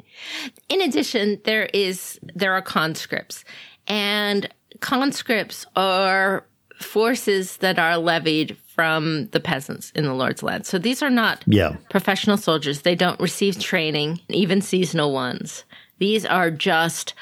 In 0.68 0.80
addition 0.82 1.40
there 1.44 1.68
is 1.72 2.20
there 2.34 2.52
are 2.52 2.62
conscripts. 2.62 3.44
And 3.88 4.48
conscripts 4.80 5.64
are 5.74 6.46
forces 6.80 7.58
that 7.58 7.78
are 7.78 7.96
levied 7.98 8.56
from 8.66 9.26
the 9.28 9.40
peasants 9.40 9.90
in 9.94 10.04
the 10.04 10.12
lord's 10.12 10.42
land. 10.42 10.66
So 10.66 10.78
these 10.78 11.02
are 11.02 11.10
not 11.10 11.42
yeah. 11.46 11.76
professional 11.90 12.36
soldiers. 12.36 12.82
They 12.82 12.94
don't 12.94 13.18
receive 13.18 13.58
training 13.58 14.20
even 14.28 14.60
seasonal 14.60 15.12
ones. 15.12 15.64
These 15.98 16.26
are 16.26 16.50
just 16.50 17.14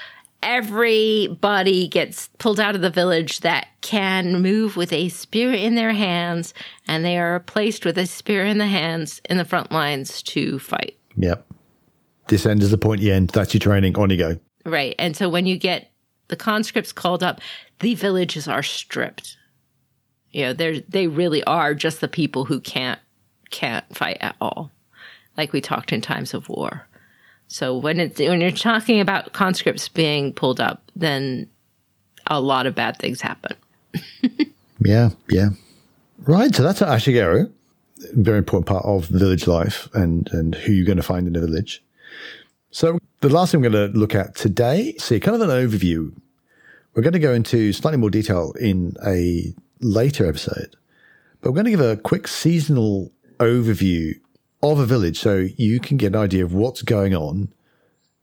everybody 0.42 1.88
gets 1.88 2.28
pulled 2.38 2.60
out 2.60 2.74
of 2.74 2.82
the 2.82 2.90
village 2.90 3.40
that 3.40 3.68
can 3.80 4.42
move 4.42 4.76
with 4.76 4.92
a 4.92 5.08
spear 5.08 5.54
in 5.54 5.74
their 5.74 5.92
hands 5.92 6.52
and 6.86 7.04
they 7.04 7.16
are 7.16 7.40
placed 7.40 7.86
with 7.86 7.96
a 7.96 8.06
spear 8.06 8.44
in 8.44 8.58
the 8.58 8.66
hands 8.66 9.22
in 9.30 9.38
the 9.38 9.44
front 9.44 9.72
lines 9.72 10.22
to 10.22 10.58
fight. 10.58 10.98
Yep. 11.16 11.46
This 12.28 12.44
end 12.44 12.62
is 12.62 12.70
the 12.70 12.78
pointy 12.78 13.10
end 13.10 13.30
that's 13.30 13.54
your 13.54 13.60
training. 13.60 13.96
On 13.96 14.10
you 14.10 14.16
go. 14.16 14.38
Right. 14.66 14.94
And 14.98 15.16
so 15.16 15.28
when 15.28 15.46
you 15.46 15.58
get 15.58 15.90
the 16.28 16.36
conscripts 16.36 16.92
called 16.92 17.22
up, 17.22 17.40
the 17.80 17.94
villages 17.94 18.48
are 18.48 18.62
stripped. 18.62 19.36
You 20.34 20.46
know, 20.46 20.52
they're 20.52 20.80
they 20.80 21.06
really 21.06 21.44
are 21.44 21.74
just 21.74 22.00
the 22.00 22.08
people 22.08 22.44
who 22.44 22.60
can't 22.60 23.00
can't 23.50 23.84
fight 23.96 24.18
at 24.20 24.36
all. 24.40 24.70
Like 25.36 25.52
we 25.52 25.60
talked 25.60 25.92
in 25.92 26.00
times 26.00 26.34
of 26.34 26.48
war. 26.48 26.86
So 27.48 27.76
when 27.76 28.00
it's 28.00 28.18
when 28.18 28.40
you're 28.40 28.50
talking 28.50 29.00
about 29.00 29.32
conscripts 29.32 29.88
being 29.88 30.32
pulled 30.32 30.60
up, 30.60 30.90
then 30.96 31.48
a 32.26 32.40
lot 32.40 32.66
of 32.66 32.74
bad 32.74 32.98
things 32.98 33.20
happen. 33.20 33.56
yeah 34.84 35.10
yeah 35.30 35.50
right 36.20 36.54
so 36.54 36.62
that's 36.62 36.80
ashigaru 36.80 37.50
very 38.12 38.38
important 38.38 38.66
part 38.66 38.84
of 38.84 39.06
village 39.06 39.46
life 39.46 39.88
and 39.94 40.28
and 40.32 40.54
who 40.54 40.72
you're 40.72 40.86
going 40.86 40.96
to 40.96 41.02
find 41.02 41.26
in 41.26 41.36
a 41.36 41.40
village 41.40 41.82
so 42.70 42.98
the 43.20 43.28
last 43.28 43.52
thing 43.52 43.60
we're 43.60 43.70
going 43.70 43.92
to 43.92 43.98
look 43.98 44.14
at 44.14 44.34
today 44.34 44.94
see 44.98 45.20
kind 45.20 45.40
of 45.40 45.48
an 45.48 45.48
overview 45.48 46.12
we're 46.94 47.02
going 47.02 47.12
to 47.12 47.18
go 47.18 47.32
into 47.32 47.72
slightly 47.72 47.98
more 47.98 48.10
detail 48.10 48.52
in 48.60 48.94
a 49.06 49.54
later 49.84 50.26
episode 50.26 50.76
but 51.40 51.50
we're 51.50 51.62
going 51.62 51.64
to 51.66 51.70
give 51.70 51.80
a 51.80 51.96
quick 51.96 52.26
seasonal 52.26 53.12
overview 53.38 54.14
of 54.62 54.78
a 54.78 54.86
village 54.86 55.18
so 55.18 55.46
you 55.56 55.78
can 55.78 55.96
get 55.96 56.14
an 56.14 56.16
idea 56.16 56.44
of 56.44 56.54
what's 56.54 56.82
going 56.82 57.14
on 57.14 57.52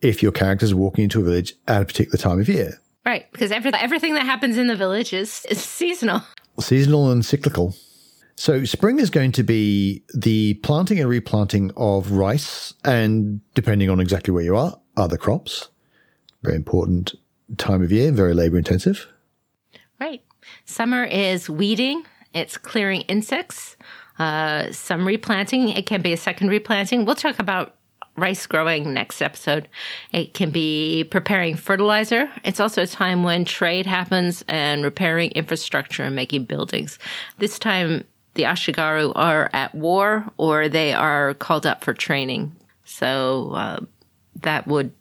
if 0.02 0.24
your 0.24 0.32
characters 0.32 0.72
are 0.72 0.78
walking 0.78 1.04
into 1.04 1.20
a 1.20 1.24
village 1.24 1.54
at 1.68 1.82
a 1.82 1.86
particular 1.86 2.18
time 2.18 2.40
of 2.40 2.50
year 2.50 2.82
Right. 3.06 3.32
Because 3.32 3.52
every, 3.52 3.74
everything 3.74 4.14
that 4.14 4.26
happens 4.26 4.58
in 4.58 4.68
the 4.68 4.76
village 4.76 5.14
is, 5.14 5.46
is 5.50 5.62
seasonal. 5.62 6.22
seasonal 6.60 7.12
and 7.12 7.26
cyclical. 7.26 7.76
So 8.36 8.64
spring 8.64 9.00
is 9.00 9.10
going 9.10 9.32
to 9.34 9.44
be 9.44 10.04
the 10.14 10.56
planting 10.56 11.00
and 11.00 11.10
replanting 11.10 11.72
of 11.78 12.12
rice, 12.12 12.74
and 12.84 13.42
depending 13.54 13.90
on 13.90 14.00
exactly 14.00 14.34
where 14.34 14.44
you 14.44 14.56
are, 14.56 14.80
other 14.98 15.18
crops. 15.18 15.70
Very 16.42 16.56
important 16.56 17.14
time 17.58 17.84
of 17.84 17.92
year, 17.92 18.12
very 18.12 18.34
labor 18.34 18.58
intensive. 18.58 19.08
Right. 20.00 20.24
Summer 20.66 21.04
is 21.04 21.50
weeding, 21.50 22.04
it's 22.34 22.58
clearing 22.58 23.02
insects, 23.02 23.76
uh, 24.20 24.72
some 24.72 25.06
replanting. 25.06 25.70
It 25.70 25.86
can 25.86 26.02
be 26.02 26.14
a 26.14 26.18
second 26.18 26.50
replanting. 26.50 27.06
We'll 27.06 27.16
talk 27.16 27.40
about 27.40 27.76
rice 28.16 28.46
growing 28.46 28.94
next 28.94 29.22
episode. 29.22 29.68
It 30.12 30.34
can 30.34 30.52
be 30.52 31.04
preparing 31.06 31.56
fertilizer. 31.56 32.30
It's 32.44 32.60
also 32.60 32.84
a 32.84 32.88
time 32.88 33.24
when 33.24 33.46
trade 33.46 33.86
happens 33.86 34.44
and 34.48 34.84
repairing 34.84 35.32
infrastructure 35.32 36.04
and 36.04 36.16
making 36.16 36.46
buildings. 36.46 37.00
This 37.38 37.58
time, 37.58 38.04
the 38.34 38.44
Ashigaru 38.44 39.12
are 39.16 39.50
at 39.54 39.74
war 39.74 40.26
or 40.38 40.70
they 40.70 40.94
are 40.94 41.34
called 41.34 41.66
up 41.66 41.84
for 41.84 41.94
training. 41.94 42.56
So 42.86 43.52
uh, 43.54 43.80
that 44.42 44.68
would, 44.68 44.92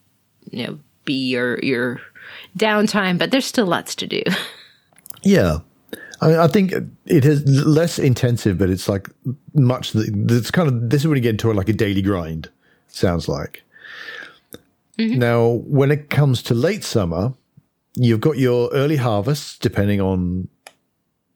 you 0.50 0.66
know, 0.66 0.78
be 1.04 1.28
your 1.28 1.58
your 1.61 2.00
downtime, 2.56 3.18
but 3.18 3.30
there's 3.30 3.46
still 3.46 3.66
lots 3.66 3.94
to 3.96 4.06
do. 4.06 4.22
Yeah. 5.22 5.58
I 6.20 6.28
mean, 6.28 6.38
I 6.38 6.48
think 6.48 6.72
it 7.06 7.24
is 7.24 7.46
less 7.48 7.98
intensive, 7.98 8.58
but 8.58 8.68
it's 8.68 8.88
like 8.88 9.08
much. 9.54 9.94
It's 9.94 10.50
kind 10.50 10.68
of 10.68 10.90
this 10.90 11.02
is 11.02 11.08
when 11.08 11.16
you 11.16 11.22
get 11.22 11.30
into 11.30 11.52
like 11.52 11.68
a 11.68 11.72
daily 11.72 12.02
grind. 12.02 12.50
Sounds 12.88 13.28
like. 13.28 13.62
Mm-hmm. 14.98 15.18
Now, 15.18 15.62
when 15.66 15.90
it 15.90 16.10
comes 16.10 16.42
to 16.44 16.54
late 16.54 16.84
summer, 16.84 17.32
you've 17.94 18.20
got 18.20 18.36
your 18.36 18.70
early 18.72 18.96
harvests, 18.96 19.58
depending 19.58 20.00
on 20.00 20.48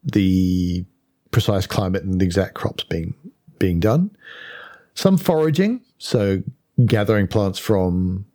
the 0.02 0.84
precise 1.30 1.66
climate 1.66 2.04
and 2.04 2.20
the 2.20 2.24
exact 2.24 2.54
crops 2.54 2.84
being 2.84 3.14
being 3.58 3.80
done. 3.80 4.10
Some 4.94 5.16
foraging, 5.16 5.80
so 5.98 6.42
gathering 6.84 7.26
plants 7.26 7.58
from 7.58 8.26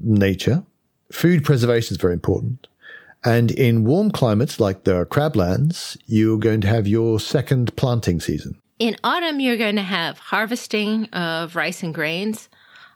nature. 0.00 0.62
Food 1.10 1.44
preservation 1.44 1.94
is 1.94 2.00
very 2.00 2.14
important. 2.14 2.66
And 3.26 3.50
in 3.50 3.84
warm 3.84 4.12
climates 4.12 4.60
like 4.60 4.84
the 4.84 5.04
crablands, 5.06 5.98
you're 6.06 6.38
going 6.38 6.60
to 6.60 6.68
have 6.68 6.86
your 6.86 7.18
second 7.18 7.74
planting 7.74 8.20
season. 8.20 8.60
In 8.78 8.96
autumn, 9.02 9.40
you're 9.40 9.56
going 9.56 9.74
to 9.76 9.82
have 9.82 10.18
harvesting 10.18 11.06
of 11.06 11.56
rice 11.56 11.82
and 11.82 11.92
grains, 11.92 12.48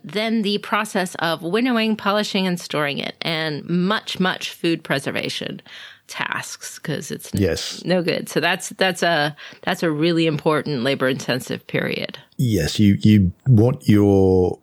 then 0.04 0.42
the 0.42 0.58
process 0.58 1.16
of 1.16 1.42
winnowing, 1.42 1.96
polishing, 1.96 2.46
and 2.46 2.60
storing 2.60 2.98
it, 2.98 3.16
and 3.22 3.68
much, 3.68 4.20
much 4.20 4.50
food 4.50 4.84
preservation 4.84 5.60
tasks 6.06 6.78
because 6.78 7.10
it's 7.10 7.34
n- 7.34 7.40
Yes. 7.40 7.84
no 7.84 8.00
good. 8.02 8.28
So 8.28 8.38
that's 8.40 8.70
that's 8.70 9.02
a 9.02 9.36
that's 9.62 9.82
a 9.82 9.90
really 9.90 10.26
important 10.26 10.82
labor 10.84 11.08
intensive 11.08 11.66
period. 11.66 12.18
Yes, 12.36 12.78
you, 12.78 12.98
you 13.00 13.32
want 13.48 13.88
your 13.88 14.58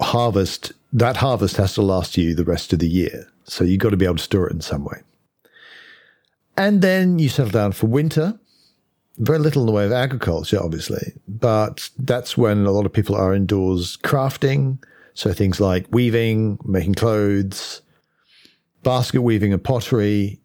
harvest, 0.00 0.72
that 0.92 1.16
harvest 1.16 1.56
has 1.56 1.74
to 1.74 1.82
last 1.82 2.16
you 2.16 2.34
the 2.34 2.44
rest 2.44 2.72
of 2.72 2.78
the 2.78 2.88
year. 2.88 3.26
So 3.44 3.64
you've 3.64 3.80
got 3.80 3.90
to 3.90 3.96
be 3.96 4.04
able 4.04 4.16
to 4.16 4.22
store 4.22 4.48
it 4.48 4.52
in 4.52 4.60
some 4.60 4.84
way. 4.84 5.02
And 6.56 6.82
then 6.82 7.18
you 7.18 7.28
settle 7.28 7.50
down 7.50 7.72
for 7.72 7.86
winter. 7.86 8.38
Very 9.18 9.38
little 9.38 9.62
in 9.62 9.66
the 9.66 9.72
way 9.72 9.84
of 9.84 9.92
agriculture, 9.92 10.58
obviously, 10.62 11.12
but 11.28 11.90
that's 11.98 12.36
when 12.36 12.64
a 12.64 12.70
lot 12.70 12.86
of 12.86 12.92
people 12.92 13.14
are 13.14 13.34
indoors 13.34 13.98
crafting. 13.98 14.82
So 15.14 15.32
things 15.32 15.60
like 15.60 15.86
weaving, 15.90 16.58
making 16.64 16.94
clothes, 16.94 17.82
basket 18.82 19.20
weaving 19.20 19.52
and 19.52 19.62
pottery, 19.62 20.40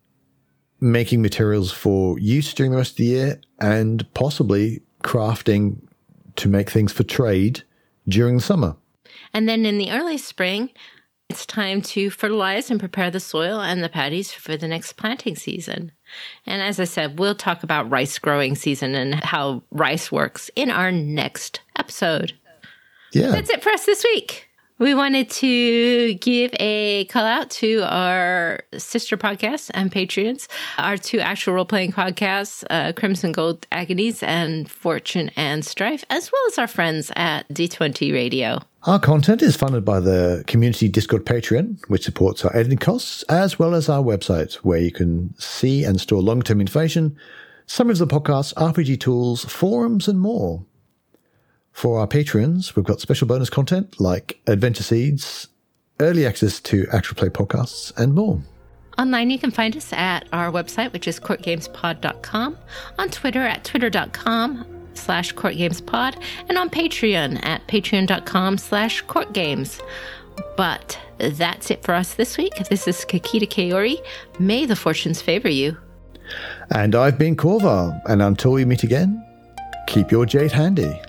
making 0.81 1.21
materials 1.21 1.71
for 1.71 2.19
use 2.19 2.53
during 2.53 2.71
the 2.71 2.77
rest 2.77 2.91
of 2.91 2.97
the 2.97 3.05
year, 3.05 3.41
and 3.59 4.05
possibly 4.13 4.81
crafting 5.01 5.79
to 6.35 6.49
make 6.49 6.69
things 6.69 6.91
for 6.91 7.03
trade 7.03 7.63
during 8.07 8.37
the 8.37 8.43
summer. 8.43 8.75
And 9.33 9.47
then 9.47 9.65
in 9.65 9.77
the 9.77 9.91
early 9.91 10.17
spring, 10.17 10.71
it's 11.29 11.45
time 11.45 11.81
to 11.81 12.09
fertilize 12.09 12.71
and 12.71 12.79
prepare 12.79 13.11
the 13.11 13.19
soil 13.19 13.59
and 13.59 13.83
the 13.83 13.89
paddies 13.89 14.31
for 14.31 14.55
the 14.55 14.67
next 14.67 14.93
planting 14.93 15.35
season. 15.35 15.91
And 16.45 16.61
as 16.61 16.79
I 16.79 16.85
said, 16.85 17.19
we'll 17.19 17.35
talk 17.35 17.63
about 17.63 17.89
rice 17.89 18.17
growing 18.17 18.55
season 18.55 18.95
and 18.95 19.15
how 19.15 19.63
rice 19.71 20.11
works 20.11 20.49
in 20.55 20.71
our 20.71 20.91
next 20.91 21.59
episode. 21.77 22.33
Yeah. 23.11 23.31
That's 23.31 23.49
it 23.49 23.61
for 23.61 23.71
us 23.71 23.85
this 23.85 24.03
week. 24.03 24.47
We 24.79 24.93
wanted 24.93 25.31
to 25.31 26.13
give 26.15 26.51
a 26.59 27.05
call 27.05 27.25
out 27.25 27.49
to 27.49 27.81
our 27.81 28.59
sister 28.77 29.17
podcasts 29.17 29.71
and 29.73 29.91
Patreons, 29.91 30.47
our 30.77 30.97
two 30.97 31.19
actual 31.19 31.55
role 31.55 31.65
playing 31.65 31.93
podcasts, 31.93 32.63
uh, 32.69 32.93
Crimson 32.93 33.31
Gold 33.31 33.65
Agonies 33.71 34.21
and 34.21 34.69
Fortune 34.69 35.31
and 35.35 35.65
Strife, 35.65 36.05
as 36.11 36.31
well 36.31 36.41
as 36.47 36.59
our 36.59 36.67
friends 36.67 37.11
at 37.15 37.49
D20 37.49 38.13
Radio. 38.13 38.59
Our 38.87 38.99
content 38.99 39.41
is 39.41 39.57
funded 39.57 39.83
by 39.83 39.99
the 39.99 40.45
Community 40.47 40.87
Discord 40.87 41.25
Patreon, 41.25 41.85
which 41.89 42.05
supports 42.05 42.45
our 42.45 42.55
editing 42.55 42.77
costs, 42.77 43.21
as 43.23 43.59
well 43.59 43.75
as 43.75 43.89
our 43.89 44.01
website, 44.01 44.53
where 44.63 44.79
you 44.79 44.93
can 44.93 45.33
see 45.37 45.83
and 45.83 45.99
store 45.99 46.21
long 46.21 46.41
term 46.41 46.61
information, 46.61 47.17
summaries 47.65 47.99
of 47.99 48.07
the 48.07 48.17
podcasts, 48.17 48.53
RPG 48.53 49.01
tools, 49.01 49.43
forums, 49.43 50.07
and 50.07 50.21
more. 50.21 50.63
For 51.73 51.99
our 51.99 52.07
patrons, 52.07 52.77
we've 52.77 52.85
got 52.85 53.01
special 53.01 53.27
bonus 53.27 53.49
content 53.49 53.99
like 53.99 54.39
Adventure 54.47 54.83
Seeds, 54.83 55.49
early 55.99 56.25
access 56.25 56.61
to 56.61 56.87
actual 56.93 57.17
play 57.17 57.27
podcasts, 57.27 57.91
and 57.97 58.13
more. 58.13 58.41
Online, 58.97 59.29
you 59.29 59.37
can 59.37 59.51
find 59.51 59.75
us 59.75 59.91
at 59.91 60.29
our 60.31 60.49
website, 60.49 60.93
which 60.93 61.09
is 61.09 61.19
courtgamespod.com, 61.19 62.57
on 62.97 63.09
Twitter 63.09 63.41
at 63.41 63.65
twitter.com 63.65 64.76
slash 64.97 65.33
courtgamespod, 65.33 66.21
and 66.49 66.57
on 66.57 66.69
Patreon 66.69 67.45
at 67.45 67.65
patreon.com 67.67 68.57
slash 68.57 69.03
courtgames. 69.05 69.81
But 70.55 70.99
that's 71.17 71.71
it 71.71 71.83
for 71.83 71.93
us 71.93 72.15
this 72.15 72.37
week. 72.37 72.53
This 72.69 72.87
is 72.87 72.97
Kakita 73.05 73.47
Kaori. 73.47 73.97
May 74.39 74.65
the 74.65 74.75
fortunes 74.75 75.21
favor 75.21 75.49
you. 75.49 75.77
And 76.71 76.95
I've 76.95 77.17
been 77.17 77.35
Korvar, 77.35 77.99
and 78.05 78.21
until 78.21 78.51
we 78.51 78.65
meet 78.65 78.83
again, 78.83 79.23
keep 79.87 80.11
your 80.11 80.25
jade 80.25 80.51
handy. 80.51 81.01